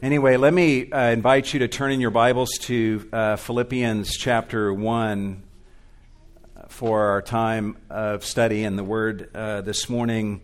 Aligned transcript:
Anyway, 0.00 0.36
let 0.36 0.54
me 0.54 0.88
uh, 0.92 1.10
invite 1.10 1.52
you 1.52 1.58
to 1.58 1.66
turn 1.66 1.90
in 1.90 2.00
your 2.00 2.12
Bibles 2.12 2.50
to 2.60 3.08
uh, 3.12 3.34
Philippians 3.34 4.16
chapter 4.16 4.72
1 4.72 5.42
for 6.68 7.06
our 7.06 7.20
time 7.20 7.76
of 7.90 8.24
study 8.24 8.62
in 8.62 8.76
the 8.76 8.84
Word 8.84 9.28
uh, 9.34 9.60
this 9.62 9.88
morning. 9.88 10.40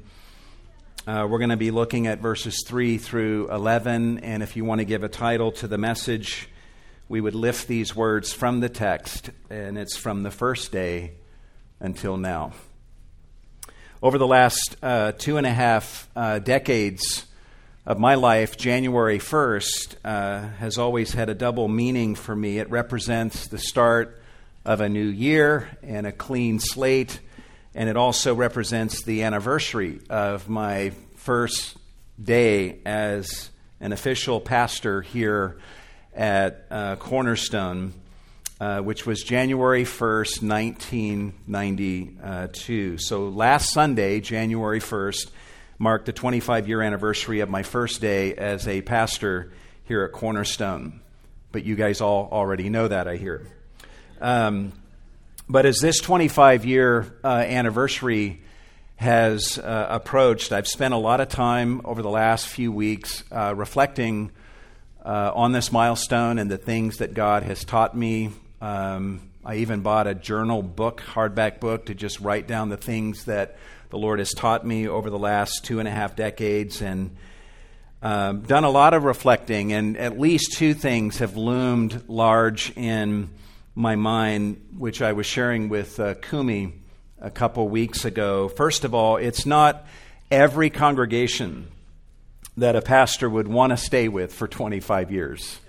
Uh, 1.06 1.28
we're 1.30 1.38
going 1.38 1.50
to 1.50 1.56
be 1.56 1.70
looking 1.70 2.08
at 2.08 2.18
verses 2.18 2.64
3 2.66 2.98
through 2.98 3.48
11, 3.52 4.18
and 4.18 4.42
if 4.42 4.56
you 4.56 4.64
want 4.64 4.80
to 4.80 4.84
give 4.84 5.04
a 5.04 5.08
title 5.08 5.52
to 5.52 5.68
the 5.68 5.78
message, 5.78 6.48
we 7.08 7.20
would 7.20 7.36
lift 7.36 7.68
these 7.68 7.94
words 7.94 8.32
from 8.32 8.58
the 8.58 8.68
text, 8.68 9.30
and 9.50 9.78
it's 9.78 9.96
from 9.96 10.24
the 10.24 10.32
first 10.32 10.72
day 10.72 11.12
until 11.78 12.16
now. 12.16 12.54
Over 14.02 14.18
the 14.18 14.26
last 14.26 14.74
uh, 14.82 15.12
two 15.12 15.36
and 15.36 15.46
a 15.46 15.54
half 15.54 16.10
uh, 16.16 16.40
decades, 16.40 17.26
of 17.86 17.98
my 17.98 18.14
life, 18.14 18.56
January 18.56 19.18
1st, 19.18 19.96
uh, 20.04 20.48
has 20.58 20.78
always 20.78 21.12
had 21.12 21.28
a 21.28 21.34
double 21.34 21.68
meaning 21.68 22.14
for 22.14 22.34
me. 22.34 22.58
It 22.58 22.70
represents 22.70 23.48
the 23.48 23.58
start 23.58 24.18
of 24.64 24.80
a 24.80 24.88
new 24.88 25.04
year 25.04 25.68
and 25.82 26.06
a 26.06 26.12
clean 26.12 26.60
slate, 26.60 27.20
and 27.74 27.90
it 27.90 27.98
also 27.98 28.34
represents 28.34 29.02
the 29.02 29.24
anniversary 29.24 30.00
of 30.08 30.48
my 30.48 30.92
first 31.16 31.76
day 32.22 32.78
as 32.86 33.50
an 33.80 33.92
official 33.92 34.40
pastor 34.40 35.02
here 35.02 35.58
at 36.14 36.64
uh, 36.70 36.96
Cornerstone, 36.96 37.92
uh, 38.60 38.80
which 38.80 39.04
was 39.04 39.22
January 39.22 39.84
1st, 39.84 40.42
1992. 40.42 42.96
So 42.96 43.28
last 43.28 43.74
Sunday, 43.74 44.20
January 44.20 44.80
1st, 44.80 45.30
marked 45.78 46.06
the 46.06 46.12
25 46.12 46.68
year 46.68 46.82
anniversary 46.82 47.40
of 47.40 47.48
my 47.48 47.62
first 47.62 48.00
day 48.00 48.34
as 48.34 48.66
a 48.68 48.82
pastor 48.82 49.52
here 49.84 50.04
at 50.04 50.12
Cornerstone. 50.12 51.00
But 51.52 51.64
you 51.64 51.76
guys 51.76 52.00
all 52.00 52.28
already 52.30 52.68
know 52.68 52.88
that, 52.88 53.06
I 53.06 53.16
hear. 53.16 53.46
Um, 54.20 54.72
but 55.48 55.66
as 55.66 55.78
this 55.78 56.00
25 56.00 56.64
year 56.64 57.14
uh, 57.22 57.28
anniversary 57.28 58.40
has 58.96 59.58
uh, 59.58 59.86
approached, 59.90 60.52
I've 60.52 60.68
spent 60.68 60.94
a 60.94 60.98
lot 60.98 61.20
of 61.20 61.28
time 61.28 61.80
over 61.84 62.02
the 62.02 62.10
last 62.10 62.46
few 62.46 62.72
weeks 62.72 63.24
uh, 63.30 63.54
reflecting 63.54 64.30
uh, 65.04 65.32
on 65.34 65.52
this 65.52 65.70
milestone 65.70 66.38
and 66.38 66.50
the 66.50 66.58
things 66.58 66.98
that 66.98 67.12
God 67.14 67.42
has 67.42 67.64
taught 67.64 67.96
me. 67.96 68.30
Um, 68.60 69.20
I 69.44 69.56
even 69.56 69.80
bought 69.80 70.06
a 70.06 70.14
journal 70.14 70.62
book, 70.62 71.02
hardback 71.02 71.60
book, 71.60 71.86
to 71.86 71.94
just 71.94 72.20
write 72.20 72.46
down 72.46 72.70
the 72.70 72.78
things 72.78 73.26
that 73.26 73.58
the 73.94 74.00
Lord 74.00 74.18
has 74.18 74.32
taught 74.32 74.66
me 74.66 74.88
over 74.88 75.08
the 75.08 75.20
last 75.20 75.64
two 75.64 75.78
and 75.78 75.86
a 75.86 75.90
half 75.92 76.16
decades 76.16 76.82
and 76.82 77.14
um, 78.02 78.40
done 78.40 78.64
a 78.64 78.68
lot 78.68 78.92
of 78.92 79.04
reflecting, 79.04 79.72
and 79.72 79.96
at 79.96 80.18
least 80.18 80.54
two 80.54 80.74
things 80.74 81.18
have 81.18 81.36
loomed 81.36 82.08
large 82.08 82.72
in 82.76 83.30
my 83.76 83.94
mind, 83.94 84.60
which 84.76 85.00
I 85.00 85.12
was 85.12 85.26
sharing 85.26 85.68
with 85.68 86.00
uh, 86.00 86.14
Kumi 86.14 86.72
a 87.20 87.30
couple 87.30 87.68
weeks 87.68 88.04
ago. 88.04 88.48
First 88.48 88.82
of 88.82 88.94
all, 88.94 89.16
it's 89.16 89.46
not 89.46 89.86
every 90.28 90.70
congregation 90.70 91.68
that 92.56 92.74
a 92.74 92.82
pastor 92.82 93.30
would 93.30 93.46
want 93.46 93.70
to 93.70 93.76
stay 93.76 94.08
with 94.08 94.34
for 94.34 94.48
25 94.48 95.12
years. 95.12 95.60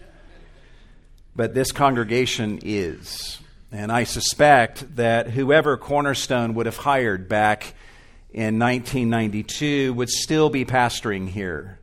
But 1.36 1.54
this 1.54 1.72
congregation 1.72 2.58
is. 2.64 3.38
And 3.72 3.92
I 3.92 4.04
suspect 4.04 4.96
that 4.96 5.30
whoever 5.30 5.78
Cornerstone 5.78 6.56
would 6.56 6.66
have 6.66 6.78
hired 6.78 7.30
back 7.30 7.76
in 8.36 8.60
1992 8.60 9.94
would 9.94 10.10
still 10.10 10.50
be 10.50 10.66
pastoring 10.66 11.30
here 11.30 11.80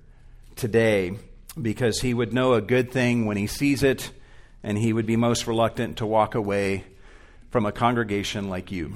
today 0.55 1.17
because 1.61 2.01
he 2.01 2.13
would 2.13 2.35
know 2.35 2.53
a 2.53 2.61
good 2.61 2.93
thing 2.93 3.25
when 3.25 3.39
he 3.39 3.47
sees 3.47 3.83
it 3.83 4.11
and 4.63 4.77
he 4.77 4.93
would 4.93 5.07
be 5.07 5.17
most 5.17 5.47
reluctant 5.47 5.97
to 5.97 6.05
walk 6.05 6.35
away 6.35 6.85
from 7.49 7.65
a 7.65 7.73
congregation 7.73 8.51
like 8.51 8.71
you. 8.71 8.93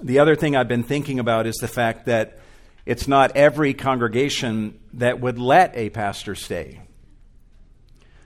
The 0.00 0.20
other 0.20 0.34
thing 0.34 0.56
I've 0.56 0.68
been 0.68 0.84
thinking 0.84 1.18
about 1.18 1.46
is 1.46 1.56
the 1.56 1.68
fact 1.68 2.06
that 2.06 2.38
it's 2.86 3.06
not 3.06 3.36
every 3.36 3.74
congregation 3.74 4.80
that 4.94 5.20
would 5.20 5.38
let 5.38 5.76
a 5.76 5.90
pastor 5.90 6.34
stay 6.34 6.80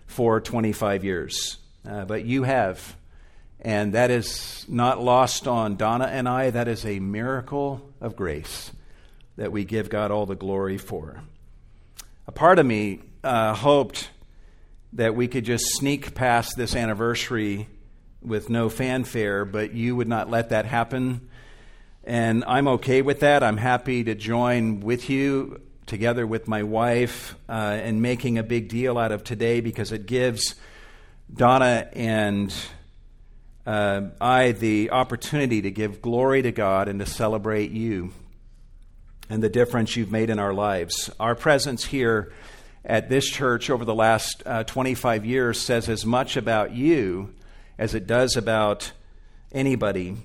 for 0.07 0.41
25 0.41 1.03
years, 1.03 1.57
uh, 1.85 2.05
but 2.05 2.25
you 2.25 2.45
have. 2.45 2.95
And 3.65 3.95
that 3.95 4.11
is 4.11 4.67
not 4.69 5.01
lost 5.01 5.47
on 5.47 5.77
Donna 5.77 6.07
and 6.07 6.29
I. 6.29 6.51
That 6.51 6.67
is 6.67 6.85
a 6.85 6.99
miracle 6.99 7.81
of 8.01 8.17
grace 8.17 8.73
that 9.37 9.53
we 9.53 9.65
give 9.65 9.89
God 9.89 10.11
all 10.11 10.27
the 10.27 10.35
glory 10.35 10.79
for. 10.79 11.23
A 12.27 12.33
part 12.33 12.59
of 12.59 12.67
me 12.67 13.01
uh, 13.23 13.55
hoped 13.55 14.11
that 14.95 15.15
we 15.15 15.29
could 15.29 15.45
just 15.45 15.65
sneak 15.77 16.13
past 16.15 16.57
this 16.57 16.75
anniversary 16.75 17.69
with 18.21 18.51
no 18.51 18.69
fanfare, 18.69 19.45
but 19.45 19.73
you 19.73 19.95
would 19.95 20.09
not 20.09 20.29
let 20.29 20.51
that 20.51 20.67
happen. 20.67 21.29
And 22.05 22.45
I'm 22.47 22.67
okay 22.67 23.01
with 23.01 23.21
that. 23.21 23.45
I'm 23.45 23.57
happy 23.57 24.03
to 24.05 24.17
join 24.17 24.81
with 24.81 25.09
you, 25.09 25.61
together 25.87 26.27
with 26.27 26.49
my 26.49 26.65
wife, 26.65 27.37
uh, 27.49 27.79
in 27.85 28.03
making 28.03 28.39
a 28.39 28.43
big 28.43 28.69
deal 28.69 28.99
out 28.99 29.13
of 29.13 29.23
today 29.23 29.61
because 29.61 29.93
it 29.93 30.07
gives 30.07 30.57
Donna 31.33 31.89
and 31.93 32.53
uh, 33.67 34.03
I 34.21 34.53
the 34.53 34.91
opportunity 34.91 35.63
to 35.63 35.71
give 35.71 36.03
glory 36.03 36.43
to 36.43 36.53
God 36.53 36.89
and 36.89 36.99
to 37.01 37.07
celebrate 37.07 37.71
you 37.71 38.13
and 39.31 39.43
the 39.43 39.49
difference 39.49 39.97
you've 39.97 40.11
made 40.11 40.31
in 40.31 40.39
our 40.39 40.53
lives. 40.53 41.11
Our 41.21 41.35
presence 41.35 41.85
here 41.85 42.33
at 42.85 43.09
this 43.09 43.29
church 43.29 43.71
over 43.71 43.85
the 43.85 43.95
last 43.95 44.43
uh, 44.45 44.65
25 44.65 45.25
years 45.25 45.61
says 45.61 45.89
as 45.89 46.05
much 46.05 46.37
about 46.37 46.73
you 46.73 47.33
as 47.79 47.95
it 47.95 48.07
does 48.07 48.37
about 48.37 48.93
anybody. 49.53 50.17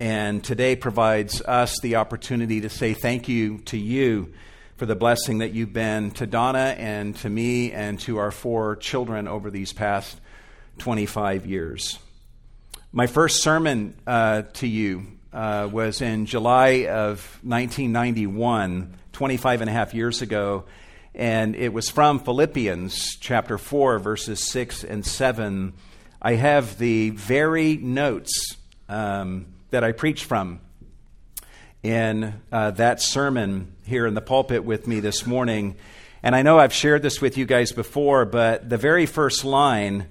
And 0.00 0.42
today 0.42 0.74
provides 0.74 1.40
us 1.42 1.78
the 1.80 1.96
opportunity 1.96 2.60
to 2.62 2.68
say 2.68 2.94
thank 2.94 3.28
you 3.28 3.58
to 3.66 3.78
you 3.78 4.34
for 4.76 4.86
the 4.86 4.96
blessing 4.96 5.38
that 5.38 5.52
you've 5.52 5.72
been 5.72 6.10
to 6.12 6.26
Donna 6.26 6.74
and 6.76 7.14
to 7.18 7.30
me 7.30 7.70
and 7.70 8.00
to 8.00 8.18
our 8.18 8.32
four 8.32 8.74
children 8.76 9.28
over 9.28 9.50
these 9.50 9.72
past 9.72 10.20
25 10.78 11.46
years. 11.46 11.98
My 12.96 13.08
first 13.08 13.42
sermon 13.42 13.96
uh, 14.06 14.42
to 14.52 14.68
you 14.68 15.08
uh, 15.32 15.68
was 15.68 16.00
in 16.00 16.26
July 16.26 16.86
of 16.86 17.40
1991, 17.42 18.94
25 19.12 19.60
and 19.62 19.68
a 19.68 19.72
half 19.72 19.94
years 19.94 20.22
ago, 20.22 20.66
and 21.12 21.56
it 21.56 21.72
was 21.72 21.90
from 21.90 22.20
Philippians 22.20 23.16
chapter 23.16 23.58
4, 23.58 23.98
verses 23.98 24.48
6 24.48 24.84
and 24.84 25.04
7. 25.04 25.72
I 26.22 26.34
have 26.34 26.78
the 26.78 27.10
very 27.10 27.76
notes 27.78 28.58
um, 28.88 29.46
that 29.70 29.82
I 29.82 29.90
preached 29.90 30.26
from 30.26 30.60
in 31.82 32.40
uh, 32.52 32.70
that 32.70 33.02
sermon 33.02 33.74
here 33.82 34.06
in 34.06 34.14
the 34.14 34.22
pulpit 34.22 34.62
with 34.62 34.86
me 34.86 35.00
this 35.00 35.26
morning. 35.26 35.74
And 36.22 36.36
I 36.36 36.42
know 36.42 36.60
I've 36.60 36.72
shared 36.72 37.02
this 37.02 37.20
with 37.20 37.38
you 37.38 37.44
guys 37.44 37.72
before, 37.72 38.24
but 38.24 38.70
the 38.70 38.78
very 38.78 39.06
first 39.06 39.44
line 39.44 40.06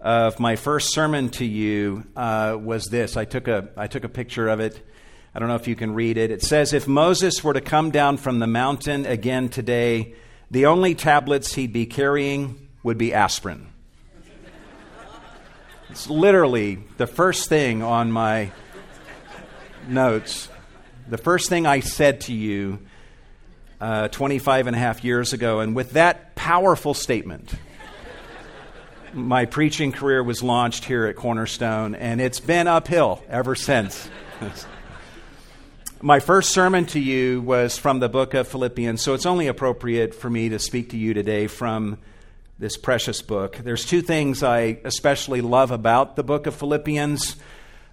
of 0.00 0.38
my 0.38 0.56
first 0.56 0.92
sermon 0.92 1.28
to 1.30 1.44
you 1.44 2.04
uh, 2.16 2.56
was 2.60 2.86
this. 2.86 3.16
I 3.16 3.24
took, 3.24 3.48
a, 3.48 3.68
I 3.76 3.86
took 3.86 4.04
a 4.04 4.08
picture 4.08 4.48
of 4.48 4.60
it. 4.60 4.80
I 5.34 5.38
don't 5.38 5.48
know 5.48 5.56
if 5.56 5.68
you 5.68 5.76
can 5.76 5.94
read 5.94 6.16
it. 6.16 6.30
It 6.30 6.42
says 6.42 6.72
If 6.72 6.86
Moses 6.86 7.42
were 7.42 7.52
to 7.52 7.60
come 7.60 7.90
down 7.90 8.16
from 8.16 8.38
the 8.38 8.46
mountain 8.46 9.06
again 9.06 9.48
today, 9.48 10.14
the 10.50 10.66
only 10.66 10.94
tablets 10.94 11.54
he'd 11.54 11.72
be 11.72 11.86
carrying 11.86 12.68
would 12.82 12.98
be 12.98 13.12
aspirin. 13.12 13.66
It's 15.90 16.08
literally 16.08 16.78
the 16.96 17.06
first 17.06 17.48
thing 17.48 17.82
on 17.82 18.12
my 18.12 18.52
notes. 19.88 20.48
The 21.08 21.18
first 21.18 21.48
thing 21.48 21.66
I 21.66 21.80
said 21.80 22.22
to 22.22 22.34
you 22.34 22.78
uh, 23.80 24.08
25 24.08 24.66
and 24.66 24.76
a 24.76 24.78
half 24.78 25.02
years 25.02 25.32
ago. 25.32 25.60
And 25.60 25.74
with 25.74 25.92
that 25.92 26.34
powerful 26.34 26.94
statement, 26.94 27.54
my 29.12 29.46
preaching 29.46 29.92
career 29.92 30.22
was 30.22 30.42
launched 30.42 30.84
here 30.84 31.06
at 31.06 31.16
Cornerstone, 31.16 31.94
and 31.94 32.20
it's 32.20 32.40
been 32.40 32.66
uphill 32.66 33.22
ever 33.28 33.54
since. 33.54 34.08
my 36.02 36.20
first 36.20 36.50
sermon 36.50 36.86
to 36.86 37.00
you 37.00 37.40
was 37.40 37.78
from 37.78 38.00
the 38.00 38.08
book 38.08 38.34
of 38.34 38.48
Philippians, 38.48 39.00
so 39.00 39.14
it's 39.14 39.26
only 39.26 39.46
appropriate 39.46 40.14
for 40.14 40.30
me 40.30 40.48
to 40.50 40.58
speak 40.58 40.90
to 40.90 40.96
you 40.96 41.14
today 41.14 41.46
from 41.46 41.98
this 42.58 42.76
precious 42.76 43.22
book. 43.22 43.56
There's 43.56 43.84
two 43.84 44.02
things 44.02 44.42
I 44.42 44.78
especially 44.84 45.40
love 45.40 45.70
about 45.70 46.16
the 46.16 46.24
book 46.24 46.46
of 46.46 46.54
Philippians. 46.54 47.36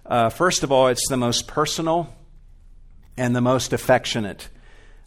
Uh, 0.04 0.28
first 0.28 0.62
of 0.62 0.72
all, 0.72 0.88
it's 0.88 1.08
the 1.08 1.16
most 1.16 1.46
personal 1.46 2.12
and 3.16 3.34
the 3.34 3.40
most 3.40 3.72
affectionate 3.72 4.48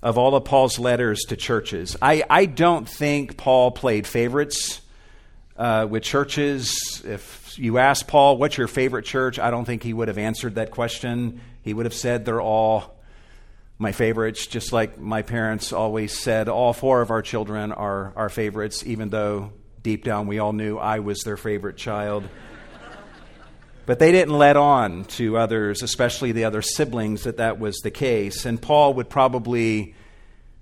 of 0.01 0.17
all 0.17 0.33
of 0.35 0.45
Paul's 0.45 0.79
letters 0.79 1.19
to 1.27 1.35
churches. 1.35 1.97
I, 2.01 2.23
I 2.29 2.45
don't 2.45 2.87
think 2.87 3.37
Paul 3.37 3.71
played 3.71 4.07
favorites 4.07 4.81
uh, 5.59 5.85
with 5.87 6.03
churches. 6.03 7.03
If 7.05 7.59
you 7.59 7.77
ask 7.77 8.07
Paul, 8.07 8.37
what's 8.37 8.57
your 8.57 8.67
favorite 8.67 9.03
church? 9.03 9.37
I 9.37 9.51
don't 9.51 9.65
think 9.65 9.83
he 9.83 9.93
would 9.93 10.07
have 10.07 10.17
answered 10.17 10.55
that 10.55 10.71
question. 10.71 11.41
He 11.61 11.73
would 11.73 11.85
have 11.85 11.93
said 11.93 12.23
they're 12.23 12.41
all 12.41 12.97
my 13.77 13.91
favorites, 13.91 14.47
just 14.47 14.71
like 14.71 14.97
my 14.97 15.21
parents 15.21 15.73
always 15.73 16.17
said, 16.17 16.47
all 16.47 16.73
four 16.73 17.01
of 17.01 17.11
our 17.11 17.21
children 17.21 17.71
are 17.71 18.13
our 18.15 18.29
favorites, 18.29 18.85
even 18.85 19.09
though 19.09 19.51
deep 19.83 20.03
down 20.03 20.27
we 20.27 20.39
all 20.39 20.53
knew 20.53 20.77
I 20.77 20.99
was 20.99 21.21
their 21.23 21.37
favorite 21.37 21.77
child. 21.77 22.23
but 23.85 23.99
they 23.99 24.11
didn't 24.13 24.37
let 24.37 24.55
on 24.55 25.03
to 25.05 25.37
others, 25.37 25.83
especially 25.83 26.31
the 26.31 26.45
other 26.45 26.61
siblings, 26.61 27.23
that 27.23 27.37
that 27.37 27.59
was 27.59 27.79
the 27.79 27.91
case. 27.91 28.45
And 28.45 28.61
Paul 28.61 28.93
would 28.95 29.09
probably 29.09 29.93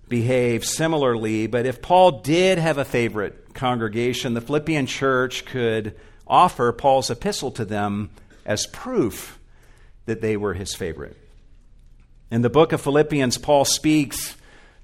behave 0.09 0.65
similarly. 0.65 1.47
But 1.47 1.65
if 1.65 1.81
Paul 1.81 2.21
did 2.21 2.57
have 2.57 2.77
a 2.77 2.85
favorite 2.85 3.53
congregation, 3.53 4.33
the 4.33 4.41
Philippian 4.41 4.85
church 4.85 5.45
could 5.45 5.95
offer 6.25 6.71
Paul's 6.71 7.09
epistle 7.09 7.51
to 7.51 7.65
them 7.65 8.09
as 8.45 8.65
proof 8.67 9.39
that 10.05 10.21
they 10.21 10.37
were 10.37 10.53
his 10.53 10.73
favorite. 10.73 11.17
In 12.31 12.41
the 12.41 12.49
book 12.49 12.73
of 12.73 12.81
Philippians, 12.81 13.37
Paul 13.37 13.65
speaks 13.65 14.35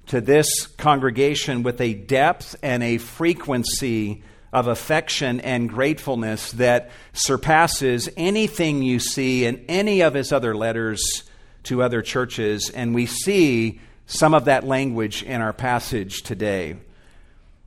to 0.06 0.20
this 0.20 0.66
congregation 0.66 1.62
with 1.62 1.80
a 1.80 1.94
depth 1.94 2.56
and 2.62 2.82
a 2.82 2.98
frequency 2.98 4.22
of 4.52 4.68
affection 4.68 5.40
and 5.40 5.68
gratefulness 5.68 6.52
that 6.52 6.90
surpasses 7.12 8.08
anything 8.16 8.82
you 8.82 8.98
see 9.00 9.44
in 9.44 9.64
any 9.68 10.00
of 10.02 10.14
his 10.14 10.32
other 10.32 10.54
letters 10.54 11.24
to 11.64 11.82
other 11.82 12.02
churches. 12.02 12.70
And 12.70 12.94
we 12.94 13.06
see 13.06 13.80
some 14.06 14.34
of 14.34 14.46
that 14.46 14.64
language 14.64 15.22
in 15.22 15.40
our 15.40 15.52
passage 15.52 16.22
today. 16.22 16.76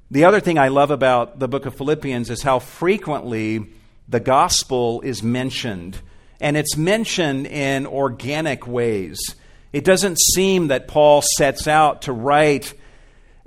The 0.09 0.25
other 0.25 0.39
thing 0.39 0.57
I 0.57 0.69
love 0.69 0.91
about 0.91 1.39
the 1.39 1.47
book 1.47 1.65
of 1.65 1.75
Philippians 1.75 2.29
is 2.29 2.41
how 2.41 2.59
frequently 2.59 3.67
the 4.07 4.19
gospel 4.19 5.01
is 5.01 5.21
mentioned. 5.21 5.99
And 6.39 6.55
it's 6.55 6.77
mentioned 6.77 7.47
in 7.47 7.85
organic 7.85 8.67
ways. 8.67 9.19
It 9.73 9.83
doesn't 9.83 10.19
seem 10.19 10.67
that 10.67 10.87
Paul 10.87 11.21
sets 11.21 11.67
out 11.67 12.03
to 12.03 12.13
write 12.13 12.73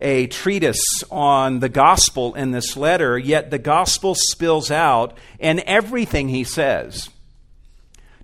a 0.00 0.26
treatise 0.26 1.02
on 1.10 1.60
the 1.60 1.68
gospel 1.68 2.34
in 2.34 2.50
this 2.50 2.76
letter, 2.76 3.18
yet 3.18 3.50
the 3.50 3.58
gospel 3.58 4.14
spills 4.14 4.70
out 4.70 5.16
in 5.38 5.62
everything 5.66 6.28
he 6.28 6.44
says 6.44 7.10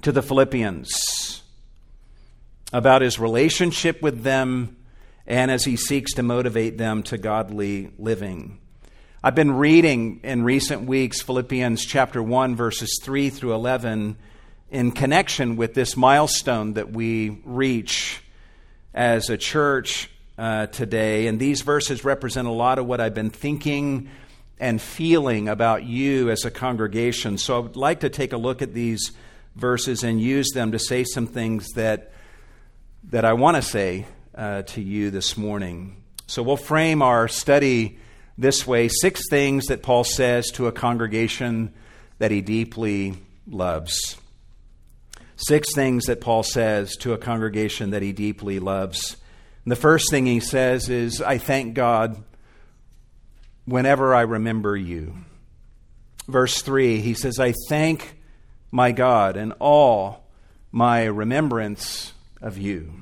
to 0.03 0.11
the 0.11 0.23
Philippians 0.23 1.43
about 2.73 3.03
his 3.03 3.19
relationship 3.19 4.03
with 4.03 4.23
them 4.23 4.77
and 5.27 5.51
as 5.51 5.65
he 5.65 5.77
seeks 5.77 6.15
to 6.15 6.23
motivate 6.23 6.79
them 6.79 7.03
to 7.05 7.19
godly 7.19 7.91
living. 7.99 8.59
I've 9.23 9.35
been 9.35 9.53
reading 9.53 10.21
in 10.23 10.45
recent 10.45 10.83
weeks 10.83 11.21
Philippians 11.21 11.85
chapter 11.85 12.23
1, 12.23 12.55
verses 12.55 13.01
3 13.03 13.31
through 13.31 13.55
11 13.55 14.17
in 14.71 14.93
connection 14.93 15.57
with 15.57 15.75
this 15.75 15.97
milestone 15.97 16.75
that 16.75 16.93
we 16.93 17.41
reach 17.45 18.23
as 18.95 19.31
a 19.31 19.37
church 19.37 20.11
uh, 20.39 20.67
today. 20.67 21.27
And 21.27 21.39
these 21.39 21.63
verses 21.63 22.05
represent 22.05 22.47
a 22.47 22.53
lot 22.53 22.79
of 22.79 22.87
what 22.87 23.01
I've 23.01 23.15
been 23.15 23.31
thinking 23.31 24.11
and 24.59 24.81
feeling 24.81 25.49
about 25.49 25.85
you 25.85 26.31
as 26.31 26.45
a 26.45 26.51
congregation. 26.51 27.39
So 27.39 27.57
I 27.57 27.59
would 27.61 27.77
like 27.77 28.01
to 28.01 28.09
take 28.11 28.33
a 28.33 28.37
look 28.37 28.63
at 28.63 28.75
these 28.75 29.13
verses 29.55 30.03
and 30.03 30.21
use 30.21 30.51
them 30.53 30.73
to 30.73 30.79
say 30.79 31.05
some 31.05 31.27
things 31.27 31.69
that, 31.75 32.13
that 33.11 33.25
I 33.25 33.35
want 33.35 33.57
to 33.57 33.63
say 33.63 34.07
uh, 34.35 34.63
to 34.63 34.81
you 34.81 35.11
this 35.11 35.37
morning. 35.37 36.03
So 36.27 36.43
we'll 36.43 36.57
frame 36.57 37.03
our 37.03 37.29
study 37.29 37.99
this 38.37 38.67
way 38.67 38.89
six 38.89 39.23
things 39.31 39.67
that 39.67 39.83
Paul 39.83 40.03
says 40.03 40.51
to 40.53 40.67
a 40.67 40.73
congregation 40.73 41.73
that 42.19 42.33
he 42.33 42.41
deeply 42.41 43.15
loves. 43.47 44.17
Six 45.37 45.73
things 45.75 46.07
that 46.07 46.21
Paul 46.21 46.43
says 46.43 46.97
to 46.97 47.13
a 47.13 47.19
congregation 47.19 47.91
that 47.91 48.03
he 48.03 48.13
deeply 48.13 48.59
loves. 48.59 49.17
And 49.65 49.71
the 49.71 49.77
first 49.77 50.11
thing 50.11 50.27
he 50.27 50.41
says 50.41 50.89
is, 50.89 51.23
I 51.23 51.39
thank 51.39 51.75
God 51.75 52.23
whenever 53.67 54.15
I 54.15 54.23
remember 54.23 54.77
you. 54.77 55.15
Verse 56.27 56.61
3, 56.61 57.01
he 57.01 57.15
says, 57.15 57.39
I 57.39 57.55
thank 57.69 58.17
my 58.73 58.91
God 58.91 59.37
in 59.37 59.53
all 59.53 60.25
my 60.73 61.05
remembrance 61.05 62.13
of 62.41 62.59
you. 62.59 62.93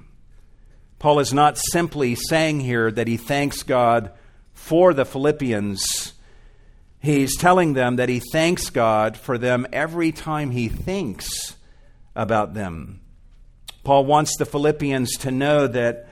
Paul 0.99 1.19
is 1.19 1.35
not 1.35 1.59
simply 1.59 2.15
saying 2.15 2.61
here 2.61 2.91
that 2.91 3.09
he 3.09 3.17
thanks 3.17 3.63
God 3.63 4.11
for 4.53 4.95
the 4.95 5.05
Philippians. 5.05 6.15
He's 6.99 7.37
telling 7.37 7.75
them 7.75 7.97
that 7.97 8.09
he 8.09 8.23
thanks 8.33 8.71
God 8.71 9.17
for 9.17 9.37
them 9.37 9.67
every 9.73 10.13
time 10.13 10.51
he 10.51 10.69
thinks 10.69 11.57
about 12.17 12.55
them. 12.55 13.01
Paul 13.83 14.07
wants 14.07 14.37
the 14.39 14.47
Philippians 14.47 15.11
to 15.19 15.31
know 15.31 15.67
that 15.67 16.09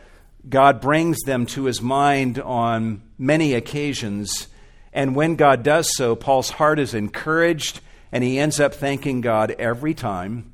God 0.46 0.80
brings 0.80 1.18
them 1.20 1.46
to 1.46 1.64
his 1.64 1.80
mind 1.80 2.38
on 2.38 3.02
many 3.16 3.54
occasions. 3.54 4.48
And 4.92 5.14
when 5.14 5.36
God 5.36 5.62
does 5.62 5.88
so, 5.96 6.14
Paul's 6.14 6.50
heart 6.50 6.78
is 6.78 6.92
encouraged, 6.92 7.80
and 8.10 8.22
he 8.22 8.38
ends 8.38 8.60
up 8.60 8.74
thanking 8.74 9.22
God 9.22 9.52
every 9.52 9.94
time 9.94 10.52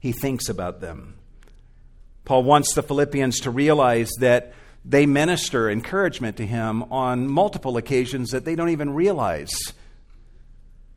he 0.00 0.12
thinks 0.12 0.48
about 0.48 0.80
them. 0.80 1.17
Paul 2.28 2.42
wants 2.42 2.74
the 2.74 2.82
Philippians 2.82 3.40
to 3.40 3.50
realize 3.50 4.10
that 4.20 4.52
they 4.84 5.06
minister 5.06 5.70
encouragement 5.70 6.36
to 6.36 6.46
him 6.46 6.82
on 6.92 7.26
multiple 7.26 7.78
occasions 7.78 8.32
that 8.32 8.44
they 8.44 8.54
don't 8.54 8.68
even 8.68 8.92
realize. 8.92 9.54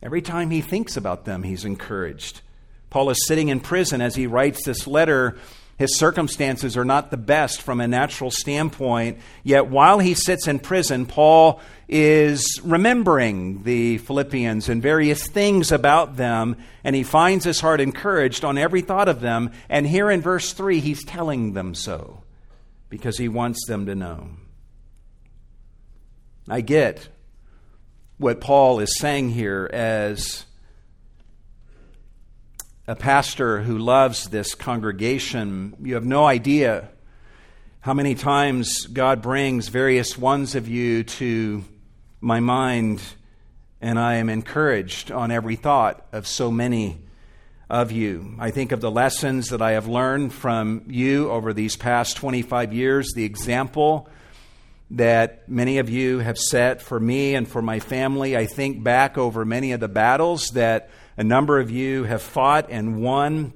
Every 0.04 0.22
time 0.22 0.50
he 0.50 0.60
thinks 0.60 0.98
about 0.98 1.24
them, 1.24 1.44
he's 1.44 1.64
encouraged. 1.64 2.42
Paul 2.90 3.12
is 3.12 3.26
sitting 3.28 3.48
in 3.48 3.62
prison 3.62 4.02
as 4.02 4.14
he 4.14 4.28
writes 4.28 4.66
this 4.66 4.86
letter. 4.88 5.38
His 5.82 5.98
circumstances 5.98 6.78
are 6.78 6.86
not 6.86 7.10
the 7.10 7.18
best 7.18 7.64
from 7.64 7.82
a 7.82 7.88
natural 7.88 8.30
standpoint. 8.30 9.18
Yet 9.44 9.66
while 9.66 9.98
he 9.98 10.14
sits 10.14 10.48
in 10.48 10.60
prison, 10.60 11.08
Paul 11.08 11.60
is 11.90 12.62
remembering 12.64 13.64
the 13.64 13.98
Philippians 13.98 14.70
and 14.70 14.80
various 14.80 15.26
things 15.26 15.72
about 15.72 16.18
them, 16.18 16.56
and 16.84 16.96
he 16.96 17.02
finds 17.02 17.46
his 17.46 17.62
heart 17.62 17.82
encouraged 17.82 18.46
on 18.46 18.60
every 18.60 18.82
thought 18.82 19.10
of 19.10 19.22
them. 19.22 19.50
And 19.70 19.88
here 19.88 20.12
in 20.12 20.22
verse 20.22 20.54
3, 20.54 20.82
he's 20.82 21.04
telling 21.04 21.54
them 21.54 21.74
so 21.74 22.22
because 22.90 23.18
he 23.18 23.28
wants 23.28 23.66
them 23.66 23.88
to 23.88 23.96
know. 23.96 24.30
I 26.48 26.62
get 26.62 27.08
what 28.20 28.40
Paul 28.40 28.80
is 28.82 29.00
saying 29.00 29.32
here 29.32 29.68
as 29.74 30.46
a 32.88 32.96
pastor 32.96 33.62
who 33.62 33.78
loves 33.78 34.30
this 34.30 34.56
congregation, 34.56 35.76
you 35.82 35.94
have 35.94 36.06
no 36.06 36.26
idea 36.26 36.90
how 37.82 37.94
many 37.94 38.16
times 38.16 38.88
God 38.88 39.22
brings 39.22 39.68
various 39.68 40.18
ones 40.18 40.56
of 40.56 40.68
you 40.68 41.04
to 41.04 41.64
my 42.20 42.40
mind, 42.40 43.02
and 43.82 44.00
I 44.00 44.16
am 44.16 44.30
encouraged 44.30 45.12
on 45.12 45.32
every 45.32 45.56
thought 45.56 46.06
of 46.12 46.26
so 46.26 46.52
many 46.52 47.00
of 47.70 47.92
you. 47.92 48.36
I 48.40 48.52
think 48.52 48.72
of 48.72 48.82
the 48.82 48.92
lessons 48.92 49.50
that 49.50 49.62
I 49.62 49.72
have 49.72 49.88
learned 49.88 50.34
from 50.34 50.84
you 50.88 51.30
over 51.30 51.54
these 51.54 51.76
past 51.76 52.18
25 52.18 52.74
years, 52.74 53.14
the 53.14 53.24
example 53.24 54.10
that 54.92 55.48
many 55.48 55.78
of 55.78 55.90
you 55.90 56.20
have 56.20 56.38
set 56.38 56.82
for 56.82 57.00
me 57.00 57.36
and 57.36 57.48
for 57.48 57.62
my 57.62 57.80
family. 57.80 58.36
I 58.36 58.46
think 58.46 58.84
back 58.84 59.18
over 59.18 59.46
many 59.46 59.72
of 59.72 59.80
the 59.80 59.88
battles 59.88 60.48
that 60.50 60.90
a 61.22 61.24
number 61.24 61.60
of 61.60 61.70
you 61.70 62.04
have 62.06 62.24
fought 62.24 62.72
and 62.72 63.00
won. 63.00 63.54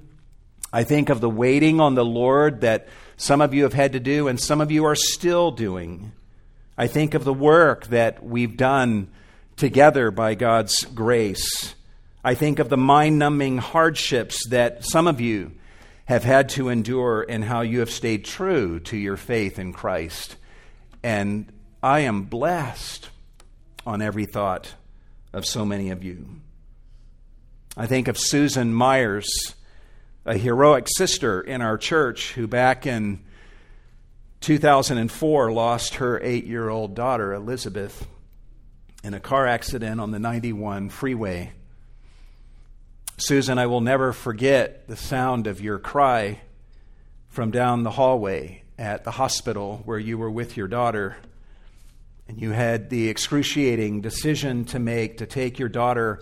I 0.72 0.84
think 0.84 1.10
of 1.10 1.20
the 1.20 1.30
waiting 1.32 1.82
on 1.82 1.96
the 1.96 2.06
Lord 2.06 2.62
that 2.62 2.88
some 3.18 3.42
of 3.42 3.56
you 3.56 3.64
have 3.64 3.74
had 3.74 3.94
to 3.94 4.00
do 4.00 4.28
and 4.28 4.40
some 4.40 4.62
of 4.62 4.70
you 4.70 4.86
are 4.86 4.94
still 4.94 5.50
doing. 5.50 6.12
I 6.78 6.86
think 6.86 7.16
of 7.16 7.24
the 7.24 7.34
work 7.34 7.88
that 7.88 8.24
we've 8.24 8.56
done 8.56 9.10
together 9.56 10.12
by 10.12 10.36
God's 10.36 10.86
grace. 10.86 11.74
I 12.24 12.36
think 12.36 12.60
of 12.60 12.70
the 12.70 12.78
mind 12.78 13.18
numbing 13.18 13.58
hardships 13.58 14.48
that 14.50 14.86
some 14.86 15.08
of 15.08 15.20
you 15.20 15.54
have 16.06 16.24
had 16.24 16.50
to 16.50 16.70
endure 16.70 17.26
and 17.28 17.44
how 17.44 17.62
you 17.62 17.80
have 17.80 17.90
stayed 17.90 18.26
true 18.26 18.80
to 18.82 18.96
your 18.96 19.18
faith 19.18 19.58
in 19.58 19.74
Christ. 19.74 20.36
And 21.02 21.52
I 21.82 22.02
am 22.02 22.26
blessed 22.26 23.10
on 23.88 24.04
every 24.04 24.28
thought 24.28 24.76
of 25.34 25.48
so 25.48 25.66
many 25.66 25.90
of 25.90 26.04
you. 26.04 26.28
I 27.78 27.88
think 27.88 28.08
of 28.08 28.18
Susan 28.18 28.74
Myers, 28.74 29.54
a 30.26 30.38
heroic 30.38 30.88
sister 30.88 31.42
in 31.42 31.62
our 31.62 31.78
church 31.78 32.32
who 32.32 32.48
back 32.48 32.88
in 32.88 33.20
2004 34.40 35.52
lost 35.52 35.96
her 35.96 36.18
eight 36.24 36.46
year 36.46 36.70
old 36.70 36.96
daughter, 36.96 37.34
Elizabeth, 37.34 38.08
in 39.04 39.14
a 39.14 39.20
car 39.20 39.46
accident 39.46 40.00
on 40.00 40.12
the 40.12 40.20
91 40.20 40.88
freeway. 40.88 41.52
Susan, 43.18 43.58
I 43.58 43.66
will 43.66 43.82
never 43.82 44.14
forget 44.14 44.88
the 44.88 44.96
sound 44.96 45.46
of 45.46 45.60
your 45.60 45.78
cry 45.78 46.40
from 47.28 47.52
down 47.52 47.84
the 47.84 47.92
hallway 47.92 48.64
at 48.80 49.04
the 49.04 49.12
hospital 49.12 49.82
where 49.84 50.00
you 50.00 50.18
were 50.18 50.32
with 50.32 50.56
your 50.56 50.70
daughter. 50.70 51.18
And 52.30 52.42
you 52.42 52.52
had 52.52 52.90
the 52.90 53.10
excruciating 53.10 54.00
decision 54.00 54.64
to 54.66 54.80
make 54.80 55.18
to 55.18 55.26
take 55.26 55.60
your 55.60 55.68
daughter 55.68 56.22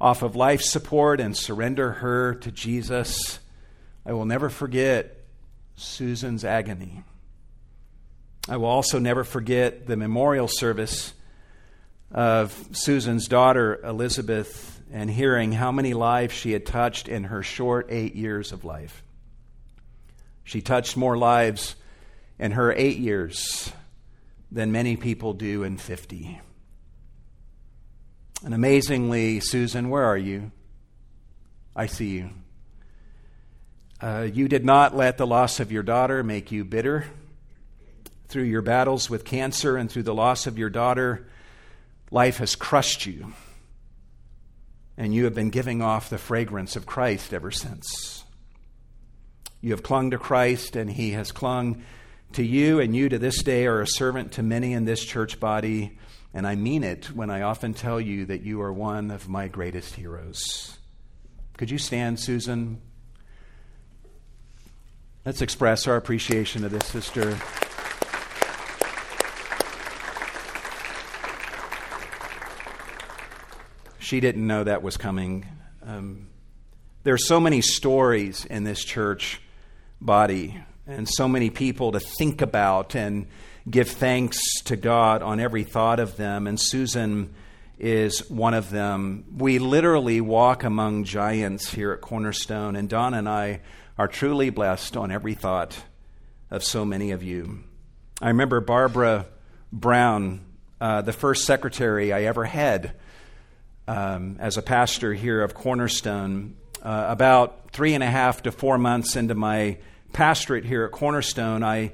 off 0.00 0.22
of 0.22 0.36
life 0.36 0.62
support 0.62 1.20
and 1.20 1.36
surrender 1.36 1.92
her 1.92 2.34
to 2.34 2.50
Jesus. 2.50 3.38
I 4.04 4.12
will 4.12 4.24
never 4.24 4.50
forget 4.50 5.24
Susan's 5.76 6.44
agony. 6.44 7.02
I 8.48 8.58
will 8.58 8.66
also 8.68 8.98
never 8.98 9.24
forget 9.24 9.86
the 9.86 9.96
memorial 9.96 10.48
service 10.48 11.12
of 12.12 12.68
Susan's 12.72 13.26
daughter, 13.26 13.80
Elizabeth, 13.82 14.80
and 14.92 15.10
hearing 15.10 15.52
how 15.52 15.72
many 15.72 15.94
lives 15.94 16.34
she 16.34 16.52
had 16.52 16.64
touched 16.64 17.08
in 17.08 17.24
her 17.24 17.42
short 17.42 17.88
eight 17.90 18.14
years 18.14 18.52
of 18.52 18.64
life. 18.64 19.02
She 20.44 20.60
touched 20.60 20.96
more 20.96 21.18
lives 21.18 21.74
in 22.38 22.52
her 22.52 22.72
eight 22.72 22.98
years 22.98 23.72
than 24.52 24.70
many 24.70 24.96
people 24.96 25.32
do 25.32 25.64
in 25.64 25.76
50. 25.76 26.40
And 28.44 28.54
amazingly, 28.54 29.40
Susan, 29.40 29.88
where 29.88 30.04
are 30.04 30.16
you? 30.16 30.52
I 31.74 31.86
see 31.86 32.10
you. 32.10 32.30
Uh, 34.00 34.28
you 34.30 34.46
did 34.46 34.64
not 34.64 34.94
let 34.94 35.16
the 35.16 35.26
loss 35.26 35.58
of 35.58 35.72
your 35.72 35.82
daughter 35.82 36.22
make 36.22 36.52
you 36.52 36.64
bitter. 36.64 37.06
Through 38.28 38.44
your 38.44 38.62
battles 38.62 39.08
with 39.08 39.24
cancer 39.24 39.76
and 39.76 39.90
through 39.90 40.02
the 40.02 40.14
loss 40.14 40.46
of 40.46 40.58
your 40.58 40.68
daughter, 40.68 41.28
life 42.10 42.38
has 42.38 42.54
crushed 42.54 43.06
you. 43.06 43.32
And 44.98 45.14
you 45.14 45.24
have 45.24 45.34
been 45.34 45.50
giving 45.50 45.80
off 45.80 46.10
the 46.10 46.18
fragrance 46.18 46.76
of 46.76 46.86
Christ 46.86 47.32
ever 47.32 47.50
since. 47.50 48.24
You 49.60 49.70
have 49.70 49.82
clung 49.82 50.10
to 50.10 50.18
Christ, 50.18 50.76
and 50.76 50.90
He 50.90 51.12
has 51.12 51.32
clung 51.32 51.82
to 52.32 52.44
you, 52.44 52.80
and 52.80 52.94
you 52.94 53.08
to 53.08 53.18
this 53.18 53.42
day 53.42 53.66
are 53.66 53.80
a 53.80 53.86
servant 53.86 54.32
to 54.32 54.42
many 54.42 54.72
in 54.72 54.84
this 54.84 55.04
church 55.04 55.40
body. 55.40 55.98
And 56.36 56.46
I 56.46 56.54
mean 56.54 56.84
it 56.84 57.06
when 57.06 57.30
I 57.30 57.40
often 57.40 57.72
tell 57.72 57.98
you 57.98 58.26
that 58.26 58.42
you 58.42 58.60
are 58.60 58.70
one 58.70 59.10
of 59.10 59.26
my 59.26 59.48
greatest 59.48 59.94
heroes. 59.94 60.76
Could 61.56 61.70
you 61.70 61.78
stand, 61.78 62.20
Susan? 62.20 62.82
Let's 65.24 65.40
express 65.40 65.88
our 65.88 65.96
appreciation 65.96 66.62
of 66.66 66.72
this 66.72 66.84
sister. 66.84 67.38
She 73.98 74.20
didn't 74.20 74.46
know 74.46 74.62
that 74.62 74.82
was 74.82 74.98
coming. 74.98 75.46
Um, 75.82 76.28
there 77.04 77.14
are 77.14 77.18
so 77.18 77.40
many 77.40 77.62
stories 77.62 78.44
in 78.44 78.64
this 78.64 78.84
church 78.84 79.40
body 80.02 80.62
and 80.86 81.08
so 81.08 81.28
many 81.28 81.48
people 81.48 81.92
to 81.92 82.00
think 82.00 82.42
about 82.42 82.94
and 82.94 83.26
give 83.68 83.88
thanks 83.88 84.38
to 84.64 84.76
God 84.76 85.22
on 85.22 85.40
every 85.40 85.64
thought 85.64 85.98
of 85.98 86.16
them. 86.16 86.46
And 86.46 86.60
Susan 86.60 87.34
is 87.78 88.30
one 88.30 88.54
of 88.54 88.70
them. 88.70 89.24
We 89.36 89.58
literally 89.58 90.20
walk 90.20 90.64
among 90.64 91.04
giants 91.04 91.72
here 91.72 91.92
at 91.92 92.00
Cornerstone, 92.00 92.76
and 92.76 92.88
Don 92.88 93.14
and 93.14 93.28
I 93.28 93.60
are 93.98 94.08
truly 94.08 94.50
blessed 94.50 94.96
on 94.96 95.10
every 95.10 95.34
thought 95.34 95.76
of 96.50 96.64
so 96.64 96.84
many 96.84 97.10
of 97.10 97.22
you. 97.22 97.60
I 98.22 98.28
remember 98.28 98.60
Barbara 98.60 99.26
Brown, 99.72 100.40
uh, 100.80 101.02
the 101.02 101.12
first 101.12 101.44
secretary 101.44 102.12
I 102.12 102.22
ever 102.24 102.44
had 102.44 102.92
um, 103.88 104.36
as 104.38 104.56
a 104.56 104.62
pastor 104.62 105.12
here 105.12 105.42
of 105.42 105.54
Cornerstone, 105.54 106.56
uh, 106.82 107.06
about 107.08 107.72
three 107.72 107.94
and 107.94 108.02
a 108.02 108.10
half 108.10 108.42
to 108.42 108.52
four 108.52 108.78
months 108.78 109.16
into 109.16 109.34
my 109.34 109.78
pastorate 110.12 110.64
here 110.64 110.84
at 110.84 110.92
Cornerstone, 110.92 111.62
I 111.62 111.92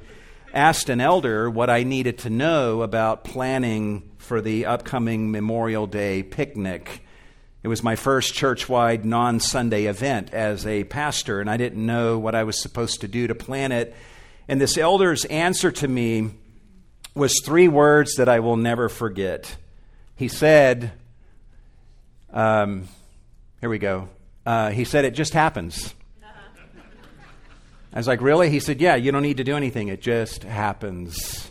asked 0.52 0.88
an 0.88 1.00
elder 1.00 1.48
what 1.48 1.70
I 1.70 1.82
needed 1.82 2.18
to 2.18 2.30
know 2.30 2.82
about 2.82 3.24
planning 3.24 4.10
for 4.18 4.40
the 4.40 4.66
upcoming 4.66 5.30
Memorial 5.30 5.86
Day 5.86 6.22
picnic. 6.22 7.04
It 7.62 7.68
was 7.68 7.82
my 7.82 7.96
first 7.96 8.34
church 8.34 8.68
wide 8.68 9.04
non 9.04 9.40
Sunday 9.40 9.86
event 9.86 10.32
as 10.32 10.66
a 10.66 10.84
pastor, 10.84 11.40
and 11.40 11.48
I 11.48 11.56
didn't 11.56 11.84
know 11.84 12.18
what 12.18 12.34
I 12.34 12.44
was 12.44 12.60
supposed 12.60 13.00
to 13.00 13.08
do 13.08 13.26
to 13.28 13.34
plan 13.34 13.72
it. 13.72 13.94
And 14.48 14.60
this 14.60 14.76
elder's 14.76 15.24
answer 15.26 15.70
to 15.70 15.88
me 15.88 16.30
was 17.14 17.40
three 17.44 17.68
words 17.68 18.14
that 18.16 18.28
I 18.28 18.40
will 18.40 18.56
never 18.56 18.88
forget. 18.88 19.56
He 20.16 20.28
said, 20.28 20.92
um, 22.32 22.88
Here 23.60 23.70
we 23.70 23.78
go. 23.78 24.08
Uh, 24.44 24.70
he 24.70 24.84
said, 24.84 25.04
It 25.04 25.14
just 25.14 25.32
happens. 25.32 25.94
I 27.92 27.98
was 27.98 28.06
like, 28.06 28.22
Really? 28.22 28.50
He 28.50 28.60
said, 28.60 28.80
Yeah, 28.80 28.96
you 28.96 29.12
don't 29.12 29.22
need 29.22 29.36
to 29.36 29.44
do 29.44 29.56
anything. 29.56 29.88
It 29.88 30.00
just 30.00 30.44
happens. 30.44 31.50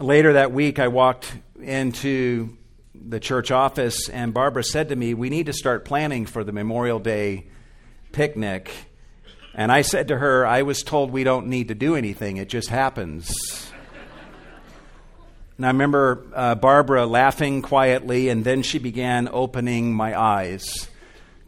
Later 0.00 0.32
that 0.32 0.50
week, 0.50 0.78
I 0.78 0.88
walked 0.88 1.32
into 1.60 2.56
the 2.94 3.20
church 3.20 3.50
office, 3.50 4.08
and 4.08 4.34
Barbara 4.34 4.64
said 4.64 4.88
to 4.88 4.96
me, 4.96 5.14
We 5.14 5.30
need 5.30 5.46
to 5.46 5.52
start 5.52 5.84
planning 5.84 6.26
for 6.26 6.42
the 6.42 6.52
Memorial 6.52 6.98
Day 6.98 7.46
picnic. 8.12 8.70
And 9.54 9.70
I 9.70 9.82
said 9.82 10.08
to 10.08 10.18
her, 10.18 10.44
I 10.44 10.62
was 10.62 10.82
told 10.82 11.12
we 11.12 11.22
don't 11.22 11.46
need 11.46 11.68
to 11.68 11.76
do 11.76 11.94
anything, 11.94 12.38
it 12.38 12.48
just 12.48 12.68
happens. 12.68 13.32
and 15.56 15.64
I 15.64 15.68
remember 15.68 16.26
uh, 16.34 16.54
Barbara 16.56 17.06
laughing 17.06 17.62
quietly, 17.62 18.30
and 18.30 18.42
then 18.42 18.62
she 18.64 18.80
began 18.80 19.28
opening 19.30 19.94
my 19.94 20.18
eyes 20.18 20.88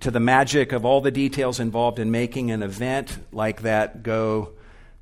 to 0.01 0.11
the 0.11 0.21
magic 0.21 0.73
of 0.73 0.85
all 0.85 1.01
the 1.01 1.11
details 1.11 1.61
involved 1.61 1.99
in 1.99 2.11
making 2.11 2.51
an 2.51 2.63
event 2.63 3.19
like 3.33 3.63
that 3.63 4.03
go 4.03 4.51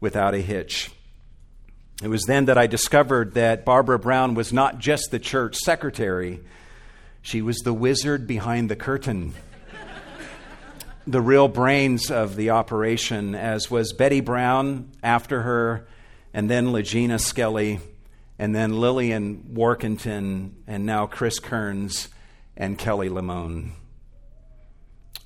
without 0.01 0.35
a 0.35 0.39
hitch. 0.39 0.91
It 2.03 2.09
was 2.09 2.25
then 2.25 2.47
that 2.47 2.59
I 2.59 2.67
discovered 2.67 3.35
that 3.35 3.65
Barbara 3.65 3.99
Brown 3.99 4.35
was 4.35 4.53
not 4.53 4.79
just 4.79 5.11
the 5.11 5.19
church 5.19 5.57
secretary, 5.57 6.41
she 7.23 7.41
was 7.41 7.59
the 7.59 7.73
wizard 7.73 8.27
behind 8.27 8.69
the 8.69 8.77
curtain. 8.77 9.33
the 11.07 11.21
real 11.21 11.49
brains 11.49 12.11
of 12.11 12.37
the 12.37 12.51
operation, 12.51 13.35
as 13.35 13.71
was 13.71 13.93
Betty 13.93 14.21
Brown 14.21 14.91
after 15.03 15.43
her, 15.43 15.87
and 16.35 16.51
then 16.51 16.67
Legina 16.67 17.19
Skelly, 17.19 17.81
and 18.39 18.55
then 18.55 18.79
Lillian 18.79 19.55
Workington, 19.55 20.53
and 20.67 20.85
now 20.85 21.07
Chris 21.07 21.39
Kearns 21.39 22.09
and 22.57 22.77
Kelly 22.77 23.09
Lamone. 23.09 23.71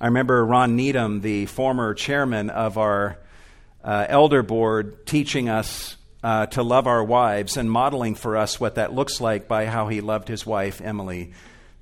I 0.01 0.05
remember 0.05 0.45
Ron 0.45 0.77
Needham, 0.77 1.19
the 1.19 1.45
former 1.45 1.93
chairman 1.93 2.49
of 2.49 2.77
our 2.77 3.17
uh, 3.83 4.05
elder 4.07 4.41
board, 4.43 5.05
teaching 5.05 5.49
us 5.49 5.97
uh, 6.23 6.45
to 6.47 6.63
love 6.63 6.87
our 6.87 7.03
wives 7.03 7.57
and 7.57 7.69
modeling 7.69 8.15
for 8.15 8.37
us 8.37 8.61
what 8.61 8.75
that 8.75 8.93
looks 8.93 9.19
like 9.19 9.49
by 9.49 9.65
how 9.65 9.89
he 9.89 9.99
loved 9.99 10.29
his 10.29 10.45
wife, 10.45 10.79
Emily. 10.79 11.33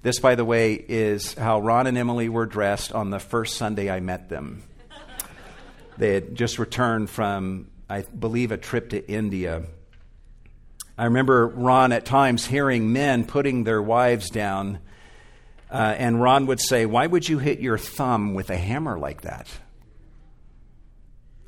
This, 0.02 0.20
by 0.20 0.34
the 0.34 0.46
way, 0.46 0.74
is 0.74 1.36
how 1.36 1.60
Ron 1.60 1.86
and 1.86 1.96
Emily 1.96 2.28
were 2.28 2.48
dressed 2.48 2.92
on 2.92 3.12
the 3.12 3.20
first 3.20 3.56
Sunday 3.56 3.88
I 3.88 4.00
met 4.00 4.30
them. 4.30 4.64
they 6.00 6.16
had 6.16 6.34
just 6.34 6.58
returned 6.58 7.12
from, 7.12 7.68
I 7.88 8.02
believe, 8.02 8.52
a 8.52 8.58
trip 8.58 8.90
to 8.92 9.08
India. 9.08 9.62
I 10.98 11.06
remember 11.06 11.46
Ron 11.46 11.92
at 11.92 12.06
times 12.06 12.48
hearing 12.48 12.92
men 12.92 13.26
putting 13.26 13.64
their 13.64 13.82
wives 13.82 14.32
down 14.32 14.80
uh, 15.70 15.96
and 15.98 16.22
Ron 16.22 16.46
would 16.48 16.60
say, 16.62 16.86
Why 16.86 17.08
would 17.08 17.28
you 17.28 17.40
hit 17.40 17.60
your 17.60 17.78
thumb 17.78 18.34
with 18.34 18.50
a 18.50 18.58
hammer 18.58 18.98
like 18.98 19.22
that? 19.22 19.48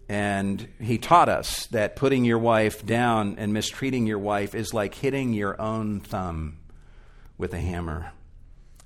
And 0.08 0.68
he 0.82 0.98
taught 0.98 1.30
us 1.30 1.68
that 1.68 1.96
putting 1.96 2.26
your 2.26 2.40
wife 2.40 2.84
down 2.84 3.36
and 3.38 3.54
mistreating 3.54 4.08
your 4.08 4.18
wife 4.18 4.56
is 4.56 4.74
like 4.74 4.96
hitting 4.96 5.34
your 5.34 5.62
own 5.62 6.00
thumb 6.00 6.58
with 7.38 7.54
a 7.54 7.60
hammer. 7.60 8.12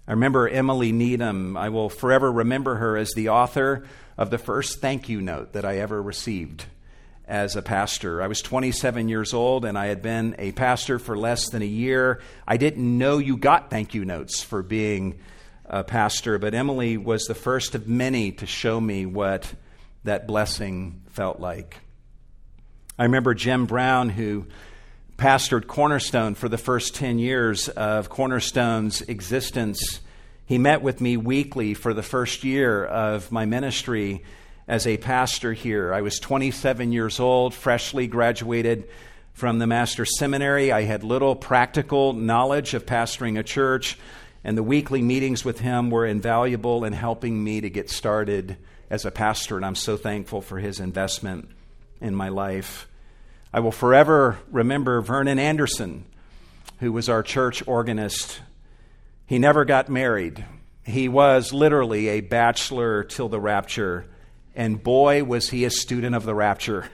I 0.05 0.11
remember 0.11 0.49
Emily 0.49 0.91
Needham. 0.91 1.55
I 1.55 1.69
will 1.69 1.89
forever 1.89 2.29
remember 2.29 2.75
her 2.75 2.97
as 2.97 3.11
the 3.13 3.29
author 3.29 3.85
of 4.17 4.31
the 4.31 4.37
first 4.37 4.81
thank 4.81 5.07
you 5.07 5.21
note 5.21 5.53
that 5.53 5.63
I 5.63 5.77
ever 5.77 6.01
received 6.01 6.65
as 7.33 7.55
a 7.55 7.63
pastor. 7.63 8.21
I 8.21 8.27
was 8.27 8.43
27 8.43 9.09
years 9.09 9.33
old 9.33 9.65
and 9.65 9.75
I 9.75 9.87
had 9.87 10.03
been 10.03 10.35
a 10.37 10.51
pastor 10.51 10.99
for 10.99 11.17
less 11.17 11.49
than 11.49 11.63
a 11.63 11.65
year. 11.65 12.21
I 12.47 12.57
didn't 12.57 12.99
know 12.99 13.17
you 13.17 13.37
got 13.37 13.71
thank 13.71 13.95
you 13.95 14.05
notes 14.05 14.43
for 14.43 14.61
being 14.61 15.17
a 15.65 15.83
pastor, 15.83 16.37
but 16.37 16.53
Emily 16.53 16.95
was 16.95 17.25
the 17.25 17.33
first 17.33 17.73
of 17.73 17.87
many 17.87 18.33
to 18.33 18.45
show 18.45 18.79
me 18.79 19.07
what 19.07 19.51
that 20.03 20.27
blessing 20.27 21.01
felt 21.07 21.39
like. 21.39 21.79
I 22.99 23.05
remember 23.05 23.33
Jim 23.33 23.65
Brown, 23.65 24.09
who 24.09 24.45
pastored 25.17 25.65
Cornerstone 25.65 26.35
for 26.35 26.47
the 26.47 26.59
first 26.59 26.93
10 26.93 27.17
years 27.17 27.67
of 27.67 28.09
Cornerstone's 28.09 29.01
existence. 29.01 30.01
He 30.45 30.59
met 30.59 30.83
with 30.83 31.01
me 31.01 31.17
weekly 31.17 31.73
for 31.73 31.95
the 31.95 32.03
first 32.03 32.43
year 32.43 32.85
of 32.85 33.31
my 33.31 33.45
ministry 33.45 34.21
as 34.67 34.87
a 34.87 34.97
pastor 34.97 35.53
here. 35.53 35.93
I 35.93 36.01
was 36.01 36.19
27 36.19 36.91
years 36.91 37.19
old, 37.19 37.53
freshly 37.53 38.07
graduated 38.07 38.87
from 39.33 39.59
the 39.59 39.67
Master's 39.67 40.17
Seminary. 40.17 40.71
I 40.71 40.83
had 40.83 41.03
little 41.03 41.35
practical 41.35 42.13
knowledge 42.13 42.73
of 42.73 42.85
pastoring 42.85 43.37
a 43.37 43.43
church, 43.43 43.97
and 44.43 44.57
the 44.57 44.63
weekly 44.63 45.01
meetings 45.01 45.43
with 45.43 45.59
him 45.59 45.89
were 45.89 46.05
invaluable 46.05 46.85
in 46.85 46.93
helping 46.93 47.43
me 47.43 47.61
to 47.61 47.69
get 47.69 47.89
started 47.89 48.57
as 48.89 49.05
a 49.05 49.11
pastor, 49.11 49.57
and 49.57 49.65
I'm 49.65 49.75
so 49.75 49.97
thankful 49.97 50.41
for 50.41 50.59
his 50.59 50.79
investment 50.79 51.49
in 51.99 52.15
my 52.15 52.29
life. 52.29 52.87
I 53.51 53.59
will 53.59 53.71
forever 53.71 54.39
remember 54.51 55.01
Vernon 55.01 55.39
Anderson, 55.39 56.05
who 56.79 56.91
was 56.91 57.09
our 57.09 57.23
church 57.23 57.63
organist. 57.67 58.39
He 59.25 59.39
never 59.39 59.65
got 59.65 59.89
married. 59.89 60.45
He 60.85 61.07
was 61.07 61.53
literally 61.53 62.09
a 62.09 62.21
bachelor 62.21 63.03
till 63.03 63.29
the 63.29 63.39
rapture 63.39 64.05
and 64.55 64.81
boy, 64.81 65.23
was 65.23 65.49
he 65.49 65.65
a 65.65 65.69
student 65.69 66.15
of 66.15 66.25
the 66.25 66.35
rapture 66.35 66.89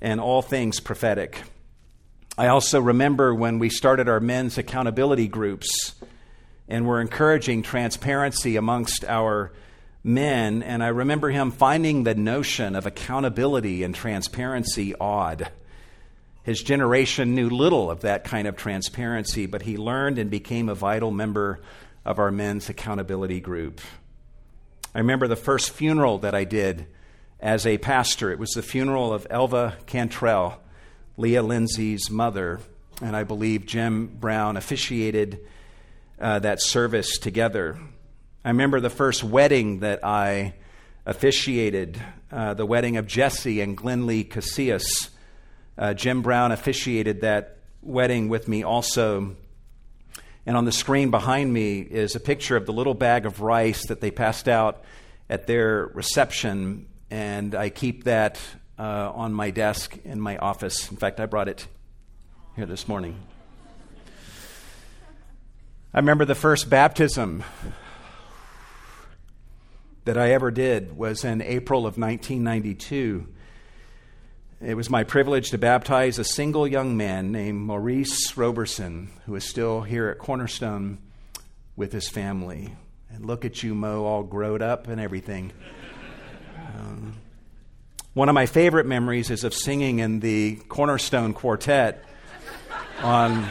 and 0.00 0.20
all 0.20 0.42
things 0.42 0.80
prophetic. 0.80 1.42
I 2.36 2.48
also 2.48 2.80
remember 2.80 3.34
when 3.34 3.58
we 3.58 3.70
started 3.70 4.08
our 4.08 4.20
men's 4.20 4.58
accountability 4.58 5.28
groups 5.28 5.94
and 6.68 6.86
were 6.86 7.00
encouraging 7.00 7.62
transparency 7.62 8.56
amongst 8.56 9.04
our 9.04 9.52
men, 10.02 10.62
and 10.62 10.82
I 10.82 10.88
remember 10.88 11.30
him 11.30 11.50
finding 11.50 12.02
the 12.02 12.14
notion 12.14 12.76
of 12.76 12.86
accountability 12.86 13.82
and 13.82 13.94
transparency 13.94 14.94
odd. 15.00 15.50
His 16.42 16.62
generation 16.62 17.34
knew 17.34 17.48
little 17.48 17.90
of 17.90 18.02
that 18.02 18.24
kind 18.24 18.46
of 18.46 18.56
transparency, 18.56 19.46
but 19.46 19.62
he 19.62 19.78
learned 19.78 20.18
and 20.18 20.30
became 20.30 20.68
a 20.68 20.74
vital 20.74 21.10
member 21.10 21.62
of 22.04 22.18
our 22.18 22.30
men's 22.30 22.68
accountability 22.68 23.40
group. 23.40 23.80
I 24.94 24.98
remember 24.98 25.26
the 25.26 25.34
first 25.34 25.70
funeral 25.70 26.18
that 26.18 26.36
I 26.36 26.44
did 26.44 26.86
as 27.40 27.66
a 27.66 27.78
pastor. 27.78 28.30
It 28.30 28.38
was 28.38 28.50
the 28.50 28.62
funeral 28.62 29.12
of 29.12 29.26
Elva 29.28 29.76
Cantrell, 29.86 30.60
Leah 31.16 31.42
Lindsay's 31.42 32.10
mother, 32.10 32.60
and 33.02 33.16
I 33.16 33.24
believe 33.24 33.66
Jim 33.66 34.06
Brown 34.06 34.56
officiated 34.56 35.40
uh, 36.20 36.38
that 36.38 36.62
service 36.62 37.18
together. 37.18 37.76
I 38.44 38.50
remember 38.50 38.78
the 38.78 38.88
first 38.88 39.24
wedding 39.24 39.80
that 39.80 40.04
I 40.04 40.54
officiated, 41.06 42.00
uh, 42.30 42.54
the 42.54 42.64
wedding 42.64 42.96
of 42.96 43.08
Jesse 43.08 43.60
and 43.60 43.76
Glenlee 43.76 44.28
Casillas. 44.28 45.10
Uh, 45.76 45.92
Jim 45.94 46.22
Brown 46.22 46.52
officiated 46.52 47.22
that 47.22 47.58
wedding 47.82 48.28
with 48.28 48.46
me 48.46 48.62
also. 48.62 49.34
And 50.46 50.56
on 50.56 50.64
the 50.64 50.72
screen 50.72 51.10
behind 51.10 51.52
me 51.52 51.80
is 51.80 52.14
a 52.14 52.20
picture 52.20 52.56
of 52.56 52.66
the 52.66 52.72
little 52.72 52.94
bag 52.94 53.24
of 53.24 53.40
rice 53.40 53.86
that 53.86 54.00
they 54.00 54.10
passed 54.10 54.48
out 54.48 54.84
at 55.30 55.46
their 55.46 55.86
reception. 55.94 56.86
And 57.10 57.54
I 57.54 57.70
keep 57.70 58.04
that 58.04 58.38
uh, 58.78 59.10
on 59.14 59.32
my 59.32 59.50
desk 59.50 59.96
in 60.04 60.20
my 60.20 60.36
office. 60.36 60.90
In 60.90 60.96
fact, 60.96 61.18
I 61.20 61.26
brought 61.26 61.48
it 61.48 61.66
here 62.56 62.66
this 62.66 62.86
morning. 62.86 63.18
I 65.94 65.98
remember 65.98 66.24
the 66.24 66.34
first 66.34 66.68
baptism 66.68 67.44
that 70.04 70.18
I 70.18 70.32
ever 70.32 70.50
did 70.50 70.96
was 70.96 71.24
in 71.24 71.40
April 71.40 71.86
of 71.86 71.96
1992. 71.96 73.28
It 74.64 74.78
was 74.78 74.88
my 74.88 75.04
privilege 75.04 75.50
to 75.50 75.58
baptize 75.58 76.18
a 76.18 76.24
single 76.24 76.66
young 76.66 76.96
man 76.96 77.30
named 77.32 77.60
Maurice 77.60 78.34
Roberson, 78.34 79.10
who 79.26 79.34
is 79.34 79.44
still 79.44 79.82
here 79.82 80.08
at 80.08 80.16
Cornerstone 80.16 80.96
with 81.76 81.92
his 81.92 82.08
family. 82.08 82.74
And 83.10 83.26
look 83.26 83.44
at 83.44 83.62
you, 83.62 83.74
Mo, 83.74 84.06
all 84.06 84.22
growed 84.22 84.62
up 84.62 84.88
and 84.88 84.98
everything. 84.98 85.52
Um, 86.78 87.12
one 88.14 88.30
of 88.30 88.34
my 88.34 88.46
favorite 88.46 88.86
memories 88.86 89.28
is 89.28 89.44
of 89.44 89.52
singing 89.52 89.98
in 89.98 90.20
the 90.20 90.56
Cornerstone 90.68 91.34
Quartet 91.34 92.02
on 93.02 93.46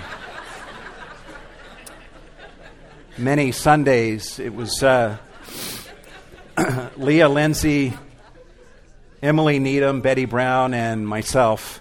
many 3.20 3.52
Sundays. 3.52 4.40
It 4.40 4.56
was 4.56 4.82
uh, 4.82 5.18
Leah 6.98 7.30
Lindsay 7.30 7.94
Emily 9.24 9.58
Needham, 9.58 10.02
Betty 10.02 10.26
Brown, 10.26 10.74
and 10.74 11.08
myself. 11.08 11.80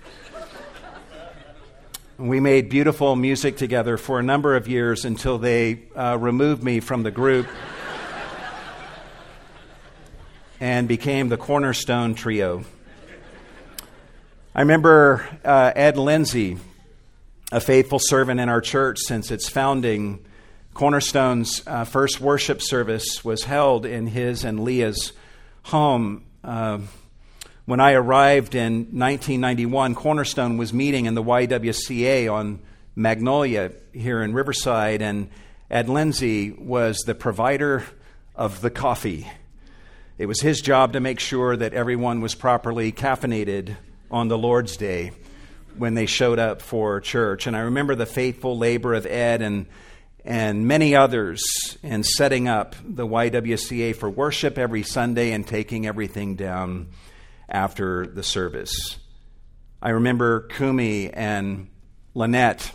We 2.16 2.38
made 2.38 2.68
beautiful 2.68 3.16
music 3.16 3.56
together 3.56 3.96
for 3.96 4.20
a 4.20 4.22
number 4.22 4.54
of 4.54 4.68
years 4.68 5.04
until 5.04 5.38
they 5.38 5.80
uh, 5.96 6.18
removed 6.20 6.62
me 6.62 6.78
from 6.78 7.02
the 7.02 7.10
group 7.10 7.48
and 10.60 10.86
became 10.86 11.30
the 11.30 11.36
Cornerstone 11.36 12.14
Trio. 12.14 12.62
I 14.54 14.60
remember 14.60 15.28
uh, 15.44 15.72
Ed 15.74 15.96
Lindsay, 15.96 16.58
a 17.50 17.58
faithful 17.58 17.98
servant 17.98 18.38
in 18.38 18.48
our 18.48 18.60
church 18.60 18.98
since 19.00 19.32
its 19.32 19.48
founding. 19.48 20.24
Cornerstone's 20.74 21.60
uh, 21.66 21.86
first 21.86 22.20
worship 22.20 22.62
service 22.62 23.24
was 23.24 23.42
held 23.42 23.84
in 23.84 24.06
his 24.06 24.44
and 24.44 24.62
Leah's 24.62 25.12
home. 25.64 26.22
Uh, 26.44 26.78
when 27.64 27.80
I 27.80 27.92
arrived 27.92 28.54
in 28.54 28.72
1991, 28.72 29.94
Cornerstone 29.94 30.56
was 30.56 30.72
meeting 30.72 31.06
in 31.06 31.14
the 31.14 31.22
YWCA 31.22 32.32
on 32.32 32.60
Magnolia 32.96 33.72
here 33.92 34.22
in 34.22 34.34
Riverside, 34.34 35.00
and 35.00 35.28
Ed 35.70 35.88
Lindsay 35.88 36.50
was 36.50 36.98
the 37.06 37.14
provider 37.14 37.84
of 38.34 38.60
the 38.62 38.70
coffee. 38.70 39.30
It 40.18 40.26
was 40.26 40.40
his 40.40 40.60
job 40.60 40.94
to 40.94 41.00
make 41.00 41.20
sure 41.20 41.56
that 41.56 41.72
everyone 41.72 42.20
was 42.20 42.34
properly 42.34 42.90
caffeinated 42.90 43.76
on 44.10 44.28
the 44.28 44.36
Lord's 44.38 44.76
Day 44.76 45.12
when 45.76 45.94
they 45.94 46.06
showed 46.06 46.38
up 46.38 46.62
for 46.62 47.00
church. 47.00 47.46
And 47.46 47.56
I 47.56 47.60
remember 47.60 47.94
the 47.94 48.06
faithful 48.06 48.58
labor 48.58 48.92
of 48.94 49.06
Ed 49.06 49.40
and 49.40 49.66
and 50.24 50.68
many 50.68 50.94
others 50.94 51.42
in 51.82 52.04
setting 52.04 52.46
up 52.46 52.76
the 52.84 53.04
YWCA 53.04 53.96
for 53.96 54.08
worship 54.08 54.56
every 54.56 54.84
Sunday 54.84 55.32
and 55.32 55.44
taking 55.44 55.84
everything 55.84 56.36
down 56.36 56.86
after 57.48 58.06
the 58.06 58.22
service. 58.22 58.96
I 59.80 59.90
remember 59.90 60.42
Kumi 60.42 61.10
and 61.10 61.68
Lynette 62.14 62.72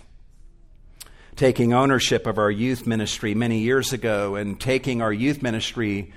taking 1.37 1.71
ownership 1.71 2.25
of 2.25 2.37
our 2.37 2.51
youth 2.51 2.87
ministry 2.87 3.35
many 3.35 3.59
years 3.59 3.93
ago 3.93 4.35
and 4.35 4.59
taking 4.59 5.01
our 5.01 5.13
youth 5.13 5.41
ministry 5.41 6.11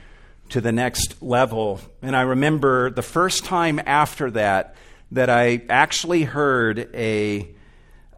to 0.49 0.61
the 0.61 0.73
next 0.73 1.23
level. 1.23 1.81
And 2.03 2.17
I 2.17 2.23
remember 2.23 2.91
the 2.91 3.03
first 3.03 3.45
time 3.45 3.81
after 3.87 4.31
that 4.33 4.75
that 5.13 5.29
I 5.29 5.63
actually 5.69 6.23
heard 6.23 6.91
a, 6.95 7.49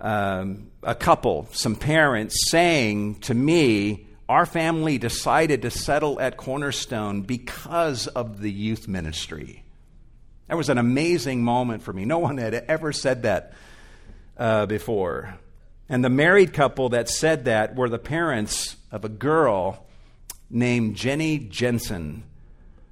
um, 0.01 0.71
a 0.83 0.95
couple, 0.95 1.49
some 1.53 1.77
parents, 1.77 2.51
saying 2.51 3.17
to 3.21 3.35
me, 3.35 4.07
Our 4.29 4.47
family 4.47 4.99
decided 4.99 5.63
to 5.63 5.71
settle 5.71 6.21
at 6.21 6.37
Cornerstone 6.37 7.23
because 7.23 8.07
of 8.07 8.41
the 8.41 8.51
youth 8.51 8.89
ministry. 8.89 9.62
That 10.53 10.59
was 10.59 10.69
an 10.69 10.77
amazing 10.77 11.43
moment 11.43 11.83
for 11.83 11.95
me. 11.95 12.05
No 12.05 12.19
one 12.19 12.37
had 12.37 12.53
ever 12.53 12.93
said 12.93 13.23
that 13.23 13.55
uh, 14.37 14.67
before. 14.67 15.39
And 15.89 16.05
the 16.05 16.11
married 16.11 16.53
couple 16.53 16.91
that 16.91 17.09
said 17.09 17.47
that 17.47 17.75
were 17.75 17.89
the 17.89 17.99
parents 17.99 18.77
of 18.91 19.03
a 19.03 19.09
girl 19.09 19.87
named 20.51 20.97
Jenny 20.97 21.39
Jensen, 21.39 22.25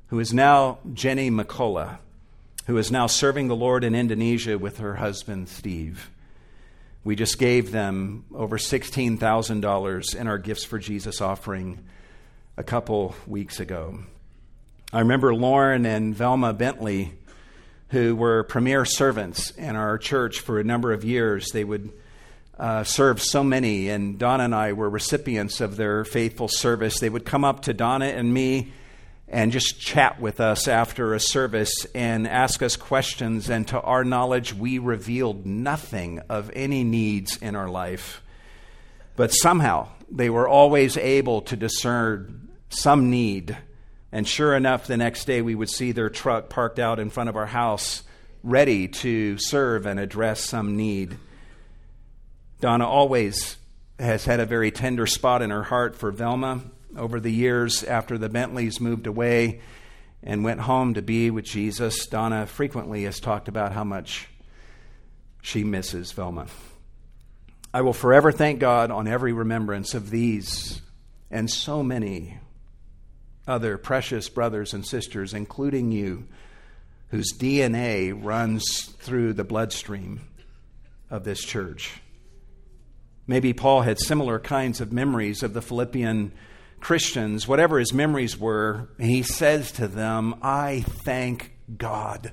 who 0.07 0.19
is 0.21 0.33
now 0.33 0.79
Jenny 0.95 1.31
McCullough, 1.31 1.99
who 2.67 2.79
is 2.79 2.91
now 2.91 3.07
serving 3.07 3.49
the 3.49 3.57
Lord 3.57 3.85
in 3.85 3.95
Indonesia 3.95 4.57
with 4.57 4.79
her 4.79 4.95
husband, 4.95 5.51
Steve. 5.51 6.11
We 7.05 7.15
just 7.15 7.39
gave 7.39 7.73
them 7.73 8.25
over 8.35 8.57
$16,000 8.57 10.17
in 10.17 10.27
our 10.27 10.39
Gifts 10.39 10.65
for 10.65 10.79
Jesus 10.79 11.21
offering 11.21 11.85
a 12.57 12.63
couple 12.63 13.15
weeks 13.27 13.61
ago. 13.61 13.99
I 14.95 15.01
remember 15.01 15.35
Lauren 15.35 15.85
and 15.85 16.15
Velma 16.15 16.55
Bentley 16.55 17.13
who 17.91 18.15
were 18.15 18.45
premier 18.45 18.85
servants 18.85 19.51
in 19.53 19.77
our 19.77 19.99
church 19.99 20.41
for 20.41 20.59
a 20.59 20.65
number 20.65 20.93
of 20.93 21.05
years. 21.05 21.51
They 21.51 21.65
would 21.65 21.93
uh, 22.59 22.85
serve 22.85 23.23
so 23.23 23.43
many, 23.43 23.89
and 23.89 24.19
Donna 24.19 24.45
and 24.45 24.55
I 24.55 24.73
were 24.73 24.89
recipients 24.89 25.61
of 25.61 25.77
their 25.77 26.05
faithful 26.05 26.49
service. 26.49 27.01
They 27.01 27.09
would 27.09 27.25
come 27.25 27.45
up 27.45 27.63
to 27.63 27.73
Donna 27.73 28.07
and 28.07 28.33
me 28.33 28.73
and 29.27 29.53
just 29.53 29.81
chat 29.81 30.21
with 30.21 30.41
us 30.41 30.69
after 30.69 31.15
a 31.15 31.21
service 31.21 31.87
and 31.95 32.27
ask 32.27 32.63
us 32.63 32.77
questions. 32.77 33.49
And 33.49 33.67
to 33.69 33.81
our 33.81 34.05
knowledge, 34.05 34.53
we 34.53 34.79
revealed 34.79 35.47
nothing 35.47 36.21
of 36.29 36.51
any 36.55 36.85
needs 36.85 37.37
in 37.37 37.57
our 37.57 37.69
life. 37.69 38.23
But 39.17 39.31
somehow, 39.31 39.89
they 40.11 40.31
were 40.31 40.49
always 40.49 40.97
able 40.97 41.43
to 41.43 41.57
discern 41.57 42.49
some 42.69 43.11
need 43.11 43.57
and 44.13 44.27
sure 44.27 44.55
enough, 44.57 44.87
the 44.87 44.97
next 44.97 45.25
day 45.27 45.41
we 45.41 45.55
would 45.55 45.71
see 45.71 45.93
their 45.93 46.11
truck 46.11 46.49
parked 46.49 46.79
out 46.79 46.99
in 46.99 47.11
front 47.11 47.29
of 47.29 47.37
our 47.37 47.47
house, 47.47 48.03
ready 48.43 48.89
to 48.89 49.39
serve 49.39 49.87
and 49.87 50.01
address 50.01 50.41
some 50.41 50.77
need. 50.77 51.17
Donna 52.61 52.87
always 52.87 53.57
has 53.99 54.25
had 54.25 54.41
a 54.41 54.47
very 54.47 54.71
tender 54.71 55.07
spot 55.07 55.43
in 55.43 55.51
her 55.51 55.63
heart 55.63 55.95
for 55.95 56.11
Velma. 56.11 56.61
Over 56.97 57.21
the 57.21 57.31
years, 57.31 57.85
after 57.85 58.19
the 58.19 58.29
Bentleys 58.29 58.81
moved 58.81 59.07
away 59.07 59.61
and 60.23 60.43
went 60.43 60.61
home 60.61 60.95
to 60.95 61.03
be 61.03 61.31
with 61.31 61.45
Jesus, 61.45 62.07
Donna 62.07 62.47
frequently 62.47 63.05
has 63.05 63.21
talked 63.21 63.47
about 63.47 63.73
how 63.73 63.85
much 63.85 64.29
she 65.41 65.63
misses 65.63 66.11
Velma. 66.11 66.49
I 67.73 67.83
will 67.83 67.93
forever 67.93 68.33
thank 68.33 68.59
God 68.59 68.91
on 68.91 69.07
every 69.07 69.33
remembrance 69.33 69.95
of 69.95 70.11
these 70.11 70.83
and 71.31 71.49
so 71.49 71.85
many 71.85 72.39
other 73.47 73.79
precious 73.79 74.29
brothers 74.29 74.75
and 74.75 74.87
sisters, 74.87 75.35
including 75.35 75.93
you, 75.93 76.27
whose 77.09 77.33
DNA 77.33 78.13
runs 78.17 78.87
through 79.01 79.33
the 79.33 79.45
bloodstream 79.45 80.21
of 81.11 81.25
this 81.25 81.41
church. 81.41 82.01
Maybe 83.27 83.53
Paul 83.53 83.83
had 83.83 83.99
similar 83.99 84.39
kinds 84.39 84.81
of 84.81 84.93
memories 84.93 85.43
of 85.43 85.53
the 85.53 85.63
Philippian 85.63 86.33
Christians, 86.81 87.47
whatever 87.47 87.79
his 87.79 87.93
memories 87.93 88.39
were, 88.39 88.89
he 88.99 89.23
says 89.23 89.71
to 89.73 89.87
them, 89.87 90.35
I 90.43 90.85
thank 91.05 91.53
God 91.77 92.33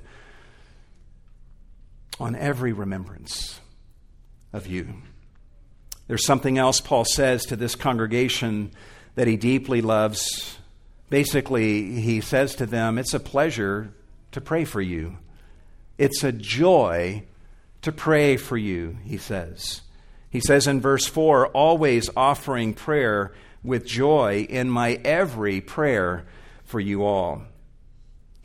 on 2.18 2.34
every 2.34 2.72
remembrance 2.72 3.60
of 4.52 4.66
you. 4.66 4.94
There's 6.08 6.24
something 6.24 6.56
else 6.56 6.80
Paul 6.80 7.04
says 7.04 7.44
to 7.46 7.56
this 7.56 7.74
congregation 7.74 8.72
that 9.14 9.26
he 9.26 9.36
deeply 9.36 9.82
loves. 9.82 10.57
Basically, 11.10 12.00
he 12.00 12.20
says 12.20 12.54
to 12.56 12.66
them, 12.66 12.98
It's 12.98 13.14
a 13.14 13.20
pleasure 13.20 13.92
to 14.32 14.40
pray 14.40 14.64
for 14.64 14.80
you. 14.80 15.18
It's 15.96 16.22
a 16.22 16.32
joy 16.32 17.24
to 17.82 17.92
pray 17.92 18.36
for 18.36 18.56
you, 18.56 18.98
he 19.04 19.16
says. 19.16 19.82
He 20.30 20.40
says 20.40 20.66
in 20.66 20.80
verse 20.80 21.06
4 21.06 21.48
always 21.48 22.10
offering 22.16 22.74
prayer 22.74 23.32
with 23.62 23.86
joy 23.86 24.46
in 24.48 24.68
my 24.68 25.00
every 25.04 25.60
prayer 25.60 26.26
for 26.64 26.80
you 26.80 27.04
all. 27.04 27.42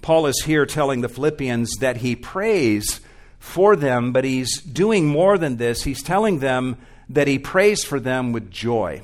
Paul 0.02 0.26
is 0.26 0.44
here 0.44 0.66
telling 0.66 1.02
the 1.02 1.10
Philippians 1.10 1.78
that 1.78 1.98
he 1.98 2.16
prays 2.16 3.02
for 3.40 3.76
them, 3.76 4.14
but 4.14 4.24
he's 4.24 4.62
doing 4.62 5.08
more 5.08 5.38
than 5.38 5.58
this. 5.58 5.84
He's 5.84 6.04
telling 6.04 6.40
them 6.40 6.78
that 7.10 7.28
he 7.28 7.40
prays 7.40 7.84
for 7.84 8.00
them 8.00 8.32
with 8.32 8.50
joy. 8.50 9.04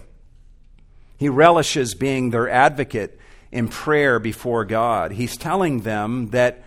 He 1.17 1.27
relishes 1.27 1.95
being 1.95 2.29
their 2.29 2.49
advocate 2.49 3.18
in 3.51 3.67
prayer 3.67 4.19
before 4.19 4.65
God. 4.65 5.11
He's 5.11 5.37
telling 5.37 5.81
them 5.81 6.29
that 6.29 6.63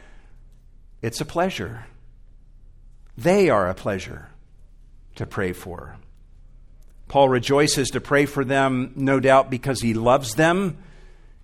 it's 1.01 1.21
a 1.21 1.25
pleasure. 1.25 1.87
They 3.17 3.51
are 3.51 3.69
a 3.69 3.75
pleasure 3.75 4.31
to 5.17 5.27
pray 5.27 5.53
for. 5.53 5.97
Paul 7.09 7.29
rejoices 7.29 7.91
to 7.91 8.01
pray 8.01 8.27
for 8.27 8.45
them, 8.45 8.93
no 8.97 9.21
doubt, 9.21 9.51
because 9.51 9.81
he 9.81 9.93
loves 9.93 10.35
them. 10.35 10.79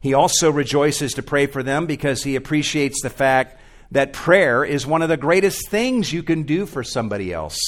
He 0.01 0.15
also 0.15 0.51
rejoices 0.51 1.13
to 1.15 1.23
pray 1.23 1.47
for 1.47 1.63
them 1.63 1.87
because 1.87 2.23
he 2.23 2.37
appreciates 2.37 3.03
the 3.03 3.11
fact 3.11 3.61
that 3.91 4.13
prayer 4.13 4.65
is 4.65 4.87
one 4.87 5.03
of 5.03 5.09
the 5.09 5.17
greatest 5.17 5.69
things 5.69 6.13
you 6.13 6.23
can 6.23 6.45
do 6.45 6.67
for 6.67 6.85
somebody 6.85 7.33
else. 7.33 7.59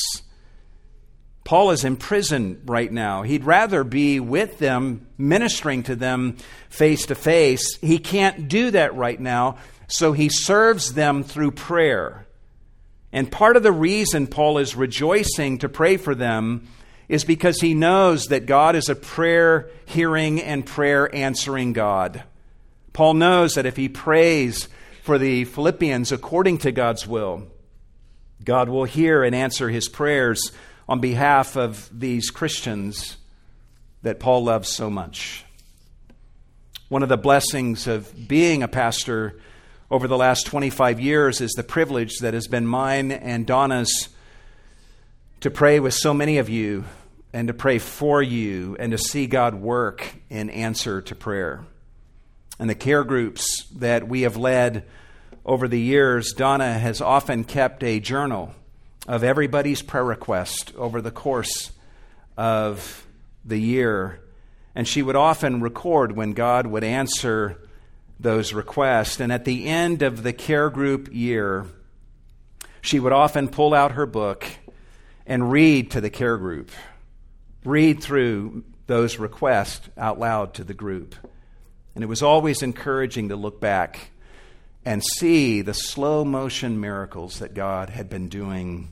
Paul 1.44 1.70
is 1.70 1.84
in 1.84 1.96
prison 1.96 2.62
right 2.66 2.92
now. 2.92 3.22
He'd 3.22 3.44
rather 3.44 3.82
be 3.82 4.20
with 4.20 4.58
them, 4.58 5.06
ministering 5.18 5.82
to 5.84 5.96
them 5.96 6.36
face 6.68 7.06
to 7.06 7.14
face. 7.14 7.76
He 7.80 7.98
can't 7.98 8.48
do 8.48 8.70
that 8.70 8.94
right 8.94 9.18
now, 9.18 9.56
so 9.88 10.12
he 10.12 10.28
serves 10.28 10.94
them 10.94 11.24
through 11.24 11.52
prayer. 11.52 12.26
And 13.12 13.32
part 13.32 13.56
of 13.56 13.62
the 13.62 13.72
reason 13.72 14.26
Paul 14.26 14.58
is 14.58 14.76
rejoicing 14.76 15.58
to 15.58 15.68
pray 15.68 15.96
for 15.96 16.14
them 16.14 16.68
is 17.08 17.24
because 17.24 17.60
he 17.60 17.74
knows 17.74 18.26
that 18.26 18.46
God 18.46 18.76
is 18.76 18.88
a 18.88 18.94
prayer 18.94 19.68
hearing 19.86 20.40
and 20.40 20.64
prayer 20.64 21.12
answering 21.12 21.72
God. 21.72 22.22
Paul 22.92 23.14
knows 23.14 23.54
that 23.54 23.66
if 23.66 23.76
he 23.76 23.88
prays 23.88 24.68
for 25.02 25.18
the 25.18 25.44
Philippians 25.44 26.12
according 26.12 26.58
to 26.58 26.70
God's 26.70 27.08
will, 27.08 27.48
God 28.44 28.68
will 28.68 28.84
hear 28.84 29.24
and 29.24 29.34
answer 29.34 29.68
his 29.68 29.88
prayers 29.88 30.52
on 30.90 30.98
behalf 30.98 31.56
of 31.56 31.88
these 31.96 32.30
Christians 32.30 33.16
that 34.02 34.18
Paul 34.18 34.42
loves 34.42 34.68
so 34.68 34.90
much. 34.90 35.44
One 36.88 37.04
of 37.04 37.08
the 37.08 37.16
blessings 37.16 37.86
of 37.86 38.26
being 38.26 38.64
a 38.64 38.68
pastor 38.68 39.38
over 39.88 40.08
the 40.08 40.18
last 40.18 40.46
25 40.46 40.98
years 40.98 41.40
is 41.40 41.52
the 41.52 41.62
privilege 41.62 42.18
that 42.18 42.34
has 42.34 42.48
been 42.48 42.66
mine 42.66 43.12
and 43.12 43.46
Donna's 43.46 44.08
to 45.42 45.48
pray 45.48 45.78
with 45.78 45.94
so 45.94 46.12
many 46.12 46.38
of 46.38 46.48
you 46.48 46.84
and 47.32 47.46
to 47.46 47.54
pray 47.54 47.78
for 47.78 48.20
you 48.20 48.76
and 48.80 48.90
to 48.90 48.98
see 48.98 49.28
God 49.28 49.54
work 49.54 50.16
in 50.28 50.50
answer 50.50 51.00
to 51.02 51.14
prayer. 51.14 51.64
And 52.58 52.68
the 52.68 52.74
care 52.74 53.04
groups 53.04 53.64
that 53.76 54.08
we 54.08 54.22
have 54.22 54.36
led 54.36 54.86
over 55.46 55.68
the 55.68 55.80
years, 55.80 56.32
Donna 56.32 56.72
has 56.72 57.00
often 57.00 57.44
kept 57.44 57.84
a 57.84 58.00
journal 58.00 58.56
of 59.10 59.24
everybody's 59.24 59.82
prayer 59.82 60.04
request 60.04 60.72
over 60.76 61.02
the 61.02 61.10
course 61.10 61.72
of 62.36 63.04
the 63.44 63.58
year. 63.58 64.20
And 64.76 64.86
she 64.86 65.02
would 65.02 65.16
often 65.16 65.60
record 65.60 66.12
when 66.12 66.32
God 66.32 66.64
would 66.68 66.84
answer 66.84 67.60
those 68.20 68.52
requests. 68.52 69.18
And 69.18 69.32
at 69.32 69.44
the 69.44 69.66
end 69.66 70.02
of 70.02 70.22
the 70.22 70.32
care 70.32 70.70
group 70.70 71.08
year, 71.10 71.66
she 72.82 73.00
would 73.00 73.12
often 73.12 73.48
pull 73.48 73.74
out 73.74 73.92
her 73.92 74.06
book 74.06 74.46
and 75.26 75.50
read 75.50 75.90
to 75.90 76.00
the 76.00 76.08
care 76.08 76.38
group, 76.38 76.70
read 77.64 78.00
through 78.00 78.62
those 78.86 79.18
requests 79.18 79.88
out 79.98 80.20
loud 80.20 80.54
to 80.54 80.62
the 80.62 80.72
group. 80.72 81.16
And 81.96 82.04
it 82.04 82.06
was 82.06 82.22
always 82.22 82.62
encouraging 82.62 83.30
to 83.30 83.36
look 83.36 83.60
back 83.60 84.12
and 84.84 85.02
see 85.18 85.62
the 85.62 85.74
slow 85.74 86.24
motion 86.24 86.78
miracles 86.78 87.40
that 87.40 87.54
God 87.54 87.90
had 87.90 88.08
been 88.08 88.28
doing 88.28 88.88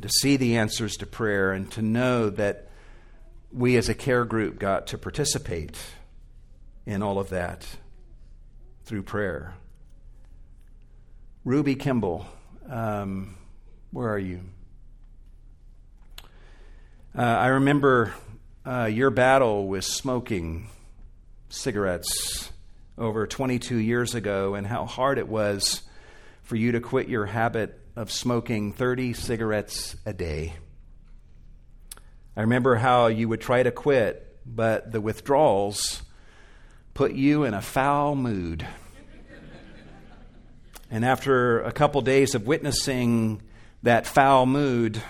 to 0.00 0.08
see 0.08 0.36
the 0.36 0.56
answers 0.56 0.96
to 0.98 1.06
prayer, 1.06 1.52
and 1.52 1.70
to 1.72 1.82
know 1.82 2.30
that 2.30 2.68
we 3.52 3.76
as 3.76 3.88
a 3.88 3.94
care 3.94 4.24
group 4.24 4.58
got 4.58 4.88
to 4.88 4.98
participate 4.98 5.76
in 6.86 7.02
all 7.02 7.18
of 7.18 7.30
that 7.30 7.66
through 8.84 9.02
prayer. 9.02 9.54
Ruby 11.44 11.74
Kimball, 11.74 12.26
um, 12.68 13.36
where 13.90 14.08
are 14.08 14.18
you? 14.18 14.40
Uh, 17.16 17.22
I 17.22 17.46
remember 17.48 18.14
uh, 18.66 18.84
your 18.84 19.10
battle 19.10 19.66
with 19.66 19.84
smoking 19.84 20.68
cigarettes 21.48 22.50
over 22.98 23.26
22 23.26 23.76
years 23.76 24.14
ago 24.14 24.54
and 24.54 24.66
how 24.66 24.84
hard 24.84 25.18
it 25.18 25.28
was 25.28 25.82
for 26.42 26.56
you 26.56 26.72
to 26.72 26.80
quit 26.80 27.08
your 27.08 27.26
habit 27.26 27.87
of 27.98 28.12
smoking 28.12 28.72
30 28.72 29.12
cigarettes 29.12 29.96
a 30.06 30.12
day. 30.12 30.54
I 32.36 32.42
remember 32.42 32.76
how 32.76 33.08
you 33.08 33.28
would 33.28 33.40
try 33.40 33.64
to 33.64 33.72
quit, 33.72 34.38
but 34.46 34.92
the 34.92 35.00
withdrawals 35.00 36.00
put 36.94 37.12
you 37.14 37.42
in 37.42 37.54
a 37.54 37.60
foul 37.60 38.14
mood. 38.14 38.64
and 40.92 41.04
after 41.04 41.60
a 41.62 41.72
couple 41.72 42.00
days 42.00 42.36
of 42.36 42.46
witnessing 42.46 43.42
that 43.82 44.06
foul 44.06 44.46
mood 44.46 45.02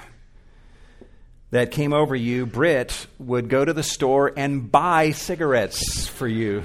that 1.51 1.71
came 1.71 1.93
over 1.93 2.17
you, 2.17 2.47
Britt 2.47 3.07
would 3.19 3.51
go 3.51 3.67
to 3.67 3.75
the 3.75 3.83
store 3.83 4.33
and 4.35 4.73
buy 4.73 5.11
cigarettes 5.11 6.07
for 6.07 6.27
you. 6.27 6.63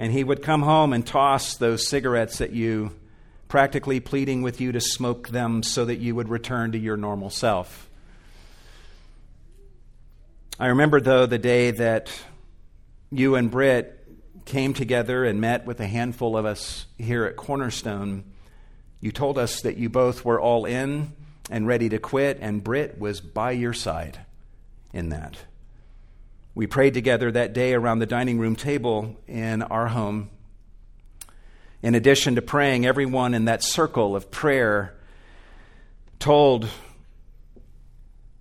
and 0.00 0.12
he 0.12 0.24
would 0.24 0.42
come 0.42 0.62
home 0.62 0.92
and 0.92 1.06
toss 1.06 1.54
those 1.58 1.86
cigarettes 1.86 2.40
at 2.40 2.50
you 2.50 2.90
practically 3.50 3.98
pleading 3.98 4.42
with 4.42 4.60
you 4.60 4.70
to 4.70 4.80
smoke 4.80 5.28
them 5.28 5.62
so 5.62 5.84
that 5.84 5.98
you 5.98 6.14
would 6.14 6.28
return 6.28 6.70
to 6.70 6.78
your 6.78 6.96
normal 6.96 7.28
self. 7.28 7.90
I 10.58 10.68
remember, 10.68 11.00
though, 11.00 11.26
the 11.26 11.38
day 11.38 11.72
that 11.72 12.10
you 13.10 13.34
and 13.34 13.50
Britt 13.50 14.06
came 14.44 14.72
together 14.72 15.24
and 15.24 15.40
met 15.40 15.66
with 15.66 15.80
a 15.80 15.86
handful 15.86 16.36
of 16.36 16.46
us 16.46 16.86
here 16.96 17.24
at 17.24 17.36
Cornerstone. 17.36 18.22
You 19.00 19.10
told 19.10 19.36
us 19.36 19.62
that 19.62 19.76
you 19.76 19.88
both 19.88 20.24
were 20.24 20.40
all 20.40 20.64
in 20.64 21.12
and 21.50 21.66
ready 21.66 21.88
to 21.88 21.98
quit, 21.98 22.38
and 22.40 22.62
Britt 22.62 23.00
was 23.00 23.20
by 23.20 23.50
your 23.50 23.72
side 23.72 24.20
in 24.92 25.08
that. 25.08 25.36
We 26.54 26.68
prayed 26.68 26.94
together 26.94 27.32
that 27.32 27.52
day 27.52 27.74
around 27.74 27.98
the 27.98 28.06
dining 28.06 28.38
room 28.38 28.54
table 28.54 29.16
in 29.26 29.62
our 29.62 29.88
home 29.88 30.30
in 31.82 31.94
addition 31.94 32.34
to 32.34 32.42
praying, 32.42 32.86
everyone 32.86 33.34
in 33.34 33.46
that 33.46 33.62
circle 33.62 34.14
of 34.14 34.30
prayer 34.30 34.94
told 36.18 36.68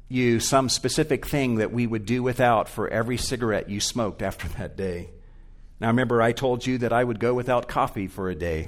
you 0.10 0.40
some 0.40 0.68
specific 0.68 1.26
thing 1.26 1.56
that 1.56 1.72
we 1.72 1.88
would 1.88 2.06
do 2.06 2.22
without 2.22 2.68
for 2.68 2.90
every 2.90 3.16
cigarette 3.16 3.70
you 3.70 3.80
smoked 3.80 4.22
after 4.22 4.48
that 4.58 4.76
day. 4.76 5.10
Now, 5.80 5.88
remember, 5.88 6.22
I 6.22 6.34
told 6.34 6.66
you 6.66 6.80
that 6.80 6.92
I 6.92 7.04
would 7.04 7.20
go 7.20 7.34
without 7.34 7.70
coffee 7.70 8.08
for 8.08 8.30
a 8.30 8.36
day 8.36 8.68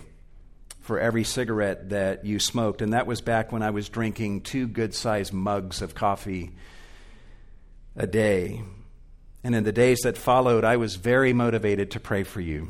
for 0.79 0.99
every 0.99 1.23
cigarette 1.23 1.89
that 1.89 2.25
you 2.25 2.39
smoked, 2.39 2.81
and 2.81 2.93
that 2.93 3.05
was 3.05 3.21
back 3.21 3.51
when 3.51 3.61
I 3.61 3.69
was 3.69 3.89
drinking 3.89 4.41
two 4.41 4.67
good 4.67 4.95
sized 4.95 5.33
mugs 5.33 5.81
of 5.81 5.93
coffee 5.93 6.51
a 7.95 8.07
day. 8.07 8.63
And 9.43 9.53
in 9.53 9.63
the 9.63 9.71
days 9.71 9.99
that 10.03 10.17
followed, 10.17 10.63
I 10.63 10.77
was 10.77 10.95
very 10.95 11.33
motivated 11.33 11.91
to 11.91 11.99
pray 11.99 12.23
for 12.23 12.39
you 12.39 12.69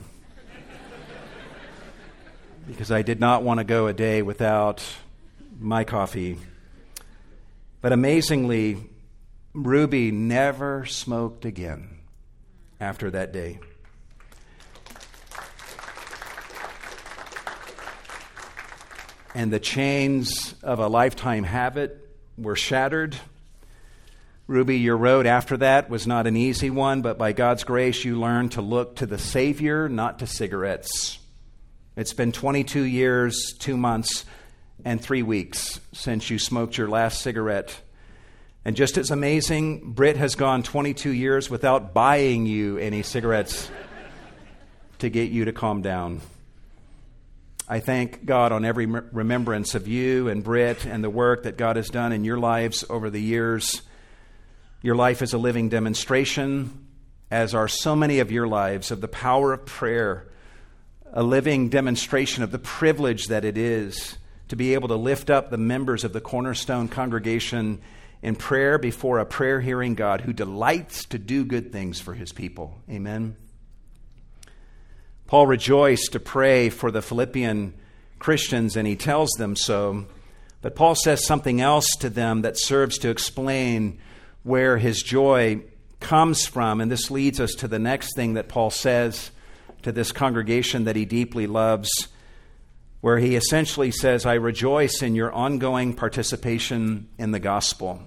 because 2.72 2.90
I 2.90 3.02
did 3.02 3.20
not 3.20 3.44
want 3.44 3.60
to 3.60 3.66
go 3.66 3.88
a 3.88 3.94
day 3.94 4.22
without 4.22 4.82
my 5.60 5.84
coffee. 5.84 6.38
But 7.82 7.92
amazingly, 7.92 8.78
Ruby 9.54 10.12
never 10.12 10.86
smoked 10.86 11.44
again 11.44 12.00
after 12.80 13.12
that 13.12 13.34
day. 13.34 13.60
And 19.36 19.52
the 19.52 19.60
chains 19.60 20.56
of 20.64 20.80
a 20.80 20.88
lifetime 20.88 21.44
habit 21.44 22.10
were 22.38 22.56
shattered. 22.56 23.18
Ruby, 24.48 24.78
your 24.78 24.98
road 24.98 25.26
after 25.26 25.58
that 25.58 25.90
was 25.90 26.08
not 26.08 26.26
an 26.26 26.38
easy 26.38 26.70
one, 26.70 27.02
but 27.02 27.18
by 27.18 27.34
God's 27.34 27.66
grace, 27.66 28.06
you 28.06 28.18
learned 28.18 28.54
to 28.54 28.62
look 28.62 28.98
to 28.98 29.06
the 29.06 29.18
Savior, 29.18 29.90
not 29.90 30.20
to 30.20 30.28
cigarettes. 30.28 31.18
It's 31.98 32.14
been 32.14 32.32
22 32.32 32.84
years, 32.84 33.54
two 33.60 33.76
months, 33.76 34.24
and 34.86 35.02
three 35.02 35.24
weeks 35.24 35.82
since 35.92 36.30
you 36.30 36.40
smoked 36.40 36.78
your 36.78 36.88
last 36.88 37.22
cigarette. 37.22 37.82
And 38.64 38.78
just 38.78 38.98
as 38.98 39.12
amazing, 39.12 39.92
Britt 39.92 40.16
has 40.16 40.36
gone 40.36 40.64
22 40.64 41.10
years 41.10 41.50
without 41.50 41.94
buying 41.94 42.46
you 42.46 42.78
any 42.78 43.04
cigarettes 43.04 43.70
to 45.00 45.10
get 45.10 45.32
you 45.32 45.46
to 45.46 45.52
calm 45.52 45.82
down. 45.82 46.22
I 47.68 47.82
thank 47.82 48.26
God 48.26 48.54
on 48.54 48.64
every 48.64 48.86
remembrance 48.86 49.76
of 49.76 49.86
you 49.86 50.30
and 50.30 50.46
Britt 50.46 50.86
and 50.86 51.04
the 51.04 51.10
work 51.10 51.44
that 51.44 51.58
God 51.58 51.76
has 51.76 51.90
done 51.90 52.14
in 52.14 52.24
your 52.24 52.38
lives 52.38 52.86
over 52.90 53.10
the 53.10 53.22
years. 53.22 53.82
Your 54.82 54.96
life 54.96 55.22
is 55.22 55.34
a 55.34 55.38
living 55.38 55.68
demonstration, 55.68 56.88
as 57.30 57.54
are 57.54 57.68
so 57.68 57.98
many 57.98 58.20
of 58.20 58.32
your 58.32 58.48
lives, 58.48 58.92
of 58.92 59.02
the 59.02 59.10
power 59.10 59.52
of 59.52 59.66
prayer, 59.66 60.28
a 61.14 61.24
living 61.24 61.70
demonstration 61.70 62.44
of 62.44 62.52
the 62.52 62.60
privilege 62.60 63.28
that 63.28 63.44
it 63.44 63.58
is 63.58 64.18
to 64.48 64.56
be 64.56 64.74
able 64.74 64.88
to 64.88 64.96
lift 64.96 65.30
up 65.30 65.50
the 65.50 65.58
members 65.58 66.04
of 66.04 66.14
the 66.14 66.22
Cornerstone 66.22 66.88
congregation 66.88 67.82
in 68.22 68.36
prayer 68.36 68.78
before 68.78 69.20
a 69.20 69.26
prayer 69.26 69.60
hearing 69.60 69.96
God 69.96 70.22
who 70.22 70.34
delights 70.34 71.06
to 71.06 71.18
do 71.18 71.44
good 71.44 71.72
things 71.72 72.00
for 72.00 72.14
his 72.14 72.32
people. 72.32 72.80
Amen. 72.90 73.36
Paul 75.28 75.48
rejoiced 75.48 76.12
to 76.12 76.20
pray 76.20 76.70
for 76.70 76.92
the 76.92 77.02
Philippian 77.02 77.74
Christians, 78.20 78.76
and 78.76 78.88
he 78.88 78.96
tells 78.96 79.32
them 79.32 79.56
so. 79.56 80.06
But 80.62 80.76
Paul 80.76 80.96
says 80.96 81.26
something 81.26 81.60
else 81.60 81.88
to 82.00 82.10
them 82.10 82.44
that 82.44 82.60
serves 82.60 82.98
to 83.00 83.10
explain 83.10 84.00
where 84.44 84.78
his 84.78 85.02
joy 85.02 85.64
comes 86.00 86.46
from. 86.46 86.82
And 86.82 86.92
this 86.92 87.10
leads 87.10 87.40
us 87.40 87.54
to 87.56 87.68
the 87.68 87.80
next 87.80 88.16
thing 88.16 88.34
that 88.34 88.50
Paul 88.50 88.70
says 88.70 89.32
to 89.84 89.92
this 89.92 90.12
congregation 90.12 90.84
that 90.86 90.96
he 90.96 91.06
deeply 91.06 91.48
loves, 91.48 91.90
where 93.02 93.18
he 93.18 93.36
essentially 93.36 93.92
says, 93.92 94.26
I 94.26 94.36
rejoice 94.36 95.02
in 95.02 95.16
your 95.16 95.32
ongoing 95.32 95.94
participation 95.94 97.10
in 97.18 97.32
the 97.32 97.40
gospel. 97.40 98.02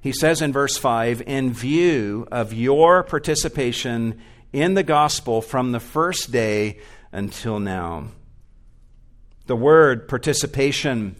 He 0.00 0.12
says 0.12 0.42
in 0.42 0.52
verse 0.52 0.76
5, 0.76 1.22
in 1.26 1.52
view 1.52 2.28
of 2.30 2.52
your 2.52 3.02
participation 3.02 4.20
in 4.52 4.74
the 4.74 4.82
gospel 4.82 5.40
from 5.40 5.72
the 5.72 5.80
first 5.80 6.30
day 6.30 6.78
until 7.10 7.58
now. 7.58 8.08
The 9.46 9.56
word 9.56 10.06
participation 10.08 11.16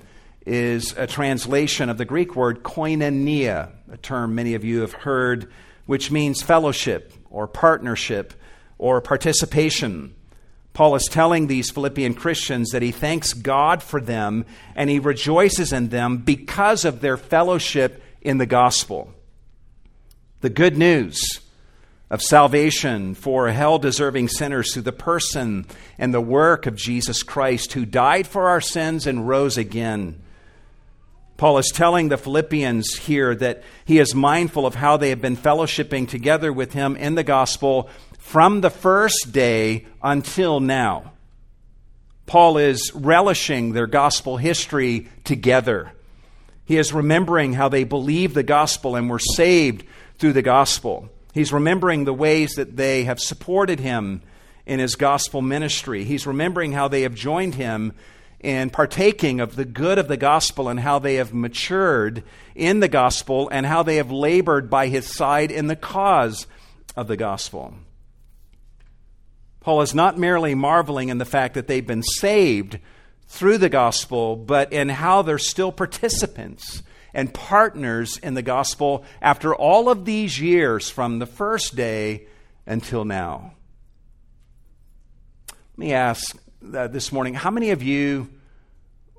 is 0.46 0.94
a 0.96 1.06
translation 1.06 1.88
of 1.88 1.96
the 1.96 2.04
Greek 2.04 2.36
word 2.36 2.62
koinonia, 2.62 3.70
a 3.90 3.96
term 3.96 4.34
many 4.34 4.54
of 4.54 4.64
you 4.64 4.82
have 4.82 4.92
heard, 4.92 5.50
which 5.86 6.10
means 6.10 6.42
fellowship 6.42 7.12
or 7.30 7.46
partnership 7.46 8.34
or 8.78 9.00
participation. 9.00 10.14
Paul 10.72 10.96
is 10.96 11.04
telling 11.04 11.46
these 11.46 11.70
Philippian 11.70 12.14
Christians 12.14 12.70
that 12.70 12.82
he 12.82 12.90
thanks 12.90 13.32
God 13.32 13.82
for 13.82 14.00
them 14.00 14.44
and 14.74 14.90
he 14.90 14.98
rejoices 14.98 15.72
in 15.72 15.88
them 15.88 16.18
because 16.18 16.84
of 16.84 17.00
their 17.00 17.16
fellowship 17.16 18.02
in 18.20 18.38
the 18.38 18.46
gospel. 18.46 19.14
The 20.40 20.50
good 20.50 20.76
news 20.76 21.40
of 22.10 22.22
salvation 22.22 23.14
for 23.14 23.48
hell 23.48 23.78
deserving 23.78 24.28
sinners 24.28 24.72
through 24.72 24.82
the 24.82 24.92
person 24.92 25.66
and 25.96 26.12
the 26.12 26.20
work 26.20 26.66
of 26.66 26.76
Jesus 26.76 27.22
Christ, 27.22 27.72
who 27.72 27.86
died 27.86 28.26
for 28.26 28.48
our 28.48 28.60
sins 28.60 29.06
and 29.06 29.28
rose 29.28 29.56
again. 29.56 30.20
Paul 31.36 31.58
is 31.58 31.72
telling 31.74 32.08
the 32.08 32.16
Philippians 32.16 32.94
here 32.98 33.34
that 33.36 33.62
he 33.84 33.98
is 33.98 34.14
mindful 34.14 34.66
of 34.66 34.76
how 34.76 34.96
they 34.96 35.10
have 35.10 35.20
been 35.20 35.36
fellowshipping 35.36 36.08
together 36.08 36.52
with 36.52 36.72
him 36.72 36.96
in 36.96 37.16
the 37.16 37.24
gospel 37.24 37.88
from 38.24 38.62
the 38.62 38.70
first 38.70 39.32
day 39.32 39.84
until 40.02 40.58
now. 40.58 41.12
Paul 42.24 42.56
is 42.56 42.90
relishing 42.94 43.72
their 43.72 43.86
gospel 43.86 44.38
history 44.38 45.08
together. 45.24 45.92
He 46.64 46.78
is 46.78 46.94
remembering 46.94 47.52
how 47.52 47.68
they 47.68 47.84
believed 47.84 48.34
the 48.34 48.42
gospel 48.42 48.96
and 48.96 49.10
were 49.10 49.18
saved 49.18 49.84
through 50.18 50.32
the 50.32 50.42
gospel. 50.42 51.10
He's 51.34 51.52
remembering 51.52 52.04
the 52.04 52.14
ways 52.14 52.54
that 52.54 52.76
they 52.76 53.04
have 53.04 53.20
supported 53.20 53.78
him 53.78 54.22
in 54.64 54.80
his 54.80 54.96
gospel 54.96 55.42
ministry. 55.42 56.02
He's 56.02 56.26
remembering 56.26 56.72
how 56.72 56.88
they 56.88 57.02
have 57.02 57.14
joined 57.14 57.56
him 57.56 57.92
in 58.40 58.70
partaking 58.70 59.38
of 59.38 59.54
the 59.54 59.66
good 59.66 59.98
of 59.98 60.08
the 60.08 60.16
gospel 60.16 60.70
and 60.70 60.80
how 60.80 60.98
they 60.98 61.16
have 61.16 61.34
matured 61.34 62.24
in 62.54 62.80
the 62.80 62.88
gospel 62.88 63.50
and 63.50 63.66
how 63.66 63.82
they 63.82 63.96
have 63.96 64.10
labored 64.10 64.70
by 64.70 64.88
his 64.88 65.06
side 65.06 65.50
in 65.50 65.66
the 65.66 65.76
cause 65.76 66.46
of 66.96 67.06
the 67.06 67.18
gospel. 67.18 67.74
Paul 69.64 69.80
is 69.80 69.94
not 69.94 70.18
merely 70.18 70.54
marveling 70.54 71.08
in 71.08 71.16
the 71.16 71.24
fact 71.24 71.54
that 71.54 71.66
they've 71.66 71.86
been 71.86 72.02
saved 72.02 72.78
through 73.28 73.56
the 73.56 73.70
gospel, 73.70 74.36
but 74.36 74.74
in 74.74 74.90
how 74.90 75.22
they're 75.22 75.38
still 75.38 75.72
participants 75.72 76.82
and 77.14 77.32
partners 77.32 78.18
in 78.18 78.34
the 78.34 78.42
gospel 78.42 79.06
after 79.22 79.54
all 79.54 79.88
of 79.88 80.04
these 80.04 80.38
years 80.38 80.90
from 80.90 81.18
the 81.18 81.24
first 81.24 81.74
day 81.76 82.26
until 82.66 83.06
now. 83.06 83.54
Let 85.48 85.78
me 85.78 85.92
ask 85.94 86.36
uh, 86.74 86.88
this 86.88 87.10
morning 87.10 87.32
how 87.32 87.50
many 87.50 87.70
of 87.70 87.82
you 87.82 88.28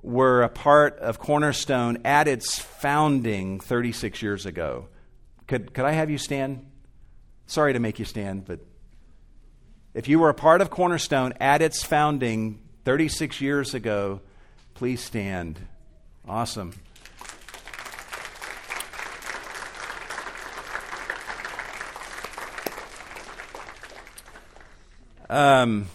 were 0.03 0.43
a 0.43 0.49
part 0.49 0.99
of 0.99 1.17
Cornerstone 1.17 1.97
at 2.05 2.27
its 2.27 2.59
founding 2.59 3.59
36 3.59 4.21
years 4.21 4.45
ago? 4.45 4.89
Could, 5.47 5.73
could 5.73 5.85
I 5.85 5.93
have 5.93 6.11
you 6.11 6.19
stand? 6.19 6.67
Sorry 7.47 7.73
to 7.73 7.79
make 7.79 7.97
you 7.97 8.05
stand, 8.05 8.45
but 8.45 8.59
if 9.95 10.07
you 10.09 10.19
were 10.19 10.29
a 10.29 10.33
part 10.33 10.59
of 10.59 10.69
Cornerstone 10.69 11.31
at 11.39 11.61
its 11.61 11.81
founding 11.81 12.59
36 12.83 13.39
years 13.39 13.73
ago, 13.73 14.19
please 14.73 15.01
stand. 15.01 15.57
Awesome. 16.27 16.73
Um, 25.29 25.87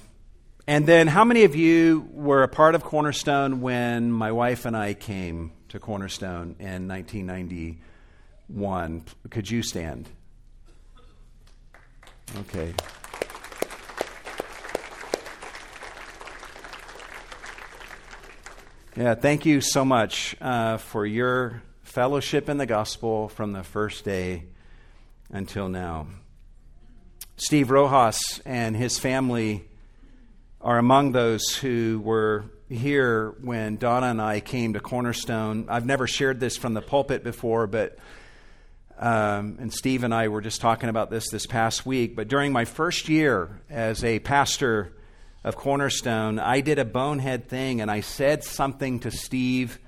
and 0.66 0.86
then, 0.86 1.06
how 1.06 1.26
many 1.26 1.44
of 1.44 1.54
you 1.54 2.08
were 2.10 2.42
a 2.42 2.48
part 2.48 2.74
of 2.74 2.82
Cornerstone 2.82 3.60
when 3.60 4.10
my 4.10 4.32
wife 4.32 4.64
and 4.64 4.74
I 4.74 4.94
came 4.94 5.52
to 5.68 5.78
Cornerstone 5.78 6.56
in 6.58 6.88
1991? 6.88 9.04
Could 9.28 9.50
you 9.50 9.62
stand? 9.62 10.08
Okay. 12.38 12.72
Yeah, 18.96 19.14
thank 19.14 19.46
you 19.46 19.60
so 19.60 19.84
much 19.84 20.34
uh, 20.40 20.78
for 20.78 21.06
your 21.06 21.62
fellowship 21.82 22.48
in 22.48 22.56
the 22.56 22.66
gospel 22.66 23.28
from 23.28 23.52
the 23.52 23.62
first 23.62 24.04
day 24.04 24.46
until 25.30 25.68
now. 25.68 26.08
Steve 27.36 27.70
Rojas 27.70 28.40
and 28.44 28.74
his 28.74 28.98
family 28.98 29.64
are 30.60 30.76
among 30.76 31.12
those 31.12 31.54
who 31.54 32.00
were 32.02 32.46
here 32.68 33.36
when 33.42 33.76
Donna 33.76 34.06
and 34.06 34.20
I 34.20 34.40
came 34.40 34.72
to 34.72 34.80
Cornerstone. 34.80 35.66
I've 35.68 35.86
never 35.86 36.08
shared 36.08 36.40
this 36.40 36.56
from 36.56 36.74
the 36.74 36.82
pulpit 36.82 37.22
before, 37.22 37.68
but 37.68 37.96
um, 38.98 39.58
and 39.60 39.72
Steve 39.72 40.02
and 40.02 40.12
I 40.12 40.26
were 40.26 40.40
just 40.40 40.60
talking 40.60 40.88
about 40.88 41.10
this 41.10 41.30
this 41.30 41.46
past 41.46 41.86
week. 41.86 42.16
But 42.16 42.26
during 42.26 42.50
my 42.50 42.64
first 42.64 43.08
year 43.08 43.60
as 43.70 44.02
a 44.02 44.18
pastor 44.18 44.96
of 45.42 45.56
Cornerstone, 45.56 46.38
I 46.38 46.60
did 46.60 46.78
a 46.78 46.84
bonehead 46.84 47.48
thing 47.48 47.80
and 47.80 47.90
I 47.90 48.00
said 48.00 48.44
something 48.44 49.00
to 49.00 49.10
Steve 49.10 49.78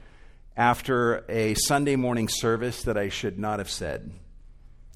after 0.57 1.25
a 1.29 1.55
Sunday 1.55 1.97
morning 1.97 2.29
service 2.29 2.83
that 2.85 2.97
I 2.97 3.09
should 3.09 3.39
not 3.39 3.59
have 3.59 3.71
said. 3.71 4.13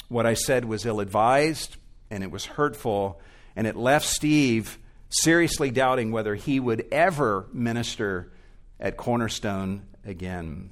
What 0.09 0.27
I 0.27 0.35
said 0.35 0.65
was 0.65 0.87
ill 0.87 1.01
advised 1.01 1.77
and 2.11 2.23
it 2.23 2.31
was 2.31 2.45
hurtful, 2.47 3.21
and 3.57 3.67
it 3.67 3.77
left 3.77 4.07
Steve 4.07 4.79
seriously 5.09 5.71
doubting 5.71 6.13
whether 6.13 6.35
he 6.35 6.61
would 6.61 6.87
ever 6.93 7.47
minister 7.53 8.33
at 8.79 8.97
Cornerstone 8.97 9.83
again. 10.05 10.71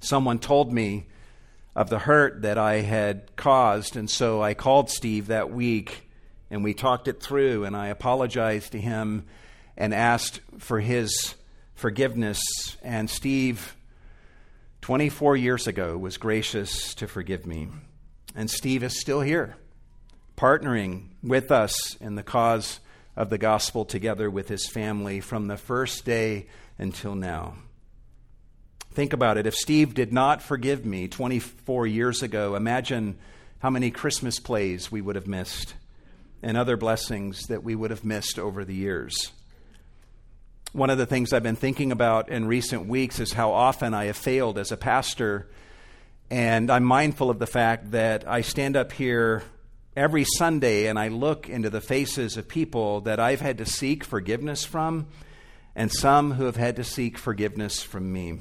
Someone 0.00 0.38
told 0.38 0.72
me 0.72 1.06
of 1.74 1.88
the 1.88 1.98
hurt 1.98 2.42
that 2.42 2.58
I 2.58 2.80
had 2.80 3.34
caused, 3.36 3.96
and 3.96 4.08
so 4.08 4.42
I 4.42 4.54
called 4.54 4.90
Steve 4.90 5.28
that 5.28 5.50
week 5.50 6.08
and 6.52 6.62
we 6.62 6.74
talked 6.74 7.08
it 7.08 7.22
through, 7.22 7.64
and 7.64 7.74
I 7.74 7.88
apologized 7.88 8.72
to 8.72 8.80
him 8.80 9.24
and 9.74 9.94
asked 9.94 10.42
for 10.58 10.80
his 10.80 11.34
forgiveness. 11.74 12.42
And 12.82 13.08
Steve, 13.08 13.74
24 14.82 15.38
years 15.38 15.66
ago, 15.66 15.96
was 15.96 16.18
gracious 16.18 16.94
to 16.96 17.08
forgive 17.08 17.46
me. 17.46 17.68
And 18.36 18.50
Steve 18.50 18.82
is 18.82 19.00
still 19.00 19.22
here 19.22 19.56
partnering 20.36 21.04
with 21.22 21.50
us 21.50 21.96
in 21.96 22.16
the 22.16 22.22
cause 22.22 22.80
of 23.16 23.30
the 23.30 23.38
gospel 23.38 23.86
together 23.86 24.30
with 24.30 24.48
his 24.48 24.66
family 24.66 25.20
from 25.20 25.46
the 25.46 25.56
first 25.56 26.04
day 26.04 26.46
until 26.78 27.14
now. 27.14 27.54
Think 28.92 29.14
about 29.14 29.38
it. 29.38 29.46
If 29.46 29.54
Steve 29.54 29.94
did 29.94 30.12
not 30.12 30.42
forgive 30.42 30.84
me 30.84 31.08
24 31.08 31.86
years 31.86 32.22
ago, 32.22 32.56
imagine 32.56 33.16
how 33.60 33.70
many 33.70 33.90
Christmas 33.90 34.38
plays 34.38 34.92
we 34.92 35.00
would 35.00 35.16
have 35.16 35.26
missed 35.26 35.74
and 36.42 36.56
other 36.56 36.76
blessings 36.76 37.46
that 37.46 37.62
we 37.62 37.74
would 37.74 37.90
have 37.90 38.04
missed 38.04 38.38
over 38.38 38.64
the 38.64 38.74
years. 38.74 39.30
One 40.72 40.90
of 40.90 40.98
the 40.98 41.06
things 41.06 41.32
I've 41.32 41.42
been 41.42 41.54
thinking 41.54 41.92
about 41.92 42.30
in 42.30 42.46
recent 42.46 42.86
weeks 42.86 43.20
is 43.20 43.34
how 43.34 43.52
often 43.52 43.94
I 43.94 44.06
have 44.06 44.16
failed 44.16 44.58
as 44.58 44.72
a 44.72 44.76
pastor. 44.76 45.48
And 46.30 46.70
I'm 46.70 46.84
mindful 46.84 47.28
of 47.28 47.38
the 47.38 47.46
fact 47.46 47.90
that 47.90 48.26
I 48.26 48.40
stand 48.40 48.74
up 48.74 48.90
here 48.92 49.42
every 49.94 50.24
Sunday 50.24 50.86
and 50.86 50.98
I 50.98 51.08
look 51.08 51.48
into 51.48 51.68
the 51.68 51.82
faces 51.82 52.38
of 52.38 52.48
people 52.48 53.02
that 53.02 53.20
I've 53.20 53.42
had 53.42 53.58
to 53.58 53.66
seek 53.66 54.02
forgiveness 54.02 54.64
from, 54.64 55.08
and 55.76 55.92
some 55.92 56.32
who 56.32 56.46
have 56.46 56.56
had 56.56 56.76
to 56.76 56.84
seek 56.84 57.18
forgiveness 57.18 57.82
from 57.82 58.10
me. 58.10 58.40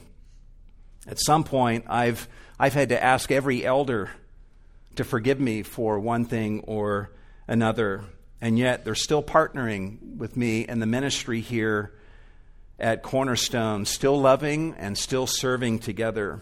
At 1.05 1.19
some 1.19 1.43
point, 1.43 1.85
I've, 1.89 2.29
I've 2.57 2.73
had 2.73 2.89
to 2.89 3.03
ask 3.03 3.31
every 3.31 3.65
elder 3.65 4.09
to 4.95 5.03
forgive 5.03 5.39
me 5.39 5.63
for 5.63 5.99
one 5.99 6.25
thing 6.25 6.61
or 6.61 7.11
another, 7.51 8.05
and 8.39 8.57
yet 8.57 8.85
they're 8.85 8.95
still 8.95 9.21
partnering 9.21 10.15
with 10.15 10.37
me 10.37 10.61
in 10.61 10.79
the 10.79 10.85
ministry 10.85 11.41
here 11.41 11.93
at 12.79 13.03
Cornerstone, 13.03 13.85
still 13.85 14.19
loving 14.19 14.73
and 14.79 14.97
still 14.97 15.27
serving 15.27 15.79
together. 15.79 16.39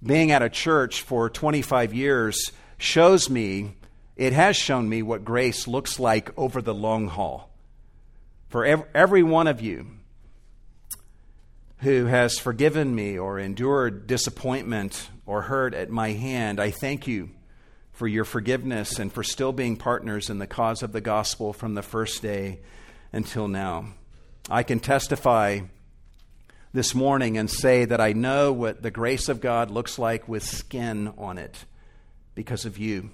Being 0.00 0.30
at 0.30 0.40
a 0.40 0.48
church 0.48 1.02
for 1.02 1.28
25 1.28 1.92
years 1.92 2.52
shows 2.78 3.28
me, 3.28 3.74
it 4.14 4.32
has 4.32 4.56
shown 4.56 4.88
me 4.88 5.02
what 5.02 5.24
grace 5.24 5.66
looks 5.66 5.98
like 5.98 6.30
over 6.38 6.62
the 6.62 6.72
long 6.74 7.08
haul. 7.08 7.50
For 8.48 8.64
every 8.94 9.24
one 9.24 9.48
of 9.48 9.60
you, 9.60 9.88
who 11.78 12.06
has 12.06 12.38
forgiven 12.38 12.94
me 12.94 13.18
or 13.18 13.40
endured 13.40 14.06
disappointment 14.06 15.10
or 15.26 15.42
hurt 15.42 15.74
at 15.74 15.90
my 15.90 16.12
hand, 16.12 16.60
I 16.60 16.70
thank 16.70 17.08
you 17.08 17.30
for 17.98 18.06
your 18.06 18.24
forgiveness 18.24 19.00
and 19.00 19.12
for 19.12 19.24
still 19.24 19.50
being 19.50 19.76
partners 19.76 20.30
in 20.30 20.38
the 20.38 20.46
cause 20.46 20.84
of 20.84 20.92
the 20.92 21.00
gospel 21.00 21.52
from 21.52 21.74
the 21.74 21.82
first 21.82 22.22
day 22.22 22.60
until 23.12 23.48
now. 23.48 23.86
I 24.48 24.62
can 24.62 24.78
testify 24.78 25.62
this 26.72 26.94
morning 26.94 27.36
and 27.36 27.50
say 27.50 27.86
that 27.86 28.00
I 28.00 28.12
know 28.12 28.52
what 28.52 28.82
the 28.82 28.92
grace 28.92 29.28
of 29.28 29.40
God 29.40 29.72
looks 29.72 29.98
like 29.98 30.28
with 30.28 30.44
skin 30.44 31.12
on 31.18 31.38
it 31.38 31.64
because 32.36 32.66
of 32.66 32.78
you. 32.78 33.10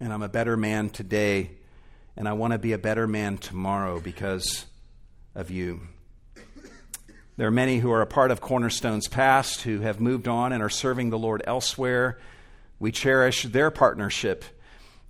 And 0.00 0.12
I'm 0.12 0.22
a 0.22 0.28
better 0.28 0.54
man 0.54 0.90
today, 0.90 1.52
and 2.14 2.28
I 2.28 2.34
want 2.34 2.52
to 2.52 2.58
be 2.58 2.74
a 2.74 2.78
better 2.78 3.06
man 3.06 3.38
tomorrow 3.38 4.00
because 4.00 4.66
of 5.34 5.50
you. 5.50 5.80
There 7.38 7.48
are 7.48 7.50
many 7.50 7.78
who 7.78 7.90
are 7.90 8.02
a 8.02 8.06
part 8.06 8.30
of 8.30 8.42
Cornerstone's 8.42 9.08
past 9.08 9.62
who 9.62 9.80
have 9.80 9.98
moved 9.98 10.28
on 10.28 10.52
and 10.52 10.62
are 10.62 10.68
serving 10.68 11.08
the 11.08 11.18
Lord 11.18 11.42
elsewhere. 11.46 12.18
We 12.78 12.92
cherish 12.92 13.44
their 13.44 13.70
partnership 13.70 14.44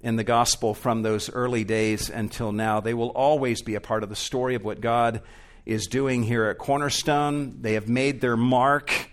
in 0.01 0.17
the 0.17 0.25
gospel 0.25 0.75
from 0.75 1.03
those 1.03 1.31
early 1.31 1.65
days 1.65 2.11
until 2.11 2.53
now. 2.53 2.81
They 2.81 2.95
will 2.95 3.09
always 3.09 3.63
be 3.63 3.75
a 3.75 3.81
part 3.81 4.03
of 4.03 4.09
the 4.09 4.17
story 4.17 4.55
of 4.55 4.65
what 4.65 4.81
God 4.81 5.23
is 5.65 5.87
doing 5.87 6.23
here 6.23 6.45
at 6.45 6.59
Cornerstone. 6.59 7.61
They 7.63 7.73
have 7.75 7.89
made 7.89 8.21
their 8.21 8.37
mark, 8.37 9.11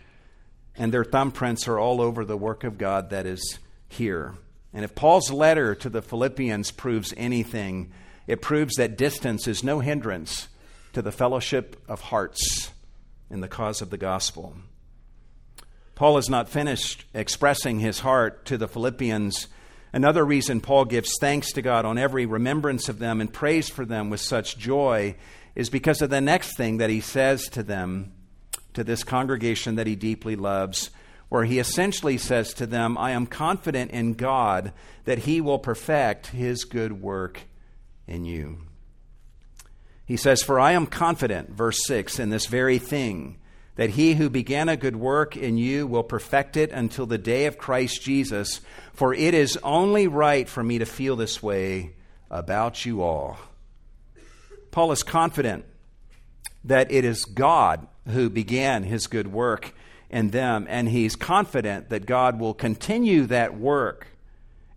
and 0.75 0.93
their 0.93 1.03
thumbprints 1.03 1.67
are 1.67 1.79
all 1.79 1.99
over 1.99 2.23
the 2.25 2.37
work 2.37 2.63
of 2.63 2.77
God 2.77 3.09
that 3.09 3.25
is 3.25 3.57
here. 3.87 4.35
And 4.71 4.83
if 4.83 4.93
Paul's 4.93 5.31
letter 5.31 5.73
to 5.75 5.89
the 5.89 6.01
Philippians 6.01 6.71
proves 6.71 7.13
anything, 7.17 7.91
it 8.27 8.41
proves 8.41 8.75
that 8.75 8.97
distance 8.97 9.47
is 9.47 9.63
no 9.63 9.79
hindrance 9.79 10.47
to 10.93 11.01
the 11.01 11.11
fellowship 11.11 11.81
of 11.87 12.01
hearts 12.01 12.71
in 13.29 13.41
the 13.41 13.47
cause 13.47 13.81
of 13.81 13.89
the 13.89 13.97
gospel. 13.97 14.55
Paul 16.03 16.17
is 16.17 16.29
not 16.29 16.49
finished 16.49 17.05
expressing 17.13 17.79
his 17.79 18.01
heart 18.01 18.43
to 18.47 18.57
the 18.57 18.67
Philippians. 18.67 19.47
Another 19.93 20.25
reason 20.25 20.59
Paul 20.59 20.83
gives 20.83 21.17
thanks 21.17 21.53
to 21.53 21.61
God 21.61 21.85
on 21.85 21.97
every 21.97 22.25
remembrance 22.25 22.89
of 22.89 22.99
them 22.99 23.21
and 23.21 23.31
prays 23.31 23.69
for 23.69 23.85
them 23.85 24.09
with 24.09 24.19
such 24.19 24.57
joy 24.57 25.15
is 25.55 25.69
because 25.69 26.01
of 26.01 26.09
the 26.09 26.19
next 26.19 26.57
thing 26.57 26.79
that 26.79 26.89
he 26.89 26.99
says 26.99 27.47
to 27.51 27.63
them, 27.63 28.11
to 28.73 28.83
this 28.83 29.05
congregation 29.05 29.75
that 29.75 29.87
he 29.87 29.95
deeply 29.95 30.35
loves, 30.35 30.89
where 31.29 31.45
he 31.45 31.57
essentially 31.57 32.17
says 32.17 32.53
to 32.55 32.65
them, 32.65 32.97
I 32.97 33.11
am 33.11 33.25
confident 33.25 33.91
in 33.91 34.15
God 34.15 34.73
that 35.05 35.19
he 35.19 35.39
will 35.39 35.57
perfect 35.57 36.27
his 36.27 36.65
good 36.65 37.01
work 37.01 37.43
in 38.07 38.25
you. 38.25 38.57
He 40.05 40.17
says, 40.17 40.43
For 40.43 40.59
I 40.59 40.73
am 40.73 40.85
confident, 40.85 41.51
verse 41.51 41.79
6, 41.85 42.19
in 42.19 42.29
this 42.29 42.47
very 42.47 42.77
thing, 42.77 43.37
that 43.75 43.91
he 43.91 44.13
who 44.13 44.29
began 44.29 44.69
a 44.69 44.77
good 44.77 44.95
work 44.95 45.35
in 45.35 45.57
you 45.57 45.87
will 45.87 46.03
perfect 46.03 46.57
it 46.57 46.71
until 46.71 47.05
the 47.05 47.17
day 47.17 47.45
of 47.45 47.57
Christ 47.57 48.01
Jesus. 48.01 48.61
For 48.93 49.13
it 49.13 49.33
is 49.33 49.57
only 49.63 50.07
right 50.07 50.47
for 50.47 50.63
me 50.63 50.77
to 50.77 50.85
feel 50.85 51.15
this 51.15 51.41
way 51.41 51.93
about 52.29 52.85
you 52.85 53.01
all. 53.01 53.37
Paul 54.71 54.91
is 54.91 55.03
confident 55.03 55.65
that 56.63 56.91
it 56.91 57.05
is 57.05 57.25
God 57.25 57.87
who 58.07 58.29
began 58.29 58.83
his 58.83 59.07
good 59.07 59.31
work 59.31 59.73
in 60.09 60.29
them, 60.29 60.67
and 60.69 60.89
he's 60.89 61.15
confident 61.15 61.89
that 61.89 62.05
God 62.05 62.39
will 62.39 62.53
continue 62.53 63.25
that 63.27 63.57
work 63.57 64.07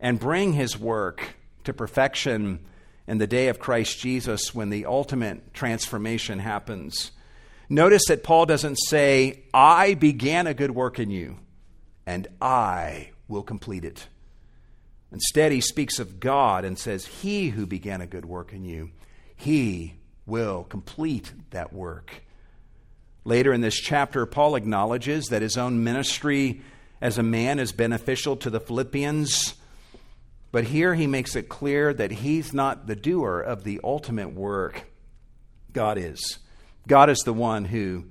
and 0.00 0.18
bring 0.18 0.54
his 0.54 0.78
work 0.78 1.36
to 1.64 1.72
perfection 1.74 2.60
in 3.06 3.18
the 3.18 3.26
day 3.26 3.48
of 3.48 3.58
Christ 3.58 3.98
Jesus 3.98 4.54
when 4.54 4.70
the 4.70 4.86
ultimate 4.86 5.52
transformation 5.52 6.38
happens. 6.38 7.10
Notice 7.68 8.06
that 8.08 8.22
Paul 8.22 8.46
doesn't 8.46 8.76
say, 8.76 9.44
I 9.52 9.94
began 9.94 10.46
a 10.46 10.54
good 10.54 10.70
work 10.70 10.98
in 10.98 11.10
you, 11.10 11.38
and 12.06 12.28
I 12.40 13.10
will 13.28 13.42
complete 13.42 13.84
it. 13.84 14.06
Instead, 15.12 15.52
he 15.52 15.60
speaks 15.60 15.98
of 15.98 16.20
God 16.20 16.64
and 16.64 16.78
says, 16.78 17.06
He 17.06 17.48
who 17.48 17.66
began 17.66 18.00
a 18.00 18.06
good 18.06 18.24
work 18.24 18.52
in 18.52 18.64
you, 18.64 18.90
he 19.34 19.94
will 20.26 20.64
complete 20.64 21.32
that 21.50 21.72
work. 21.72 22.22
Later 23.24 23.52
in 23.52 23.60
this 23.60 23.80
chapter, 23.80 24.24
Paul 24.26 24.54
acknowledges 24.54 25.26
that 25.26 25.42
his 25.42 25.56
own 25.56 25.82
ministry 25.82 26.62
as 27.00 27.18
a 27.18 27.22
man 27.22 27.58
is 27.58 27.72
beneficial 27.72 28.36
to 28.36 28.50
the 28.50 28.60
Philippians 28.60 29.54
but 30.56 30.64
here 30.64 30.94
he 30.94 31.06
makes 31.06 31.36
it 31.36 31.50
clear 31.50 31.92
that 31.92 32.10
he's 32.10 32.54
not 32.54 32.86
the 32.86 32.96
doer 32.96 33.40
of 33.40 33.62
the 33.62 33.78
ultimate 33.84 34.32
work. 34.32 34.86
God 35.72 35.98
is. 35.98 36.38
God 36.86 37.10
is 37.10 37.18
the 37.20 37.32
one 37.32 37.66
who 37.66 38.04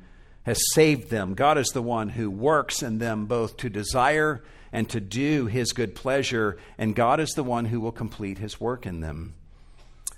has 0.43 0.59
saved 0.73 1.09
them. 1.09 1.33
God 1.33 1.57
is 1.57 1.69
the 1.69 1.81
one 1.81 2.09
who 2.09 2.29
works 2.29 2.83
in 2.83 2.99
them 2.99 3.25
both 3.25 3.57
to 3.57 3.69
desire 3.69 4.43
and 4.71 4.89
to 4.89 4.99
do 4.99 5.45
his 5.45 5.71
good 5.71 5.95
pleasure, 5.95 6.57
and 6.77 6.95
God 6.95 7.19
is 7.19 7.31
the 7.31 7.43
one 7.43 7.65
who 7.65 7.79
will 7.79 7.91
complete 7.91 8.37
his 8.37 8.59
work 8.59 8.85
in 8.85 8.99
them. 8.99 9.33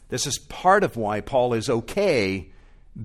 This 0.10 0.26
is 0.26 0.40
part 0.40 0.84
of 0.84 0.98
why 0.98 1.22
Paul 1.22 1.54
is 1.54 1.70
okay 1.70 2.48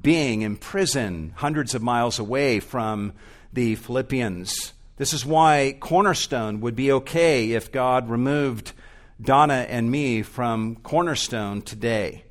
being 0.01 0.43
in 0.43 0.57
prison 0.57 1.33
hundreds 1.37 1.75
of 1.75 1.83
miles 1.83 2.19
away 2.19 2.61
from 2.61 3.13
the 3.53 3.75
Philippians. 3.75 4.73
This 4.97 5.13
is 5.13 5.27
why 5.27 5.77
Cornerstone 5.79 6.61
would 6.61 6.75
be 6.75 6.93
okay 6.93 7.53
if 7.53 7.71
God 7.71 8.09
removed 8.09 8.73
Donna 9.21 9.67
and 9.69 9.91
me 9.91 10.23
from 10.23 10.77
Cornerstone 10.77 11.63
today 11.63 12.25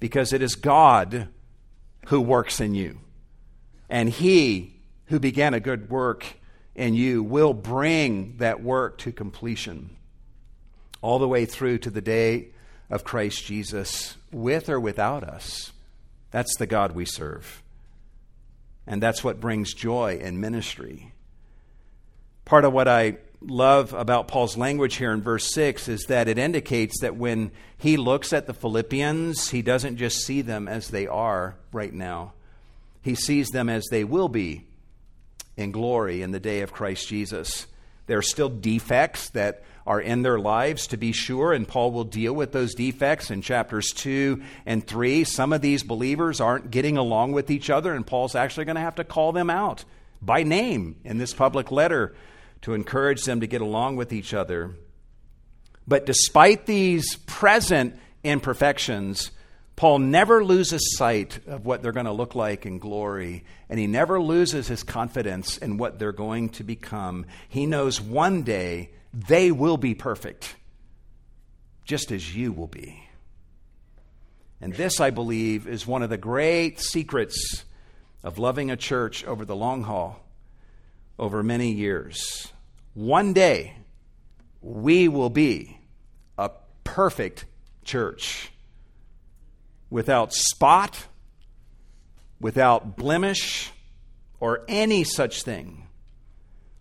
because 0.00 0.32
it 0.32 0.42
is 0.42 0.54
God 0.54 1.28
who 2.10 2.20
works 2.20 2.60
in 2.60 2.74
you. 2.74 2.98
And 3.88 4.08
He 4.08 4.74
who 5.06 5.20
began 5.20 5.54
a 5.54 5.60
good 5.60 5.88
work 5.90 6.26
in 6.74 6.94
you 6.94 7.22
will 7.22 7.54
bring 7.54 8.36
that 8.38 8.62
work 8.62 8.98
to 8.98 9.12
completion 9.12 9.96
all 11.02 11.20
the 11.20 11.28
way 11.28 11.46
through 11.46 11.78
to 11.78 11.90
the 11.90 12.00
day 12.00 12.48
of 12.90 13.04
Christ 13.04 13.44
Jesus, 13.44 14.16
with 14.32 14.68
or 14.68 14.80
without 14.80 15.22
us. 15.22 15.70
That's 16.32 16.56
the 16.56 16.66
God 16.66 16.92
we 16.92 17.04
serve. 17.04 17.62
And 18.88 19.00
that's 19.00 19.22
what 19.22 19.40
brings 19.40 19.72
joy 19.72 20.18
in 20.20 20.40
ministry. 20.40 21.12
Part 22.44 22.64
of 22.64 22.72
what 22.72 22.88
I 22.88 23.18
love 23.42 23.94
about 23.94 24.28
Paul's 24.28 24.56
language 24.56 24.96
here 24.96 25.12
in 25.12 25.22
verse 25.22 25.52
6 25.54 25.88
is 25.88 26.04
that 26.04 26.28
it 26.28 26.38
indicates 26.38 27.00
that 27.00 27.16
when 27.16 27.50
he 27.78 27.96
looks 27.96 28.32
at 28.32 28.46
the 28.46 28.54
Philippians, 28.54 29.50
he 29.50 29.62
doesn't 29.62 29.96
just 29.96 30.24
see 30.24 30.42
them 30.42 30.68
as 30.68 30.88
they 30.88 31.06
are 31.06 31.56
right 31.72 31.92
now, 31.92 32.32
he 33.02 33.14
sees 33.14 33.48
them 33.48 33.68
as 33.68 33.86
they 33.90 34.04
will 34.04 34.28
be 34.28 34.66
in 35.56 35.70
glory 35.70 36.22
in 36.22 36.32
the 36.32 36.40
day 36.40 36.60
of 36.60 36.72
Christ 36.72 37.08
Jesus. 37.08 37.66
There 38.06 38.18
are 38.18 38.22
still 38.22 38.48
defects 38.48 39.30
that 39.30 39.62
are 39.86 40.00
in 40.00 40.22
their 40.22 40.38
lives, 40.38 40.86
to 40.88 40.96
be 40.96 41.12
sure, 41.12 41.52
and 41.52 41.66
Paul 41.66 41.90
will 41.90 42.04
deal 42.04 42.34
with 42.34 42.52
those 42.52 42.74
defects 42.74 43.30
in 43.30 43.40
chapters 43.40 43.90
2 43.94 44.42
and 44.66 44.86
3. 44.86 45.24
Some 45.24 45.52
of 45.52 45.62
these 45.62 45.82
believers 45.82 46.40
aren't 46.40 46.70
getting 46.70 46.96
along 46.96 47.32
with 47.32 47.50
each 47.50 47.70
other, 47.70 47.94
and 47.94 48.06
Paul's 48.06 48.34
actually 48.34 48.66
going 48.66 48.76
to 48.76 48.82
have 48.82 48.96
to 48.96 49.04
call 49.04 49.32
them 49.32 49.48
out 49.48 49.84
by 50.20 50.42
name 50.42 50.96
in 51.04 51.18
this 51.18 51.32
public 51.32 51.72
letter 51.72 52.14
to 52.62 52.74
encourage 52.74 53.24
them 53.24 53.40
to 53.40 53.46
get 53.46 53.60
along 53.60 53.96
with 53.96 54.12
each 54.12 54.34
other. 54.34 54.72
But 55.86 56.06
despite 56.06 56.66
these 56.66 57.16
present 57.26 57.98
imperfections, 58.22 59.30
Paul 59.76 59.98
never 59.98 60.44
loses 60.44 60.96
sight 60.96 61.40
of 61.46 61.64
what 61.64 61.82
they're 61.82 61.92
going 61.92 62.06
to 62.06 62.12
look 62.12 62.34
like 62.34 62.66
in 62.66 62.78
glory, 62.78 63.44
and 63.68 63.80
he 63.80 63.86
never 63.86 64.20
loses 64.20 64.68
his 64.68 64.82
confidence 64.82 65.56
in 65.56 65.78
what 65.78 65.98
they're 65.98 66.12
going 66.12 66.50
to 66.50 66.64
become. 66.64 67.24
He 67.48 67.64
knows 67.64 68.00
one 68.00 68.42
day 68.42 68.90
they 69.12 69.50
will 69.50 69.78
be 69.78 69.94
perfect, 69.94 70.54
just 71.84 72.12
as 72.12 72.36
you 72.36 72.52
will 72.52 72.66
be. 72.66 73.02
And 74.60 74.74
this, 74.74 75.00
I 75.00 75.08
believe, 75.08 75.66
is 75.66 75.86
one 75.86 76.02
of 76.02 76.10
the 76.10 76.18
great 76.18 76.78
secrets 76.78 77.64
of 78.22 78.38
loving 78.38 78.70
a 78.70 78.76
church 78.76 79.24
over 79.24 79.46
the 79.46 79.56
long 79.56 79.82
haul, 79.82 80.22
over 81.20 81.42
many 81.42 81.70
years. 81.70 82.48
One 82.94 83.34
day, 83.34 83.76
we 84.62 85.06
will 85.06 85.28
be 85.28 85.78
a 86.38 86.50
perfect 86.82 87.44
church 87.84 88.50
without 89.90 90.32
spot, 90.32 91.06
without 92.40 92.96
blemish, 92.96 93.70
or 94.40 94.64
any 94.66 95.04
such 95.04 95.42
thing. 95.42 95.86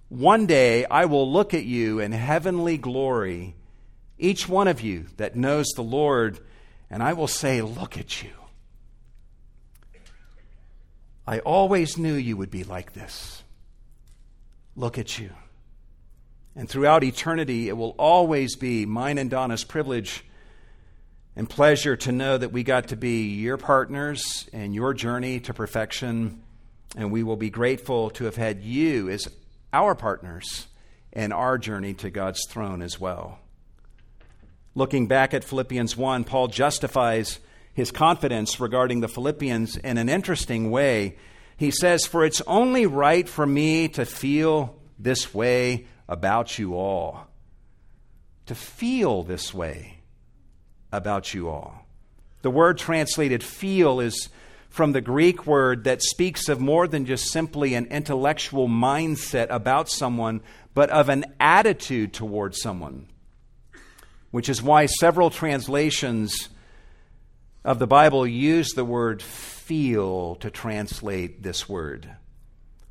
One 0.08 0.46
day 0.46 0.86
I 0.86 1.06
will 1.06 1.30
look 1.30 1.54
at 1.54 1.66
you 1.66 2.00
in 2.00 2.14
heavenly 2.14 2.78
glory, 2.78 3.56
each 4.18 4.48
one 4.48 4.70
of 4.70 4.80
you 4.80 5.08
that 5.18 5.36
knows 5.36 5.68
the 5.76 5.84
Lord, 5.84 6.40
and 6.90 7.04
I 7.04 7.12
will 7.14 7.28
say, 7.28 7.62
Look 7.62 7.98
at 7.98 8.24
you. 8.24 8.32
I 11.28 11.40
always 11.40 11.98
knew 11.98 12.16
you 12.16 12.38
would 12.38 12.50
be 12.50 12.64
like 12.64 12.94
this. 12.94 13.39
Look 14.80 14.98
at 14.98 15.20
you. 15.20 15.32
And 16.56 16.70
throughout 16.70 17.04
eternity, 17.04 17.68
it 17.68 17.76
will 17.76 17.96
always 17.98 18.56
be 18.56 18.86
mine 18.86 19.18
and 19.18 19.30
Donna's 19.30 19.66
privilege 19.66 20.24
and 21.36 21.50
pleasure 21.50 21.98
to 21.98 22.14
know 22.14 22.38
that 22.38 22.54
we 22.54 22.64
got 22.64 22.88
to 22.88 22.96
be 22.96 23.28
your 23.28 23.58
partners 23.58 24.50
in 24.54 24.74
your 24.74 24.94
journey 24.94 25.42
to 25.42 25.54
perfection. 25.54 26.44
And 26.96 27.12
we 27.12 27.24
will 27.24 27.36
be 27.36 27.50
grateful 27.50 28.10
to 28.12 28.24
have 28.24 28.38
had 28.38 28.64
you 28.64 29.10
as 29.10 29.28
our 29.74 29.96
partners 29.96 30.68
in 31.12 31.34
our 31.34 31.58
journey 31.58 31.94
to 31.96 32.10
God's 32.10 32.46
throne 32.48 32.82
as 32.82 32.98
well. 32.98 33.40
Looking 34.76 35.08
back 35.08 35.34
at 35.34 35.44
Philippians 35.44 35.98
1, 35.98 36.24
Paul 36.24 36.48
justifies 36.48 37.40
his 37.74 37.92
confidence 37.92 38.62
regarding 38.62 39.02
the 39.02 39.10
Philippians 39.10 39.76
in 39.76 39.98
an 39.98 40.08
interesting 40.08 40.72
way. 40.72 41.18
He 41.60 41.72
says, 41.72 42.06
For 42.06 42.24
it's 42.24 42.42
only 42.48 42.86
right 42.86 43.28
for 43.28 43.46
me 43.46 43.90
to 43.90 44.06
feel 44.06 44.78
this 44.98 45.34
way 45.34 45.88
about 46.08 46.58
you 46.58 46.76
all. 46.76 47.28
To 48.46 48.56
feel 48.56 49.24
this 49.24 49.54
way 49.54 50.00
about 50.90 51.34
you 51.34 51.50
all. 51.50 51.86
The 52.44 52.50
word 52.50 52.78
translated 52.78 53.44
feel 53.44 54.00
is 54.00 54.30
from 54.70 54.94
the 54.94 55.02
Greek 55.02 55.46
word 55.46 55.84
that 55.84 56.02
speaks 56.02 56.48
of 56.48 56.62
more 56.62 56.88
than 56.88 57.06
just 57.06 57.30
simply 57.30 57.74
an 57.74 57.88
intellectual 57.88 58.70
mindset 58.70 59.48
about 59.50 59.90
someone, 59.90 60.40
but 60.74 60.90
of 60.92 61.10
an 61.10 61.26
attitude 61.42 62.14
towards 62.14 62.62
someone. 62.62 63.08
Which 64.32 64.48
is 64.48 64.64
why 64.64 64.86
several 64.86 65.30
translations 65.30 66.48
of 67.70 67.78
the 67.78 67.86
Bible 67.86 68.26
use 68.26 68.72
the 68.72 68.84
word 68.84 69.22
feel 69.22 70.34
to 70.38 70.50
translate 70.50 71.44
this 71.44 71.70
word. 71.70 72.10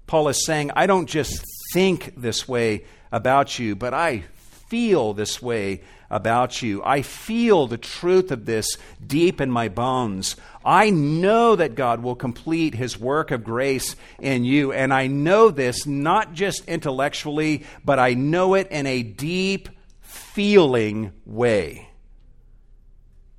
Paul 0.07 0.29
is 0.29 0.47
saying, 0.47 0.71
I 0.77 0.87
don't 0.87 1.09
just 1.09 1.45
think 1.75 2.15
this 2.17 2.47
way 2.47 2.85
about 3.11 3.59
you, 3.59 3.75
but 3.75 3.93
I 3.93 4.23
feel 4.69 5.15
this 5.15 5.43
way 5.43 5.83
about 6.09 6.63
you. 6.63 6.81
I 6.85 7.03
feel 7.03 7.67
the 7.67 7.77
truth 7.77 8.31
of 8.31 8.47
this 8.47 8.77
deep 9.05 9.41
in 9.41 9.51
my 9.51 9.69
bones. 9.69 10.37
I 10.65 10.91
know 10.91 11.57
that 11.57 11.75
God 11.75 12.01
will 12.01 12.15
complete 12.15 12.77
his 12.77 12.97
work 12.97 13.33
of 13.33 13.43
grace 13.43 13.97
in 14.21 14.45
you. 14.45 14.73
And 14.73 14.95
I 14.95 15.09
know 15.09 15.51
this 15.51 15.87
not 15.87 16.35
just 16.35 16.69
intellectually, 16.69 17.65
but 17.85 17.99
I 17.99 18.15
know 18.15 18.55
it 18.55 18.69
in 18.71 18.87
a 18.87 19.03
deep, 19.03 19.71
feeling 20.03 21.11
way. 21.27 21.89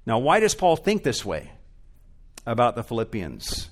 Now, 0.10 0.18
why 0.18 0.40
does 0.40 0.56
Paul 0.56 0.76
think 0.76 1.04
this 1.04 1.24
way 1.24 1.52
about 2.44 2.76
the 2.76 2.82
Philippians 2.82 3.70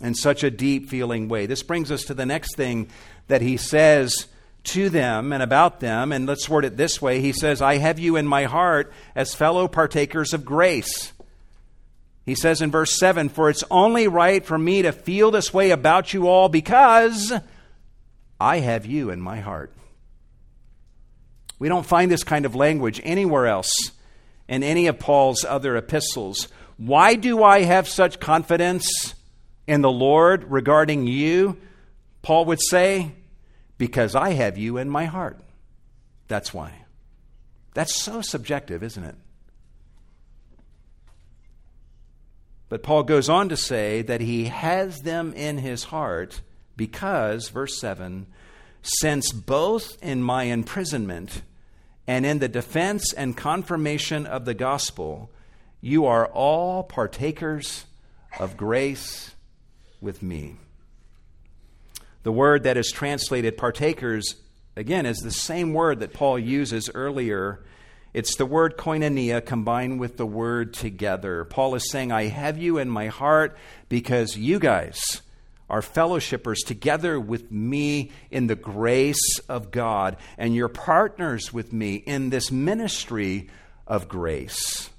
in 0.00 0.14
such 0.14 0.44
a 0.44 0.50
deep 0.50 0.88
feeling 0.88 1.28
way? 1.28 1.46
This 1.46 1.64
brings 1.64 1.90
us 1.90 2.04
to 2.04 2.14
the 2.14 2.24
next 2.24 2.54
thing 2.54 2.88
that 3.26 3.42
he 3.42 3.56
says 3.56 4.28
to 4.62 4.88
them 4.88 5.32
and 5.32 5.42
about 5.42 5.80
them. 5.80 6.12
And 6.12 6.24
let's 6.24 6.48
word 6.48 6.64
it 6.64 6.76
this 6.76 7.02
way 7.02 7.20
He 7.20 7.32
says, 7.32 7.60
I 7.60 7.78
have 7.78 7.98
you 7.98 8.14
in 8.14 8.28
my 8.28 8.44
heart 8.44 8.92
as 9.16 9.34
fellow 9.34 9.66
partakers 9.66 10.32
of 10.32 10.44
grace. 10.44 11.12
He 12.24 12.36
says 12.36 12.62
in 12.62 12.70
verse 12.70 12.96
7 12.96 13.28
For 13.28 13.50
it's 13.50 13.64
only 13.68 14.06
right 14.06 14.46
for 14.46 14.56
me 14.56 14.82
to 14.82 14.92
feel 14.92 15.32
this 15.32 15.52
way 15.52 15.72
about 15.72 16.14
you 16.14 16.28
all 16.28 16.48
because 16.48 17.32
I 18.40 18.60
have 18.60 18.86
you 18.86 19.10
in 19.10 19.20
my 19.20 19.40
heart. 19.40 19.72
We 21.58 21.68
don't 21.68 21.84
find 21.84 22.08
this 22.08 22.22
kind 22.22 22.46
of 22.46 22.54
language 22.54 23.00
anywhere 23.02 23.48
else 23.48 23.72
in 24.52 24.62
any 24.62 24.86
of 24.86 24.98
Paul's 24.98 25.46
other 25.46 25.78
epistles. 25.78 26.48
Why 26.76 27.14
do 27.14 27.42
I 27.42 27.62
have 27.62 27.88
such 27.88 28.20
confidence 28.20 29.14
in 29.66 29.80
the 29.80 29.90
Lord 29.90 30.44
regarding 30.44 31.06
you? 31.06 31.56
Paul 32.20 32.44
would 32.44 32.60
say, 32.60 33.12
because 33.78 34.14
I 34.14 34.32
have 34.32 34.58
you 34.58 34.76
in 34.76 34.90
my 34.90 35.06
heart. 35.06 35.40
That's 36.28 36.52
why. 36.52 36.84
That's 37.72 37.94
so 37.94 38.20
subjective, 38.20 38.82
isn't 38.82 39.02
it? 39.02 39.14
But 42.68 42.82
Paul 42.82 43.04
goes 43.04 43.30
on 43.30 43.48
to 43.48 43.56
say 43.56 44.02
that 44.02 44.20
he 44.20 44.44
has 44.44 45.00
them 45.00 45.32
in 45.32 45.56
his 45.56 45.84
heart 45.84 46.42
because, 46.76 47.48
verse 47.48 47.80
7, 47.80 48.26
since 48.82 49.32
both 49.32 49.96
in 50.02 50.22
my 50.22 50.44
imprisonment 50.44 51.40
and 52.06 52.26
in 52.26 52.38
the 52.38 52.48
defense 52.48 53.12
and 53.12 53.36
confirmation 53.36 54.26
of 54.26 54.44
the 54.44 54.54
gospel, 54.54 55.30
you 55.80 56.06
are 56.06 56.26
all 56.26 56.82
partakers 56.82 57.84
of 58.38 58.56
grace 58.56 59.34
with 60.00 60.22
me. 60.22 60.56
The 62.22 62.32
word 62.32 62.64
that 62.64 62.76
is 62.76 62.90
translated 62.92 63.56
partakers, 63.56 64.36
again, 64.76 65.06
is 65.06 65.18
the 65.18 65.30
same 65.30 65.72
word 65.72 66.00
that 66.00 66.12
Paul 66.12 66.38
uses 66.38 66.90
earlier. 66.94 67.64
It's 68.14 68.36
the 68.36 68.46
word 68.46 68.76
koinonia 68.76 69.44
combined 69.44 69.98
with 69.98 70.16
the 70.16 70.26
word 70.26 70.74
together. 70.74 71.44
Paul 71.44 71.74
is 71.74 71.90
saying, 71.90 72.12
I 72.12 72.26
have 72.26 72.58
you 72.58 72.78
in 72.78 72.88
my 72.88 73.08
heart 73.08 73.56
because 73.88 74.36
you 74.36 74.58
guys 74.58 75.00
are 75.72 75.80
fellowshippers 75.80 76.58
together 76.66 77.18
with 77.18 77.50
me 77.50 78.12
in 78.30 78.46
the 78.46 78.54
grace 78.54 79.38
of 79.48 79.70
God, 79.70 80.18
and 80.36 80.54
you're 80.54 80.68
partners 80.68 81.50
with 81.50 81.72
me 81.72 81.94
in 81.94 82.28
this 82.28 82.52
ministry 82.52 83.48
of 83.86 84.06
grace. 84.06 84.90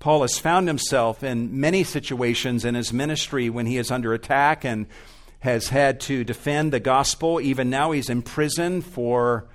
Paul 0.00 0.22
has 0.22 0.38
found 0.38 0.66
himself 0.66 1.22
in 1.22 1.60
many 1.60 1.84
situations 1.84 2.64
in 2.64 2.74
his 2.74 2.92
ministry 2.92 3.48
when 3.48 3.66
he 3.66 3.78
is 3.78 3.92
under 3.92 4.12
attack 4.12 4.64
and 4.64 4.88
has 5.38 5.68
had 5.68 6.00
to 6.00 6.24
defend 6.24 6.72
the 6.72 6.80
gospel. 6.80 7.40
Even 7.40 7.70
now, 7.70 7.92
he's 7.92 8.10
in 8.10 8.22
prison 8.22 8.82
for 8.82 9.46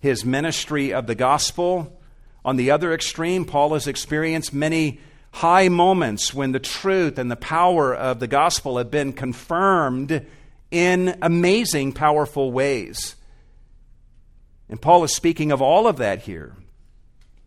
his 0.00 0.24
ministry 0.24 0.92
of 0.92 1.06
the 1.06 1.14
gospel. 1.14 2.00
On 2.44 2.56
the 2.56 2.72
other 2.72 2.92
extreme, 2.92 3.44
Paul 3.44 3.74
has 3.74 3.86
experienced 3.86 4.52
many 4.52 4.98
high 5.34 5.68
moments 5.68 6.32
when 6.32 6.52
the 6.52 6.60
truth 6.60 7.18
and 7.18 7.28
the 7.28 7.34
power 7.34 7.92
of 7.92 8.20
the 8.20 8.28
gospel 8.28 8.78
have 8.78 8.88
been 8.88 9.12
confirmed 9.12 10.24
in 10.70 11.18
amazing, 11.22 11.90
powerful 11.92 12.52
ways. 12.52 13.16
And 14.68 14.80
Paul 14.80 15.02
is 15.02 15.12
speaking 15.12 15.50
of 15.50 15.60
all 15.60 15.88
of 15.88 15.96
that 15.96 16.20
here. 16.20 16.54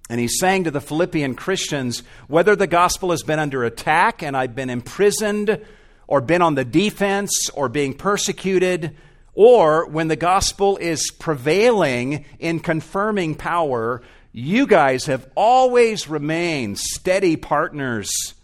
And 0.09 0.19
he's 0.19 0.37
saying 0.37 0.65
to 0.65 0.71
the 0.71 0.81
Philippian 0.81 1.35
Christians 1.35 2.03
whether 2.27 2.57
the 2.57 2.67
gospel 2.67 3.11
has 3.11 3.23
been 3.23 3.39
under 3.39 3.63
attack 3.63 4.21
and 4.21 4.35
I've 4.35 4.53
been 4.53 4.69
imprisoned 4.69 5.65
or 6.07 6.19
been 6.19 6.41
on 6.41 6.55
the 6.55 6.65
defense 6.65 7.49
or 7.53 7.69
being 7.69 7.93
persecuted, 7.93 8.97
or 9.33 9.87
when 9.87 10.09
the 10.09 10.15
gospel 10.17 10.75
is 10.75 11.09
prevailing 11.11 12.25
in 12.39 12.59
confirming 12.59 13.35
power, 13.35 14.01
you 14.37 14.67
guys 14.67 15.07
have 15.07 15.27
always 15.33 16.07
remained 16.07 16.77
steady 16.77 17.35
partners 17.35 18.35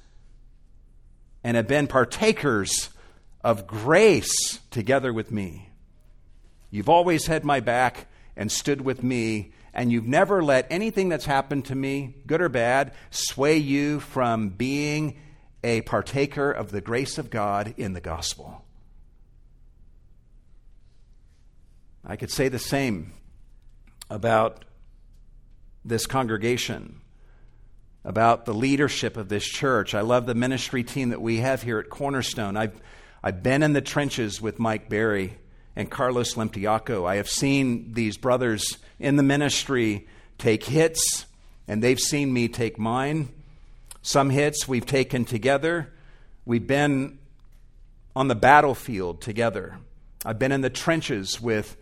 and 1.44 1.56
have 1.56 1.68
been 1.68 1.86
partakers 1.86 2.90
of 3.44 3.68
grace 3.68 4.60
together 4.72 5.14
with 5.14 5.32
me. 5.32 5.70
You've 6.72 6.90
always 6.90 7.28
had 7.28 7.46
my 7.46 7.60
back 7.60 8.08
and 8.36 8.52
stood 8.52 8.82
with 8.82 9.04
me, 9.04 9.54
and 9.72 9.92
you've 9.92 10.08
never 10.08 10.44
let 10.44 10.66
anything 10.72 11.10
that's 11.10 11.26
happened 11.26 11.66
to 11.66 11.76
me, 11.76 12.16
good 12.26 12.42
or 12.42 12.50
bad, 12.50 12.94
sway 13.12 13.58
you 13.58 14.00
from 14.00 14.50
being 14.50 15.20
a 15.64 15.82
partaker 15.82 16.50
of 16.52 16.72
the 16.72 16.82
grace 16.82 17.20
of 17.20 17.30
God 17.30 17.76
in 17.78 17.94
the 17.94 18.02
gospel. 18.02 18.66
I 22.04 22.16
could 22.16 22.32
say 22.32 22.48
the 22.48 22.58
same 22.58 23.14
about 24.10 24.66
this 25.86 26.06
congregation. 26.06 27.02
about 28.06 28.46
the 28.46 28.54
leadership 28.54 29.18
of 29.18 29.30
this 29.30 29.46
church. 29.46 29.94
I 29.94 30.02
love 30.02 30.26
the 30.26 30.36
ministry 30.36 30.84
team 30.84 31.10
that 31.10 31.22
we 31.22 31.38
have 31.38 31.62
here 31.62 31.80
at 31.80 31.90
Cornerstone. 31.90 32.58
I've, 32.58 32.80
I've 33.24 33.42
been 33.42 33.64
in 33.64 33.74
the 33.74 33.82
trenches 33.82 34.42
with 34.42 34.60
Mike 34.60 34.90
Berry 34.90 35.38
and 35.76 35.90
Carlos 35.90 36.36
Limtiaco. 36.36 37.08
I 37.08 37.16
have 37.16 37.30
seen 37.30 37.94
these 37.94 38.18
brothers 38.18 38.78
in 39.00 39.16
the 39.16 39.24
ministry 39.24 40.08
take 40.38 40.66
hits, 40.66 41.26
and 41.68 41.82
they've 41.82 42.00
seen 42.00 42.34
me 42.34 42.48
take 42.48 42.78
mine. 42.78 43.30
Some 44.02 44.30
hits 44.30 44.68
we've 44.68 44.86
taken 44.86 45.24
together. 45.24 45.90
We've 46.46 46.68
been 46.68 47.20
on 48.16 48.28
the 48.28 48.36
battlefield 48.36 49.22
together. 49.22 49.78
I've 50.26 50.40
been 50.40 50.52
in 50.52 50.62
the 50.62 50.70
trenches 50.70 51.40
with 51.40 51.78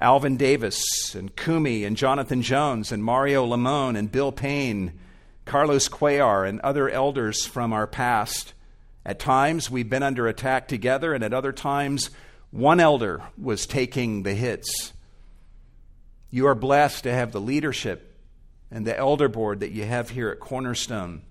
Alvin 0.00 0.38
Davis 0.38 1.14
and 1.14 1.36
Kumi 1.36 1.84
and 1.84 1.96
Jonathan 1.96 2.40
Jones 2.40 2.90
and 2.90 3.04
Mario 3.04 3.44
Lamone 3.44 3.96
and 3.96 4.10
Bill 4.10 4.32
Payne, 4.32 4.98
Carlos 5.44 5.88
Cuellar, 5.88 6.48
and 6.48 6.58
other 6.60 6.88
elders 6.88 7.44
from 7.44 7.72
our 7.72 7.86
past. 7.86 8.54
At 9.04 9.18
times, 9.18 9.70
we've 9.70 9.90
been 9.90 10.02
under 10.02 10.26
attack 10.26 10.68
together, 10.68 11.12
and 11.12 11.22
at 11.22 11.34
other 11.34 11.52
times, 11.52 12.10
one 12.50 12.80
elder 12.80 13.22
was 13.36 13.66
taking 13.66 14.22
the 14.22 14.34
hits. 14.34 14.92
You 16.30 16.46
are 16.46 16.54
blessed 16.54 17.04
to 17.04 17.12
have 17.12 17.32
the 17.32 17.40
leadership 17.40 18.16
and 18.70 18.86
the 18.86 18.96
elder 18.96 19.28
board 19.28 19.60
that 19.60 19.72
you 19.72 19.84
have 19.84 20.10
here 20.10 20.30
at 20.30 20.40
Cornerstone. 20.40 21.22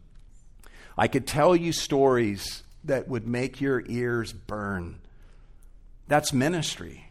I 0.97 1.07
could 1.07 1.25
tell 1.25 1.55
you 1.55 1.71
stories 1.71 2.63
that 2.83 3.07
would 3.07 3.25
make 3.25 3.61
your 3.61 3.83
ears 3.87 4.33
burn. 4.33 4.99
That's 6.07 6.33
ministry. 6.33 7.08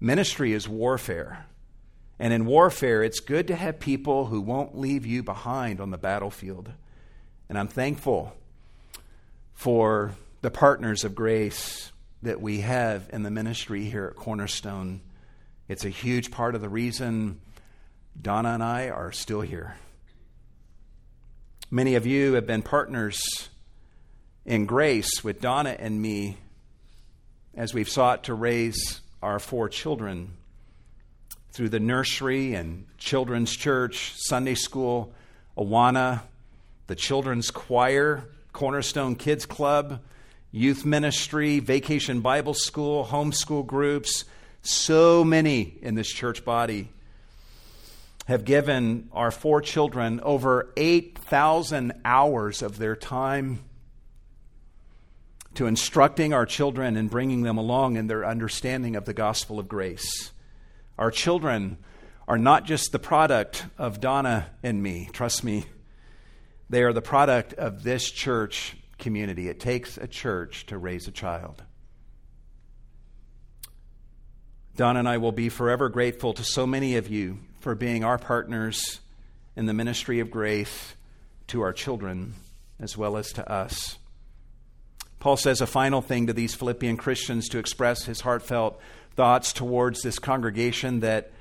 Ministry 0.00 0.52
is 0.52 0.68
warfare. 0.68 1.46
And 2.18 2.32
in 2.32 2.46
warfare, 2.46 3.02
it's 3.02 3.20
good 3.20 3.48
to 3.48 3.56
have 3.56 3.78
people 3.78 4.26
who 4.26 4.40
won't 4.40 4.76
leave 4.76 5.04
you 5.04 5.22
behind 5.22 5.80
on 5.80 5.90
the 5.90 5.98
battlefield. 5.98 6.70
And 7.48 7.58
I'm 7.58 7.68
thankful 7.68 8.34
for 9.52 10.12
the 10.42 10.50
partners 10.50 11.04
of 11.04 11.14
grace 11.14 11.92
that 12.22 12.40
we 12.40 12.60
have 12.60 13.08
in 13.12 13.22
the 13.22 13.30
ministry 13.30 13.84
here 13.84 14.06
at 14.06 14.16
Cornerstone. 14.16 15.00
It's 15.68 15.84
a 15.84 15.90
huge 15.90 16.30
part 16.30 16.54
of 16.54 16.60
the 16.60 16.68
reason 16.68 17.40
Donna 18.20 18.50
and 18.50 18.62
I 18.62 18.88
are 18.88 19.12
still 19.12 19.42
here. 19.42 19.76
Many 21.70 21.96
of 21.96 22.06
you 22.06 22.34
have 22.34 22.46
been 22.46 22.62
partners 22.62 23.20
in 24.44 24.66
grace 24.66 25.22
with 25.22 25.40
Donna 25.40 25.76
and 25.78 26.00
me 26.00 26.38
as 27.54 27.74
we've 27.74 27.88
sought 27.88 28.24
to 28.24 28.34
raise 28.34 29.00
our 29.22 29.38
four 29.38 29.68
children 29.68 30.32
through 31.50 31.68
the 31.70 31.80
nursery 31.80 32.54
and 32.54 32.86
children's 32.98 33.54
church, 33.54 34.12
Sunday 34.16 34.54
school, 34.54 35.12
Awana, 35.56 36.20
the 36.86 36.94
children's 36.94 37.50
choir, 37.50 38.24
Cornerstone 38.52 39.16
Kids 39.16 39.46
Club, 39.46 40.00
youth 40.52 40.84
ministry, 40.84 41.58
vacation 41.58 42.20
Bible 42.20 42.54
school, 42.54 43.04
homeschool 43.04 43.66
groups. 43.66 44.24
So 44.62 45.24
many 45.24 45.74
in 45.80 45.94
this 45.94 46.08
church 46.08 46.44
body 46.44 46.88
have 48.26 48.44
given 48.44 49.08
our 49.12 49.30
four 49.30 49.60
children 49.60 50.20
over 50.20 50.72
8,000 50.76 51.92
hours 52.04 52.62
of 52.62 52.78
their 52.78 52.96
time 52.96 53.60
to 55.54 55.66
instructing 55.66 56.32
our 56.32 56.46
children 56.46 56.96
and 56.96 57.10
bringing 57.10 57.42
them 57.42 57.56
along 57.56 57.96
in 57.96 58.06
their 58.06 58.26
understanding 58.26 58.96
of 58.96 59.04
the 59.04 59.14
gospel 59.14 59.58
of 59.58 59.68
grace. 59.68 60.32
Our 60.98 61.10
children 61.10 61.78
are 62.28 62.38
not 62.38 62.64
just 62.64 62.92
the 62.92 62.98
product 62.98 63.64
of 63.78 64.00
Donna 64.00 64.50
and 64.62 64.82
me, 64.82 65.08
trust 65.12 65.44
me. 65.44 65.64
They 66.68 66.82
are 66.82 66.92
the 66.92 67.02
product 67.02 67.54
of 67.54 67.82
this 67.82 68.10
church 68.10 68.76
community. 68.98 69.48
It 69.48 69.60
takes 69.60 69.96
a 69.96 70.06
church 70.06 70.66
to 70.66 70.78
raise 70.78 71.06
a 71.06 71.12
child. 71.12 71.62
Don 74.76 74.96
and 74.96 75.08
I 75.08 75.18
will 75.18 75.32
be 75.32 75.48
forever 75.48 75.88
grateful 75.88 76.34
to 76.34 76.44
so 76.44 76.66
many 76.66 76.96
of 76.96 77.08
you 77.08 77.38
for 77.60 77.74
being 77.74 78.04
our 78.04 78.18
partners 78.18 79.00
in 79.54 79.66
the 79.66 79.72
ministry 79.72 80.20
of 80.20 80.30
grace 80.30 80.94
to 81.46 81.62
our 81.62 81.72
children 81.72 82.34
as 82.78 82.96
well 82.96 83.16
as 83.16 83.32
to 83.32 83.50
us. 83.50 83.96
Paul 85.18 85.36
says 85.36 85.60
a 85.60 85.66
final 85.66 86.02
thing 86.02 86.26
to 86.26 86.32
these 86.32 86.54
Philippian 86.54 86.96
Christians 86.96 87.48
to 87.48 87.58
express 87.58 88.04
his 88.04 88.20
heartfelt 88.20 88.80
thoughts 89.14 89.52
towards 89.52 90.02
this 90.02 90.18
congregation 90.18 91.00
that 91.00 91.32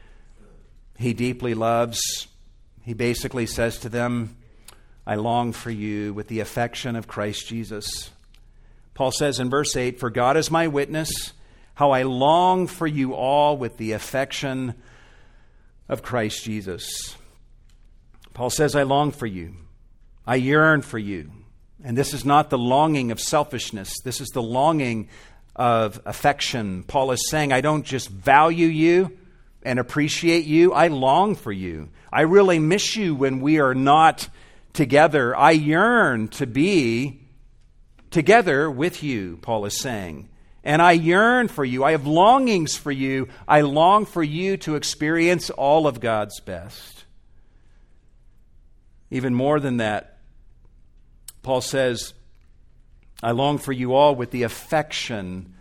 he 0.97 1.13
deeply 1.13 1.53
loves. 1.53 2.27
He 2.83 2.93
basically 2.93 3.45
says 3.45 3.79
to 3.79 3.89
them, 3.89 4.37
I 5.05 5.15
long 5.15 5.51
for 5.51 5.69
you 5.69 6.13
with 6.13 6.27
the 6.27 6.39
affection 6.39 6.95
of 6.95 7.07
Christ 7.07 7.47
Jesus. 7.47 8.09
Paul 8.93 9.11
says 9.11 9.39
in 9.39 9.49
verse 9.49 9.75
8, 9.75 9.99
For 9.99 10.09
God 10.09 10.37
is 10.37 10.49
my 10.49 10.67
witness, 10.67 11.33
how 11.75 11.91
I 11.91 12.03
long 12.03 12.65
for 12.67 12.87
you 12.87 13.13
all 13.13 13.57
with 13.57 13.77
the 13.77 13.91
affection 13.91 14.73
of 15.89 16.01
Christ 16.01 16.43
Jesus. 16.43 17.15
Paul 18.33 18.49
says, 18.49 18.75
I 18.75 18.83
long 18.83 19.11
for 19.11 19.25
you. 19.25 19.55
I 20.25 20.35
yearn 20.35 20.81
for 20.81 20.97
you. 20.97 21.31
And 21.85 21.95
this 21.95 22.15
is 22.15 22.25
not 22.25 22.49
the 22.49 22.57
longing 22.57 23.11
of 23.11 23.19
selfishness, 23.19 23.99
this 24.03 24.19
is 24.19 24.29
the 24.29 24.41
longing 24.41 25.07
of 25.55 26.01
affection. 26.03 26.81
Paul 26.81 27.11
is 27.11 27.29
saying, 27.29 27.53
I 27.53 27.61
don't 27.61 27.85
just 27.85 28.09
value 28.09 28.65
you 28.65 29.15
and 29.61 29.77
appreciate 29.77 30.45
you, 30.45 30.73
I 30.73 30.87
long 30.87 31.35
for 31.35 31.51
you. 31.51 31.89
I 32.11 32.21
really 32.21 32.57
miss 32.57 32.95
you 32.95 33.13
when 33.13 33.39
we 33.39 33.59
are 33.59 33.75
not 33.75 34.27
together. 34.73 35.37
I 35.37 35.51
yearn 35.51 36.29
to 36.29 36.47
be 36.47 37.21
together 38.09 38.69
with 38.71 39.03
you, 39.03 39.37
Paul 39.43 39.65
is 39.65 39.79
saying. 39.79 40.27
And 40.63 40.81
I 40.81 40.93
yearn 40.93 41.47
for 41.49 41.63
you. 41.63 41.83
I 41.83 41.91
have 41.91 42.07
longings 42.07 42.75
for 42.75 42.91
you. 42.91 43.27
I 43.47 43.61
long 43.61 44.07
for 44.07 44.23
you 44.23 44.57
to 44.57 44.75
experience 44.75 45.51
all 45.51 45.85
of 45.85 45.99
God's 45.99 46.39
best. 46.39 47.05
Even 49.11 49.35
more 49.35 49.59
than 49.59 49.77
that, 49.77 50.14
Paul 51.45 51.61
says, 51.61 52.15
I 53.21 53.31
long 53.31 53.59
for 53.59 53.71
you 53.71 53.93
all 53.93 54.15
with 54.15 54.31
the 54.31 54.43
affection 54.43 55.53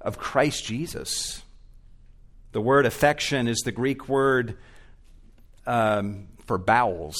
of 0.00 0.16
Christ 0.16 0.64
Jesus. 0.64 1.42
The 2.52 2.60
word 2.60 2.86
affection 2.86 3.48
is 3.48 3.58
the 3.58 3.72
Greek 3.72 4.08
word 4.08 4.56
um, 5.66 6.28
for 6.46 6.56
bowels 6.56 7.18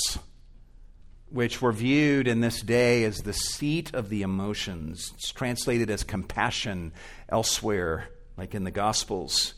which 1.28 1.60
were 1.60 1.72
viewed 1.72 2.28
in 2.28 2.40
this 2.40 2.62
day 2.62 3.02
as 3.02 3.22
the 3.22 3.32
seat 3.32 3.92
of 3.92 4.10
the 4.10 4.22
emotions. 4.22 5.10
It's 5.16 5.32
translated 5.32 5.90
as 5.90 6.04
compassion 6.04 6.92
elsewhere, 7.28 8.08
like 8.36 8.54
in 8.54 8.62
the 8.62 8.70
Gospels. 8.70 9.54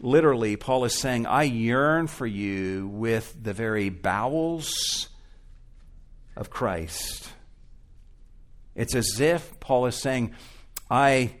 Literally, 0.00 0.56
Paul 0.56 0.84
is 0.84 0.98
saying, 0.98 1.24
I 1.24 1.44
yearn 1.44 2.08
for 2.08 2.26
you 2.26 2.88
with 2.88 3.34
the 3.42 3.54
very 3.54 3.88
bowels 3.88 5.08
of 6.36 6.50
Christ. 6.50 7.30
It's 8.80 8.94
as 8.94 9.20
if 9.20 9.60
Paul 9.60 9.84
is 9.84 9.94
saying, 9.94 10.34
I 10.90 11.34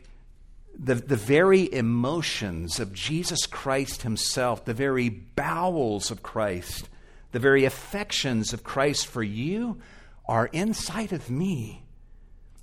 the, 0.78 0.94
the 0.94 1.16
very 1.16 1.72
emotions 1.72 2.78
of 2.78 2.92
Jesus 2.92 3.46
Christ 3.46 4.02
Himself, 4.02 4.66
the 4.66 4.74
very 4.74 5.08
bowels 5.08 6.10
of 6.10 6.22
Christ, 6.22 6.90
the 7.32 7.38
very 7.38 7.64
affections 7.64 8.52
of 8.52 8.62
Christ 8.62 9.06
for 9.06 9.22
you 9.22 9.80
are 10.26 10.48
inside 10.52 11.14
of 11.14 11.30
me. 11.30 11.82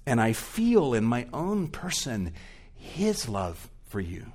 And 0.05 0.21
I 0.21 0.33
feel 0.33 0.93
in 0.93 1.05
my 1.05 1.25
own 1.33 1.69
person 1.69 2.33
His 2.75 3.27
love 3.27 3.71
for 3.87 3.99
you. 3.99 4.31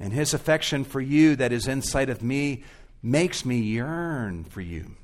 And 0.00 0.12
His 0.12 0.34
affection 0.34 0.82
for 0.82 1.00
you 1.00 1.36
that 1.36 1.52
is 1.52 1.68
inside 1.68 2.10
of 2.10 2.24
me 2.24 2.64
makes 3.04 3.44
me 3.44 3.58
yearn 3.58 4.42
for 4.42 4.62
you 4.62 4.96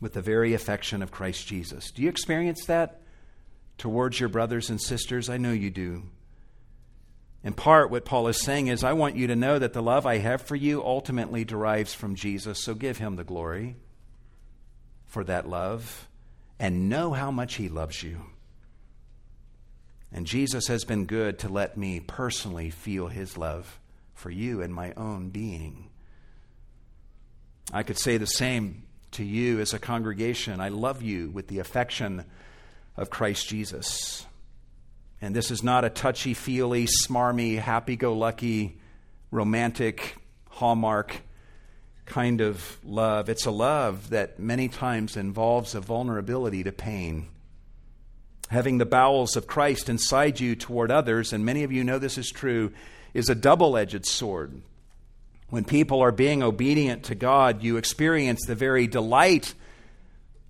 with 0.00 0.14
the 0.14 0.22
very 0.22 0.54
affection 0.54 1.04
of 1.04 1.12
Christ 1.12 1.46
Jesus. 1.46 1.92
Do 1.92 2.02
you 2.02 2.08
experience 2.08 2.64
that 2.64 2.98
towards 3.78 4.20
your 4.20 4.28
brothers 4.28 4.70
and 4.70 4.80
sisters? 4.80 5.28
I 5.28 5.36
know 5.36 5.52
you 5.52 5.70
do. 5.70 6.04
In 7.44 7.54
part, 7.54 7.90
what 7.90 8.04
Paul 8.04 8.28
is 8.28 8.40
saying 8.40 8.68
is, 8.68 8.84
I 8.84 8.92
want 8.92 9.16
you 9.16 9.26
to 9.26 9.36
know 9.36 9.58
that 9.58 9.72
the 9.72 9.82
love 9.82 10.06
I 10.06 10.18
have 10.18 10.42
for 10.42 10.54
you 10.54 10.82
ultimately 10.84 11.44
derives 11.44 11.92
from 11.92 12.14
Jesus, 12.14 12.62
so 12.62 12.74
give 12.74 12.98
him 12.98 13.16
the 13.16 13.24
glory 13.24 13.76
for 15.06 15.24
that 15.24 15.48
love 15.48 16.08
and 16.58 16.88
know 16.88 17.12
how 17.12 17.30
much 17.30 17.54
he 17.54 17.68
loves 17.68 18.02
you. 18.02 18.20
And 20.12 20.26
Jesus 20.26 20.68
has 20.68 20.84
been 20.84 21.06
good 21.06 21.40
to 21.40 21.48
let 21.48 21.76
me 21.76 21.98
personally 21.98 22.70
feel 22.70 23.08
his 23.08 23.36
love 23.36 23.80
for 24.14 24.30
you 24.30 24.60
in 24.60 24.72
my 24.72 24.92
own 24.92 25.30
being. 25.30 25.88
I 27.72 27.82
could 27.82 27.98
say 27.98 28.18
the 28.18 28.26
same 28.26 28.84
to 29.12 29.24
you 29.24 29.58
as 29.60 29.72
a 29.72 29.78
congregation. 29.78 30.60
I 30.60 30.68
love 30.68 31.02
you 31.02 31.30
with 31.30 31.48
the 31.48 31.58
affection 31.58 32.24
of 32.96 33.10
Christ 33.10 33.48
Jesus. 33.48 34.26
And 35.20 35.36
this 35.36 35.50
is 35.50 35.62
not 35.62 35.84
a 35.84 35.90
touchy 35.90 36.34
feely, 36.34 36.86
smarmy, 36.86 37.58
happy 37.58 37.96
go 37.96 38.12
lucky, 38.14 38.78
romantic, 39.30 40.16
hallmark 40.48 41.22
kind 42.04 42.40
of 42.40 42.78
love. 42.84 43.28
It's 43.28 43.46
a 43.46 43.50
love 43.50 44.10
that 44.10 44.38
many 44.38 44.68
times 44.68 45.16
involves 45.16 45.74
a 45.74 45.80
vulnerability 45.80 46.64
to 46.64 46.72
pain. 46.72 47.28
Having 48.50 48.78
the 48.78 48.86
bowels 48.86 49.36
of 49.36 49.46
Christ 49.46 49.88
inside 49.88 50.38
you 50.38 50.54
toward 50.54 50.90
others, 50.90 51.32
and 51.32 51.44
many 51.44 51.62
of 51.62 51.72
you 51.72 51.84
know 51.84 51.98
this 51.98 52.18
is 52.18 52.28
true, 52.28 52.72
is 53.14 53.28
a 53.28 53.34
double 53.34 53.76
edged 53.76 54.04
sword. 54.04 54.60
When 55.48 55.64
people 55.64 56.02
are 56.02 56.12
being 56.12 56.42
obedient 56.42 57.04
to 57.04 57.14
God, 57.14 57.62
you 57.62 57.76
experience 57.76 58.44
the 58.46 58.54
very 58.54 58.86
delight 58.86 59.54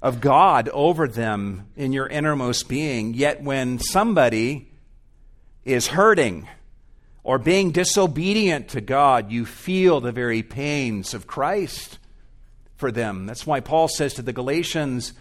of 0.02 0.20
God 0.20 0.68
over 0.70 1.06
them 1.06 1.68
in 1.76 1.92
your 1.92 2.08
innermost 2.08 2.68
being. 2.68 3.14
Yet 3.14 3.42
when 3.42 3.78
somebody 3.78 4.68
is 5.64 5.86
hurting 5.86 6.48
or 7.22 7.38
being 7.38 7.70
disobedient 7.70 8.70
to 8.70 8.80
God, 8.80 9.30
you 9.30 9.46
feel 9.46 10.00
the 10.00 10.10
very 10.10 10.42
pains 10.42 11.14
of 11.14 11.28
Christ 11.28 11.98
for 12.76 12.90
them. 12.90 13.26
That's 13.26 13.46
why 13.46 13.60
Paul 13.60 13.86
says 13.86 14.14
to 14.14 14.22
the 14.22 14.32
Galatians 14.32 15.12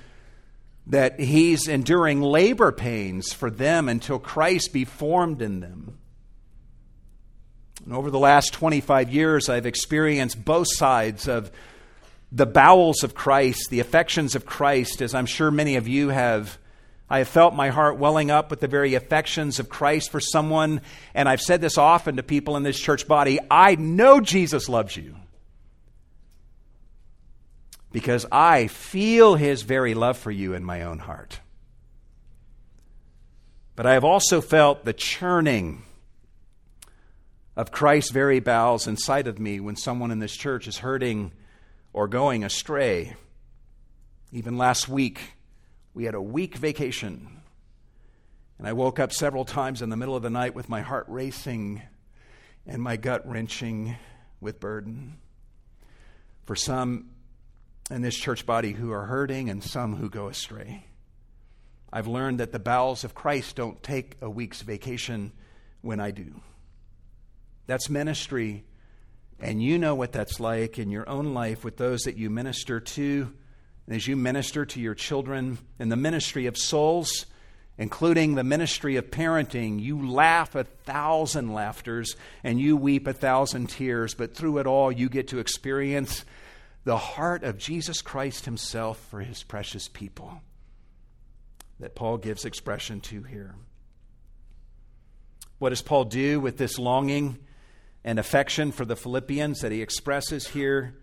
that 0.87 1.19
he's 1.19 1.67
enduring 1.67 2.23
labor 2.23 2.71
pains 2.71 3.31
for 3.33 3.51
them 3.51 3.87
until 3.87 4.17
Christ 4.17 4.73
be 4.73 4.83
formed 4.83 5.43
in 5.43 5.59
them. 5.59 5.99
And 7.85 7.93
over 7.93 8.09
the 8.09 8.17
last 8.17 8.51
25 8.53 9.11
years, 9.11 9.47
I've 9.47 9.67
experienced 9.67 10.43
both 10.43 10.67
sides 10.71 11.27
of 11.27 11.51
the 12.31 12.45
bowels 12.45 13.03
of 13.03 13.13
Christ, 13.13 13.69
the 13.69 13.79
affections 13.79 14.35
of 14.35 14.45
Christ, 14.45 15.01
as 15.01 15.13
I'm 15.13 15.25
sure 15.25 15.51
many 15.51 15.75
of 15.75 15.87
you 15.87 16.09
have. 16.09 16.57
I 17.09 17.17
have 17.17 17.27
felt 17.27 17.53
my 17.53 17.69
heart 17.69 17.97
welling 17.97 18.31
up 18.31 18.49
with 18.49 18.61
the 18.61 18.69
very 18.69 18.93
affections 18.93 19.59
of 19.59 19.67
Christ 19.67 20.11
for 20.11 20.21
someone, 20.21 20.79
and 21.13 21.27
I've 21.27 21.41
said 21.41 21.59
this 21.59 21.77
often 21.77 22.15
to 22.15 22.23
people 22.23 22.55
in 22.55 22.63
this 22.63 22.79
church 22.79 23.05
body 23.05 23.39
I 23.49 23.75
know 23.75 24.21
Jesus 24.21 24.69
loves 24.69 24.95
you 24.95 25.15
because 27.91 28.25
I 28.31 28.67
feel 28.67 29.35
his 29.35 29.63
very 29.63 29.93
love 29.93 30.17
for 30.17 30.31
you 30.31 30.53
in 30.53 30.63
my 30.63 30.83
own 30.83 30.99
heart. 30.99 31.41
But 33.75 33.85
I 33.85 33.93
have 33.93 34.05
also 34.05 34.39
felt 34.39 34.85
the 34.85 34.93
churning 34.93 35.83
of 37.57 37.71
Christ's 37.71 38.11
very 38.11 38.39
bowels 38.39 38.87
inside 38.87 39.27
of 39.27 39.39
me 39.39 39.59
when 39.59 39.75
someone 39.75 40.11
in 40.11 40.19
this 40.19 40.35
church 40.35 40.67
is 40.67 40.77
hurting 40.77 41.33
or 41.93 42.07
going 42.07 42.43
astray. 42.43 43.15
Even 44.31 44.57
last 44.57 44.87
week, 44.87 45.19
we 45.93 46.05
had 46.05 46.15
a 46.15 46.21
week 46.21 46.55
vacation. 46.55 47.41
And 48.57 48.67
I 48.67 48.73
woke 48.73 48.99
up 48.99 49.11
several 49.11 49.45
times 49.45 49.81
in 49.81 49.89
the 49.89 49.97
middle 49.97 50.15
of 50.15 50.23
the 50.23 50.29
night 50.29 50.55
with 50.55 50.69
my 50.69 50.81
heart 50.81 51.05
racing 51.07 51.81
and 52.65 52.81
my 52.81 52.95
gut 52.95 53.27
wrenching 53.27 53.97
with 54.39 54.59
burden. 54.59 55.17
For 56.45 56.55
some 56.55 57.09
in 57.89 58.01
this 58.01 58.15
church 58.15 58.45
body 58.45 58.71
who 58.71 58.91
are 58.91 59.05
hurting 59.05 59.49
and 59.49 59.63
some 59.63 59.95
who 59.97 60.09
go 60.09 60.27
astray. 60.27 60.85
I've 61.91 62.07
learned 62.07 62.39
that 62.39 62.53
the 62.53 62.59
bowels 62.59 63.03
of 63.03 63.13
Christ 63.13 63.57
don't 63.57 63.83
take 63.83 64.15
a 64.21 64.29
week's 64.29 64.61
vacation 64.61 65.33
when 65.81 65.99
I 65.99 66.11
do. 66.11 66.41
That's 67.67 67.89
ministry 67.89 68.63
and 69.41 69.61
you 69.61 69.79
know 69.79 69.95
what 69.95 70.11
that's 70.11 70.39
like 70.39 70.77
in 70.77 70.91
your 70.91 71.09
own 71.09 71.33
life 71.33 71.63
with 71.63 71.77
those 71.77 72.03
that 72.03 72.15
you 72.15 72.29
minister 72.29 72.79
to, 72.79 73.33
and 73.87 73.95
as 73.95 74.07
you 74.07 74.15
minister 74.15 74.65
to 74.67 74.79
your 74.79 74.93
children 74.93 75.57
in 75.79 75.89
the 75.89 75.95
ministry 75.95 76.45
of 76.45 76.55
souls, 76.55 77.25
including 77.77 78.35
the 78.35 78.43
ministry 78.43 78.97
of 78.97 79.09
parenting. 79.09 79.81
You 79.81 80.07
laugh 80.07 80.53
a 80.53 80.63
thousand 80.63 81.53
laughters 81.53 82.15
and 82.43 82.59
you 82.59 82.77
weep 82.77 83.07
a 83.07 83.13
thousand 83.13 83.69
tears, 83.69 84.13
but 84.13 84.35
through 84.35 84.59
it 84.59 84.67
all, 84.67 84.91
you 84.91 85.09
get 85.09 85.29
to 85.29 85.39
experience 85.39 86.23
the 86.83 86.97
heart 86.97 87.43
of 87.43 87.57
Jesus 87.57 88.03
Christ 88.03 88.45
Himself 88.45 89.03
for 89.09 89.21
His 89.21 89.41
precious 89.41 89.87
people 89.87 90.41
that 91.79 91.95
Paul 91.95 92.17
gives 92.17 92.45
expression 92.45 93.01
to 93.01 93.23
here. 93.23 93.55
What 95.57 95.69
does 95.69 95.81
Paul 95.81 96.05
do 96.05 96.39
with 96.39 96.57
this 96.57 96.77
longing? 96.77 97.39
And 98.03 98.19
affection 98.19 98.71
for 98.71 98.85
the 98.85 98.95
Philippians 98.95 99.61
that 99.61 99.71
he 99.71 99.81
expresses 99.81 100.47
here, 100.47 100.95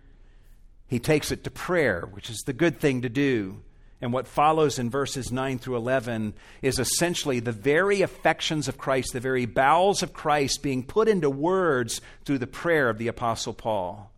he 0.87 0.99
takes 0.99 1.31
it 1.31 1.45
to 1.45 1.51
prayer, 1.51 2.09
which 2.11 2.31
is 2.31 2.39
the 2.47 2.53
good 2.53 2.81
thing 2.81 3.03
to 3.03 3.09
do. 3.09 3.63
And 4.01 4.13
what 4.13 4.29
follows 4.29 4.79
in 4.79 4.91
verses 4.91 5.33
9 5.33 5.59
through 5.59 5.77
11 5.77 6.35
is 6.63 6.79
essentially 6.79 7.41
the 7.41 7.53
very 7.53 8.03
affections 8.03 8.69
of 8.69 8.79
Christ, 8.79 9.13
the 9.13 9.21
very 9.21 9.45
bowels 9.45 10.03
of 10.03 10.13
Christ 10.13 10.63
being 10.63 10.85
put 10.85 11.09
into 11.09 11.29
words 11.29 12.01
through 12.25 12.39
the 12.39 12.47
prayer 12.47 12.89
of 12.89 12.99
the 12.99 13.09
Apostle 13.09 13.55
Paul. 13.55 14.13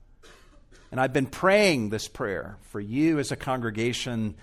And 0.91 1.01
I've 1.01 1.13
been 1.13 1.27
praying 1.27 1.91
this 1.91 2.09
prayer 2.09 2.59
for 2.63 2.81
you 2.81 3.19
as 3.19 3.33
a 3.33 3.37
congregation 3.37 4.35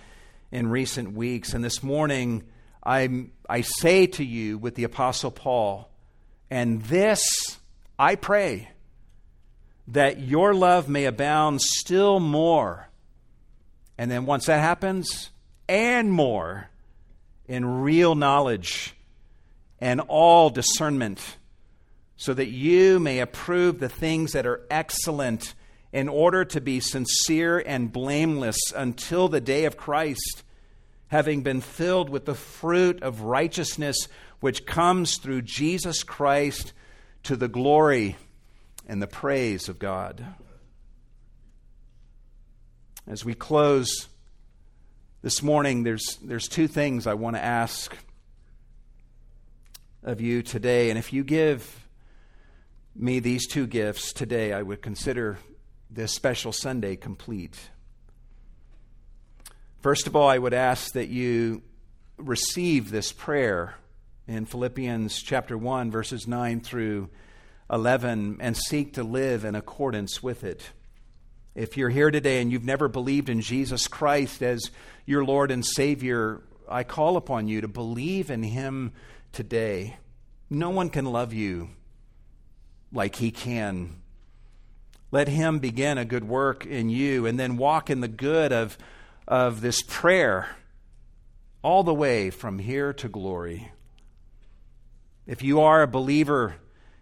in 0.52 0.70
recent 0.70 1.14
weeks. 1.14 1.54
And 1.54 1.64
this 1.64 1.84
morning, 1.84 2.44
i 2.84 3.28
I 3.50 3.62
say 3.62 4.08
to 4.08 4.24
you 4.24 4.58
with 4.58 4.76
the 4.76 4.86
Apostle 4.86 5.32
Paul, 5.32 5.90
and 6.50 6.82
this 6.84 7.47
I 8.00 8.16
pray 8.16 8.70
that 9.88 10.20
your 10.20 10.54
love 10.54 10.90
may 10.90 11.06
abound 11.06 11.62
still 11.62 12.20
more. 12.20 12.90
And 13.98 14.12
then 14.12 14.26
once 14.26 14.46
that 14.46 14.60
happens, 14.60 15.32
and 15.68 16.12
more 16.12 16.70
in 17.48 17.82
real 17.82 18.16
knowledge 18.16 18.96
and 19.80 20.02
all 20.02 20.50
discernment, 20.50 21.38
so 22.16 22.34
that 22.34 22.50
you 22.50 23.00
may 23.00 23.20
approve 23.20 23.80
the 23.80 23.90
things 23.90 24.34
that 24.34 24.46
are 24.46 24.62
excellent 24.70 25.54
in 25.92 26.10
order 26.10 26.44
to 26.46 26.62
be 26.62 26.80
sincere 26.80 27.60
and 27.60 27.92
blameless 27.92 28.58
until 28.76 29.30
the 29.30 29.42
day 29.42 29.66
of 29.66 29.78
Christ, 29.78 30.44
having 31.08 31.42
been 31.42 31.62
filled 31.62 32.10
with 32.10 32.26
the 32.26 32.36
fruit 32.36 33.02
of 33.02 33.22
righteousness 33.22 34.08
which 34.40 34.66
comes 34.66 35.18
through 35.18 35.42
Jesus 35.44 36.04
Christ 36.04 36.74
to 37.24 37.36
the 37.36 37.48
glory 37.48 38.16
and 38.88 39.02
the 39.02 39.08
praise 39.08 39.70
of 39.70 39.80
God. 39.80 40.26
As 43.06 43.24
we 43.24 43.34
close 43.34 44.08
this 45.22 45.42
morning, 45.42 45.84
there's, 45.84 46.18
there's 46.24 46.48
two 46.48 46.68
things 46.68 47.08
I 47.08 47.14
want 47.14 47.36
to 47.36 47.44
ask 47.44 47.96
of 50.04 50.22
you 50.22 50.42
today. 50.42 50.90
And 50.90 50.98
if 50.98 51.12
you 51.12 51.24
give 51.24 51.88
me 52.96 53.20
these 53.20 53.48
two 53.48 53.68
gifts 53.68 54.14
today, 54.14 54.54
I 54.54 54.62
would 54.62 54.82
consider 54.82 55.38
this 55.90 56.14
special 56.14 56.52
Sunday 56.52 56.96
complete. 56.96 57.58
First 59.82 60.08
of 60.08 60.16
all, 60.16 60.28
I 60.28 60.38
would 60.38 60.54
ask 60.54 60.94
that 60.94 61.08
you 61.08 61.62
receive 62.18 62.90
this 62.90 63.12
prayer 63.12 63.76
in 64.28 64.46
Philippians 64.46 65.22
chapter 65.22 65.58
1, 65.58 65.90
verses 65.90 66.28
9 66.28 66.60
through 66.60 67.10
11, 67.72 68.38
and 68.42 68.58
seek 68.58 68.94
to 68.94 69.04
live 69.04 69.46
in 69.46 69.56
accordance 69.56 70.22
with 70.22 70.44
it. 70.44 70.72
If 71.56 71.78
you're 71.78 71.90
here 71.90 72.12
today 72.12 72.42
and 72.42 72.52
you've 72.52 72.66
never 72.66 72.90
believed 72.90 73.30
in 73.30 73.42
Jesus 73.42 73.88
Christ 73.88 74.44
as 74.44 74.70
your 75.06 75.24
Lord 75.24 75.50
and 75.50 75.66
Savior, 75.66 76.42
I 76.70 76.84
call 76.84 77.16
upon 77.16 77.48
you 77.48 77.62
to 77.62 77.68
believe 77.68 78.30
in 78.30 78.44
Him 78.44 78.92
today. 79.32 79.98
No 80.50 80.70
one 80.70 80.90
can 80.90 81.06
love 81.06 81.34
you 81.34 81.70
like 82.92 83.16
He 83.16 83.32
can. 83.32 84.02
Let 85.10 85.30
Him 85.30 85.60
begin 85.60 85.98
a 85.98 86.06
good 86.06 86.26
work 86.26 86.66
in 86.66 86.90
you 86.90 87.26
and 87.26 87.40
then 87.40 87.56
walk 87.56 87.90
in 87.90 88.02
the 88.02 88.08
good 88.10 88.52
of, 88.52 88.78
of 89.26 89.62
this 89.62 89.82
prayer 89.82 90.50
all 91.64 91.84
the 91.84 91.94
way 91.94 92.30
from 92.30 92.60
here 92.60 92.92
to 92.94 93.08
glory. 93.08 93.72
If 95.28 95.44
you 95.44 95.60
are 95.60 95.82
a 95.82 95.88
believer 95.88 96.56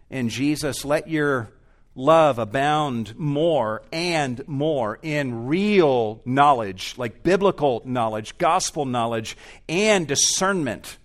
in 0.09 0.29
Jesus, 0.29 0.83
let 0.83 1.07
your 1.07 1.51
love 1.93 2.39
abound 2.39 3.15
more 3.19 3.83
and 3.91 4.45
more 4.47 4.97
in 5.03 5.45
real 5.45 6.21
knowledge, 6.25 6.95
like 6.97 7.21
biblical 7.21 7.83
knowledge, 7.85 8.37
gospel 8.39 8.85
knowledge, 8.85 9.37
and 9.69 10.07
discernment, 10.07 10.97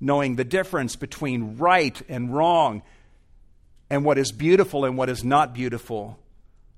knowing 0.00 0.36
the 0.36 0.44
difference 0.44 0.94
between 0.94 1.56
right 1.56 2.00
and 2.08 2.32
wrong, 2.32 2.82
and 3.90 4.04
what 4.04 4.16
is 4.16 4.30
beautiful 4.30 4.84
and 4.84 4.96
what 4.96 5.08
is 5.08 5.24
not 5.24 5.52
beautiful, 5.52 6.16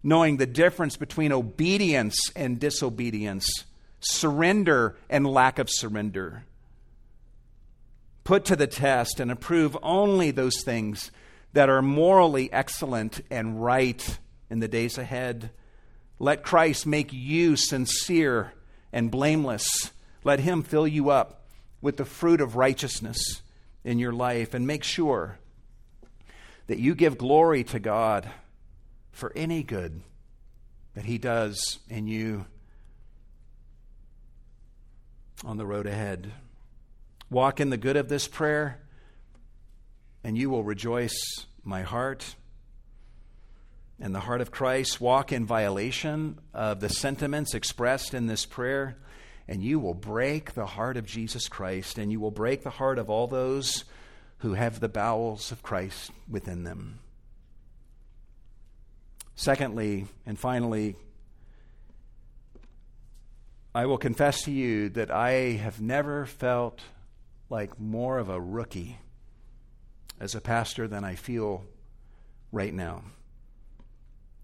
knowing 0.02 0.38
the 0.38 0.46
difference 0.46 0.96
between 0.96 1.30
obedience 1.30 2.18
and 2.34 2.58
disobedience, 2.58 3.64
surrender 4.00 4.96
and 5.10 5.26
lack 5.26 5.58
of 5.58 5.68
surrender 5.68 6.44
put 8.24 8.44
to 8.46 8.56
the 8.56 8.66
test 8.66 9.20
and 9.20 9.30
approve 9.30 9.76
only 9.82 10.30
those 10.30 10.62
things 10.62 11.10
that 11.52 11.68
are 11.68 11.82
morally 11.82 12.52
excellent 12.52 13.20
and 13.30 13.62
right 13.62 14.18
in 14.48 14.60
the 14.60 14.68
days 14.68 14.98
ahead. 14.98 15.50
Let 16.18 16.42
Christ 16.42 16.86
make 16.86 17.12
you 17.12 17.56
sincere 17.56 18.52
and 18.92 19.10
blameless. 19.10 19.90
Let 20.22 20.40
Him 20.40 20.62
fill 20.62 20.86
you 20.86 21.10
up 21.10 21.46
with 21.80 21.96
the 21.96 22.04
fruit 22.04 22.40
of 22.40 22.56
righteousness 22.56 23.42
in 23.84 23.98
your 23.98 24.12
life 24.12 24.54
and 24.54 24.66
make 24.66 24.84
sure 24.84 25.38
that 26.66 26.78
you 26.78 26.94
give 26.94 27.18
glory 27.18 27.64
to 27.64 27.80
God 27.80 28.30
for 29.12 29.32
any 29.34 29.62
good 29.62 30.02
that 30.94 31.04
He 31.04 31.18
does 31.18 31.78
in 31.88 32.06
you 32.06 32.44
on 35.44 35.56
the 35.56 35.66
road 35.66 35.86
ahead. 35.86 36.32
Walk 37.30 37.60
in 37.60 37.70
the 37.70 37.76
good 37.76 37.96
of 37.96 38.08
this 38.08 38.26
prayer, 38.26 38.80
and 40.24 40.36
you 40.36 40.50
will 40.50 40.64
rejoice 40.64 41.46
my 41.62 41.82
heart 41.82 42.34
and 44.00 44.12
the 44.12 44.20
heart 44.20 44.40
of 44.40 44.50
Christ. 44.50 45.00
Walk 45.00 45.30
in 45.30 45.46
violation 45.46 46.40
of 46.52 46.80
the 46.80 46.88
sentiments 46.88 47.54
expressed 47.54 48.14
in 48.14 48.26
this 48.26 48.46
prayer, 48.46 48.98
and 49.46 49.62
you 49.62 49.78
will 49.78 49.94
break 49.94 50.54
the 50.54 50.66
heart 50.66 50.96
of 50.96 51.06
Jesus 51.06 51.48
Christ, 51.48 51.98
and 51.98 52.10
you 52.10 52.18
will 52.18 52.32
break 52.32 52.64
the 52.64 52.70
heart 52.70 52.98
of 52.98 53.08
all 53.08 53.28
those 53.28 53.84
who 54.38 54.54
have 54.54 54.80
the 54.80 54.88
bowels 54.88 55.52
of 55.52 55.62
Christ 55.62 56.10
within 56.28 56.64
them. 56.64 56.98
Secondly, 59.36 60.06
and 60.26 60.38
finally, 60.38 60.96
I 63.72 63.86
will 63.86 63.98
confess 63.98 64.42
to 64.42 64.50
you 64.50 64.88
that 64.90 65.12
I 65.12 65.30
have 65.52 65.80
never 65.80 66.26
felt 66.26 66.80
like 67.50 67.78
more 67.80 68.18
of 68.18 68.28
a 68.28 68.40
rookie 68.40 68.98
as 70.20 70.34
a 70.34 70.40
pastor 70.40 70.86
than 70.86 71.04
I 71.04 71.16
feel 71.16 71.64
right 72.52 72.72
now. 72.72 73.02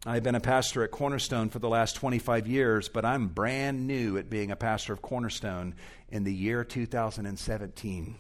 I've 0.05 0.23
been 0.23 0.35
a 0.35 0.41
pastor 0.41 0.85
at 0.85 0.91
Cornerstone 0.91 1.49
for 1.49 1.59
the 1.59 1.69
last 1.69 1.97
25 1.97 2.47
years, 2.47 2.89
but 2.89 3.05
I'm 3.05 3.29
brand 3.29 3.87
new 3.87 4.19
at 4.19 4.31
being 4.31 4.51
a 4.51 4.57
pastor 4.57 4.93
of 4.93 5.03
Cornerstone 5.03 5.75
in 6.09 6.25
the 6.25 6.35
year 6.35 6.63
2017. 6.63 8.17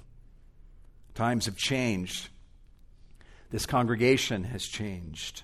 Times 1.14 1.46
have 1.46 1.56
changed. 1.56 2.28
This 3.50 3.66
congregation 3.66 4.44
has 4.44 4.64
changed. 4.64 5.42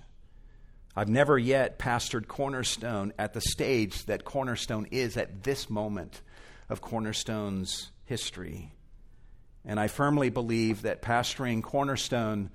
I've 0.97 1.09
never 1.09 1.39
yet 1.39 1.79
pastored 1.79 2.27
Cornerstone 2.27 3.13
at 3.19 3.33
the 3.35 3.41
stage 3.41 4.05
that 4.07 4.25
Cornerstone 4.25 4.87
is 4.91 5.17
at 5.17 5.45
this 5.45 5.71
moment 5.71 6.21
of 6.69 6.81
Cornerstone's 6.81 7.93
history. 8.05 8.73
And 9.65 9.79
I 9.79 9.89
firmly 9.89 10.29
believe 10.29 10.83
that 10.83 11.03
pastoring 11.03 11.63
Cornerstone 11.63 12.51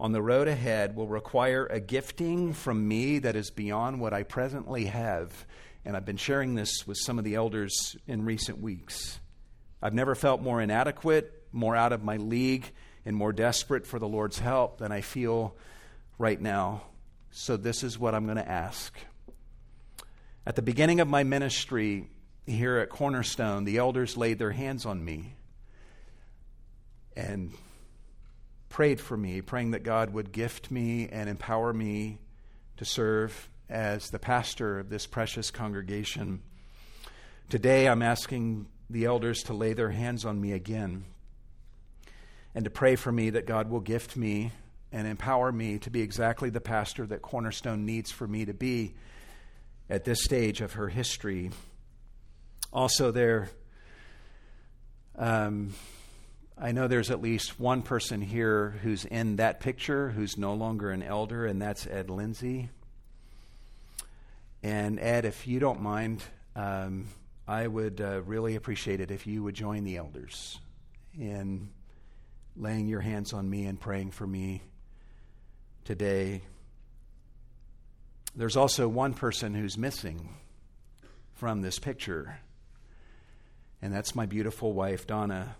on 0.00 0.12
the 0.12 0.22
road 0.22 0.48
ahead 0.48 0.96
will 0.96 1.08
require 1.08 1.66
a 1.66 1.80
gifting 1.80 2.52
from 2.52 2.86
me 2.86 3.18
that 3.20 3.36
is 3.36 3.50
beyond 3.50 4.00
what 4.00 4.12
I 4.12 4.22
presently 4.22 4.86
have. 4.86 5.46
And 5.84 5.96
I've 5.96 6.04
been 6.04 6.16
sharing 6.16 6.54
this 6.54 6.86
with 6.86 6.98
some 6.98 7.18
of 7.18 7.24
the 7.24 7.34
elders 7.34 7.96
in 8.06 8.24
recent 8.24 8.60
weeks. 8.60 9.20
I've 9.80 9.94
never 9.94 10.14
felt 10.14 10.42
more 10.42 10.60
inadequate, 10.60 11.46
more 11.52 11.76
out 11.76 11.92
of 11.92 12.02
my 12.02 12.16
league, 12.16 12.70
and 13.04 13.14
more 13.16 13.32
desperate 13.32 13.86
for 13.86 13.98
the 13.98 14.08
Lord's 14.08 14.38
help 14.38 14.78
than 14.78 14.92
I 14.92 15.00
feel 15.00 15.56
right 16.18 16.40
now. 16.40 16.82
So, 17.30 17.56
this 17.56 17.82
is 17.84 17.98
what 17.98 18.14
I'm 18.14 18.24
going 18.24 18.38
to 18.38 18.48
ask. 18.48 18.96
At 20.46 20.56
the 20.56 20.62
beginning 20.62 21.00
of 21.00 21.08
my 21.08 21.24
ministry 21.24 22.08
here 22.46 22.78
at 22.78 22.88
Cornerstone, 22.88 23.64
the 23.64 23.76
elders 23.76 24.16
laid 24.16 24.38
their 24.38 24.50
hands 24.50 24.86
on 24.86 25.04
me 25.04 25.34
and 27.18 27.52
prayed 28.68 29.00
for 29.00 29.16
me, 29.16 29.40
praying 29.40 29.72
that 29.72 29.82
God 29.82 30.12
would 30.12 30.30
gift 30.30 30.70
me 30.70 31.08
and 31.10 31.28
empower 31.28 31.72
me 31.72 32.18
to 32.76 32.84
serve 32.84 33.48
as 33.68 34.10
the 34.10 34.20
pastor 34.20 34.78
of 34.78 34.88
this 34.88 35.06
precious 35.06 35.50
congregation. 35.50 36.40
Today, 37.48 37.88
I'm 37.88 38.02
asking 38.02 38.66
the 38.88 39.06
elders 39.06 39.42
to 39.44 39.52
lay 39.52 39.72
their 39.72 39.90
hands 39.90 40.24
on 40.24 40.40
me 40.40 40.52
again 40.52 41.04
and 42.54 42.64
to 42.64 42.70
pray 42.70 42.94
for 42.94 43.10
me 43.10 43.30
that 43.30 43.46
God 43.46 43.68
will 43.68 43.80
gift 43.80 44.16
me 44.16 44.52
and 44.92 45.06
empower 45.06 45.50
me 45.50 45.78
to 45.80 45.90
be 45.90 46.00
exactly 46.00 46.50
the 46.50 46.60
pastor 46.60 47.04
that 47.06 47.20
Cornerstone 47.20 47.84
needs 47.84 48.12
for 48.12 48.28
me 48.28 48.44
to 48.44 48.54
be 48.54 48.94
at 49.90 50.04
this 50.04 50.22
stage 50.22 50.60
of 50.60 50.74
her 50.74 50.88
history. 50.88 51.50
Also, 52.72 53.10
there, 53.10 53.50
um, 55.16 55.74
I 56.60 56.72
know 56.72 56.88
there's 56.88 57.12
at 57.12 57.22
least 57.22 57.60
one 57.60 57.82
person 57.82 58.20
here 58.20 58.70
who's 58.82 59.04
in 59.04 59.36
that 59.36 59.60
picture 59.60 60.10
who's 60.10 60.36
no 60.36 60.54
longer 60.54 60.90
an 60.90 61.04
elder, 61.04 61.46
and 61.46 61.62
that's 61.62 61.86
Ed 61.86 62.10
Lindsay. 62.10 62.68
And 64.60 64.98
Ed, 64.98 65.24
if 65.24 65.46
you 65.46 65.60
don't 65.60 65.80
mind, 65.80 66.24
um, 66.56 67.06
I 67.46 67.64
would 67.64 68.00
uh, 68.00 68.22
really 68.22 68.56
appreciate 68.56 69.00
it 69.00 69.12
if 69.12 69.24
you 69.24 69.44
would 69.44 69.54
join 69.54 69.84
the 69.84 69.98
elders 69.98 70.58
in 71.16 71.68
laying 72.56 72.88
your 72.88 73.02
hands 73.02 73.32
on 73.32 73.48
me 73.48 73.66
and 73.66 73.80
praying 73.80 74.10
for 74.10 74.26
me 74.26 74.62
today. 75.84 76.42
There's 78.34 78.56
also 78.56 78.88
one 78.88 79.14
person 79.14 79.54
who's 79.54 79.78
missing 79.78 80.34
from 81.34 81.62
this 81.62 81.78
picture, 81.78 82.40
and 83.80 83.94
that's 83.94 84.16
my 84.16 84.26
beautiful 84.26 84.72
wife, 84.72 85.06
Donna. 85.06 85.54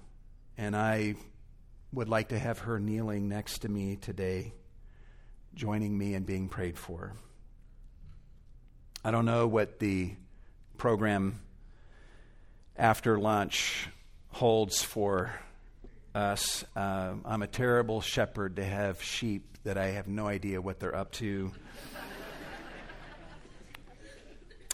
And 0.59 0.75
I 0.75 1.15
would 1.93 2.09
like 2.09 2.31
to 2.31 2.39
have 2.39 2.59
her 2.59 2.81
kneeling 2.81 3.29
next 3.29 3.61
to 3.61 3.69
me 3.69 3.95
today, 3.95 4.53
joining 5.55 5.97
me 5.97 6.15
in 6.15 6.25
being 6.25 6.49
prayed 6.49 6.77
for. 6.77 7.15
I 9.05 9.13
don't 9.13 9.25
know 9.25 9.47
what 9.47 9.79
the 9.79 10.17
program 10.77 11.41
after 12.77 13.21
lunch 13.21 13.89
holds 14.31 14.83
for 14.83 15.33
us. 16.13 16.65
Um, 16.75 17.23
I'm 17.25 17.43
a 17.43 17.47
terrible 17.47 18.01
shepherd 18.01 18.57
to 18.57 18.65
have 18.65 19.01
sheep 19.01 19.59
that 19.63 19.79
I 19.79 19.93
have 19.93 20.09
no 20.09 20.27
idea 20.27 20.61
what 20.61 20.81
they're 20.81 20.97
up 20.97 21.13
to. 21.13 21.53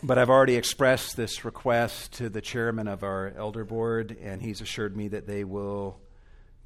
But 0.04 0.18
I've 0.18 0.28
already 0.28 0.56
expressed 0.56 1.16
this 1.16 1.46
request 1.46 2.12
to 2.14 2.28
the 2.28 2.42
chairman 2.42 2.88
of 2.88 3.02
our 3.02 3.32
elder 3.38 3.64
board, 3.64 4.14
and 4.20 4.42
he's 4.42 4.60
assured 4.60 4.94
me 4.94 5.08
that 5.08 5.26
they 5.26 5.44
will 5.44 5.98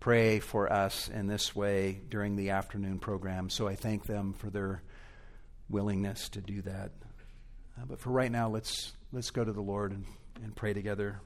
pray 0.00 0.40
for 0.40 0.72
us 0.72 1.08
in 1.08 1.28
this 1.28 1.54
way 1.54 2.00
during 2.08 2.34
the 2.34 2.50
afternoon 2.50 2.98
program. 2.98 3.48
So 3.48 3.68
I 3.68 3.76
thank 3.76 4.06
them 4.06 4.32
for 4.32 4.50
their 4.50 4.82
willingness 5.68 6.28
to 6.30 6.40
do 6.40 6.62
that. 6.62 6.90
Uh, 7.80 7.84
but 7.88 8.00
for 8.00 8.10
right 8.10 8.30
now, 8.30 8.48
let's 8.48 8.92
let's 9.12 9.30
go 9.30 9.44
to 9.44 9.52
the 9.52 9.60
Lord 9.62 9.92
and, 9.92 10.04
and 10.42 10.56
pray 10.56 10.72
together. 10.72 11.20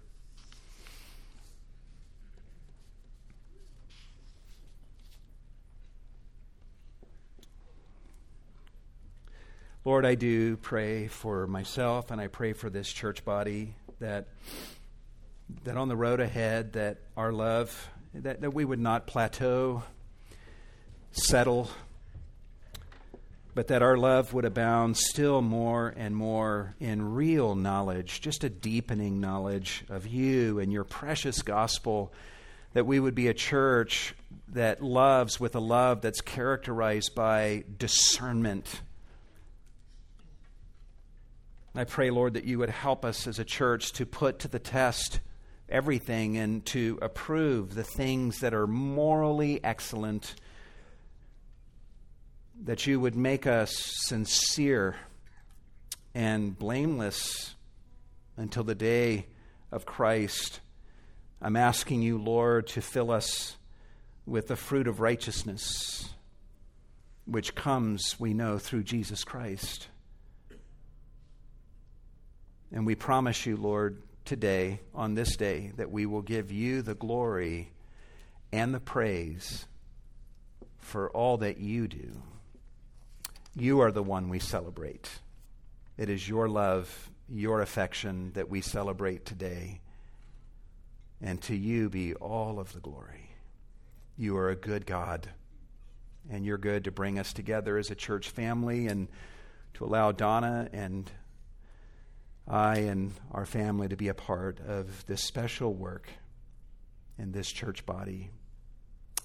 Lord, 9.84 10.06
I 10.06 10.14
do 10.14 10.56
pray 10.58 11.08
for 11.08 11.48
myself 11.48 12.12
and 12.12 12.20
I 12.20 12.28
pray 12.28 12.52
for 12.52 12.70
this 12.70 12.88
church 12.92 13.24
body 13.24 13.74
that 13.98 14.28
that 15.64 15.76
on 15.76 15.88
the 15.88 15.96
road 15.96 16.20
ahead 16.20 16.74
that 16.74 16.98
our 17.16 17.32
love 17.32 17.88
that, 18.14 18.42
that 18.42 18.54
we 18.54 18.64
would 18.64 18.78
not 18.78 19.08
plateau, 19.08 19.82
settle, 21.10 21.68
but 23.56 23.66
that 23.66 23.82
our 23.82 23.96
love 23.96 24.32
would 24.32 24.44
abound 24.44 24.96
still 24.96 25.42
more 25.42 25.92
and 25.96 26.14
more 26.14 26.76
in 26.78 27.14
real 27.14 27.56
knowledge, 27.56 28.20
just 28.20 28.44
a 28.44 28.48
deepening 28.48 29.20
knowledge 29.20 29.84
of 29.88 30.06
you 30.06 30.60
and 30.60 30.72
your 30.72 30.84
precious 30.84 31.42
gospel, 31.42 32.12
that 32.72 32.86
we 32.86 33.00
would 33.00 33.16
be 33.16 33.26
a 33.26 33.34
church 33.34 34.14
that 34.52 34.80
loves 34.80 35.40
with 35.40 35.56
a 35.56 35.60
love 35.60 36.02
that's 36.02 36.20
characterized 36.20 37.16
by 37.16 37.64
discernment 37.78 38.80
I 41.74 41.84
pray, 41.84 42.10
Lord, 42.10 42.34
that 42.34 42.44
you 42.44 42.58
would 42.58 42.68
help 42.68 43.02
us 43.02 43.26
as 43.26 43.38
a 43.38 43.44
church 43.44 43.92
to 43.92 44.04
put 44.04 44.40
to 44.40 44.48
the 44.48 44.58
test 44.58 45.20
everything 45.70 46.36
and 46.36 46.64
to 46.66 46.98
approve 47.00 47.74
the 47.74 47.82
things 47.82 48.40
that 48.40 48.52
are 48.52 48.66
morally 48.66 49.62
excellent, 49.64 50.34
that 52.64 52.86
you 52.86 53.00
would 53.00 53.16
make 53.16 53.46
us 53.46 53.72
sincere 54.06 54.96
and 56.14 56.58
blameless 56.58 57.54
until 58.36 58.64
the 58.64 58.74
day 58.74 59.26
of 59.70 59.86
Christ. 59.86 60.60
I'm 61.40 61.56
asking 61.56 62.02
you, 62.02 62.18
Lord, 62.18 62.66
to 62.68 62.82
fill 62.82 63.10
us 63.10 63.56
with 64.26 64.48
the 64.48 64.56
fruit 64.56 64.86
of 64.86 65.00
righteousness, 65.00 66.10
which 67.24 67.54
comes, 67.54 68.16
we 68.20 68.34
know, 68.34 68.58
through 68.58 68.82
Jesus 68.82 69.24
Christ. 69.24 69.88
And 72.72 72.86
we 72.86 72.94
promise 72.94 73.44
you, 73.44 73.56
Lord, 73.56 74.02
today, 74.24 74.80
on 74.94 75.14
this 75.14 75.36
day, 75.36 75.72
that 75.76 75.90
we 75.90 76.06
will 76.06 76.22
give 76.22 76.50
you 76.50 76.80
the 76.80 76.94
glory 76.94 77.70
and 78.50 78.72
the 78.74 78.80
praise 78.80 79.66
for 80.78 81.10
all 81.10 81.38
that 81.38 81.58
you 81.58 81.86
do. 81.86 82.22
You 83.54 83.80
are 83.80 83.92
the 83.92 84.02
one 84.02 84.30
we 84.30 84.38
celebrate. 84.38 85.10
It 85.98 86.08
is 86.08 86.26
your 86.26 86.48
love, 86.48 87.10
your 87.28 87.60
affection 87.60 88.32
that 88.34 88.48
we 88.48 88.62
celebrate 88.62 89.26
today. 89.26 89.80
And 91.20 91.40
to 91.42 91.54
you 91.54 91.90
be 91.90 92.14
all 92.14 92.58
of 92.58 92.72
the 92.72 92.80
glory. 92.80 93.30
You 94.16 94.36
are 94.38 94.48
a 94.48 94.56
good 94.56 94.86
God, 94.86 95.28
and 96.30 96.44
you're 96.44 96.58
good 96.58 96.84
to 96.84 96.90
bring 96.90 97.18
us 97.18 97.32
together 97.32 97.76
as 97.76 97.90
a 97.90 97.94
church 97.94 98.30
family 98.30 98.86
and 98.86 99.08
to 99.74 99.84
allow 99.84 100.12
Donna 100.12 100.68
and 100.72 101.10
I 102.48 102.78
and 102.78 103.12
our 103.30 103.46
family 103.46 103.88
to 103.88 103.96
be 103.96 104.08
a 104.08 104.14
part 104.14 104.60
of 104.60 105.06
this 105.06 105.22
special 105.22 105.72
work 105.72 106.08
in 107.18 107.32
this 107.32 107.50
church 107.50 107.86
body. 107.86 108.30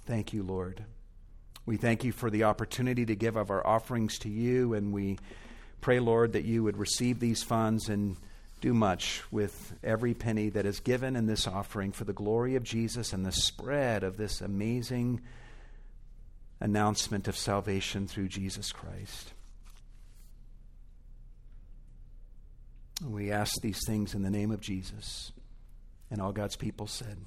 Thank 0.05 0.33
you, 0.33 0.43
Lord. 0.43 0.85
We 1.65 1.77
thank 1.77 2.03
you 2.03 2.11
for 2.11 2.29
the 2.29 2.45
opportunity 2.45 3.05
to 3.05 3.15
give 3.15 3.35
of 3.35 3.49
our 3.51 3.65
offerings 3.65 4.19
to 4.19 4.29
you, 4.29 4.73
and 4.73 4.93
we 4.93 5.19
pray, 5.81 5.99
Lord, 5.99 6.33
that 6.33 6.45
you 6.45 6.63
would 6.63 6.77
receive 6.77 7.19
these 7.19 7.43
funds 7.43 7.89
and 7.89 8.15
do 8.61 8.73
much 8.73 9.23
with 9.31 9.73
every 9.83 10.13
penny 10.13 10.49
that 10.49 10.65
is 10.65 10.79
given 10.79 11.15
in 11.15 11.27
this 11.27 11.45
offering 11.45 11.91
for 11.91 12.05
the 12.05 12.13
glory 12.13 12.55
of 12.55 12.63
Jesus 12.63 13.13
and 13.13 13.25
the 13.25 13.31
spread 13.31 14.03
of 14.03 14.17
this 14.17 14.41
amazing 14.41 15.21
announcement 16.59 17.27
of 17.27 17.37
salvation 17.37 18.07
through 18.07 18.29
Jesus 18.29 18.71
Christ. 18.71 19.33
We 23.03 23.31
ask 23.31 23.53
these 23.61 23.79
things 23.85 24.15
in 24.15 24.23
the 24.23 24.31
name 24.31 24.51
of 24.51 24.59
Jesus. 24.59 25.31
And 26.09 26.21
all 26.21 26.31
God's 26.31 26.55
people 26.55 26.87
said, 26.87 27.17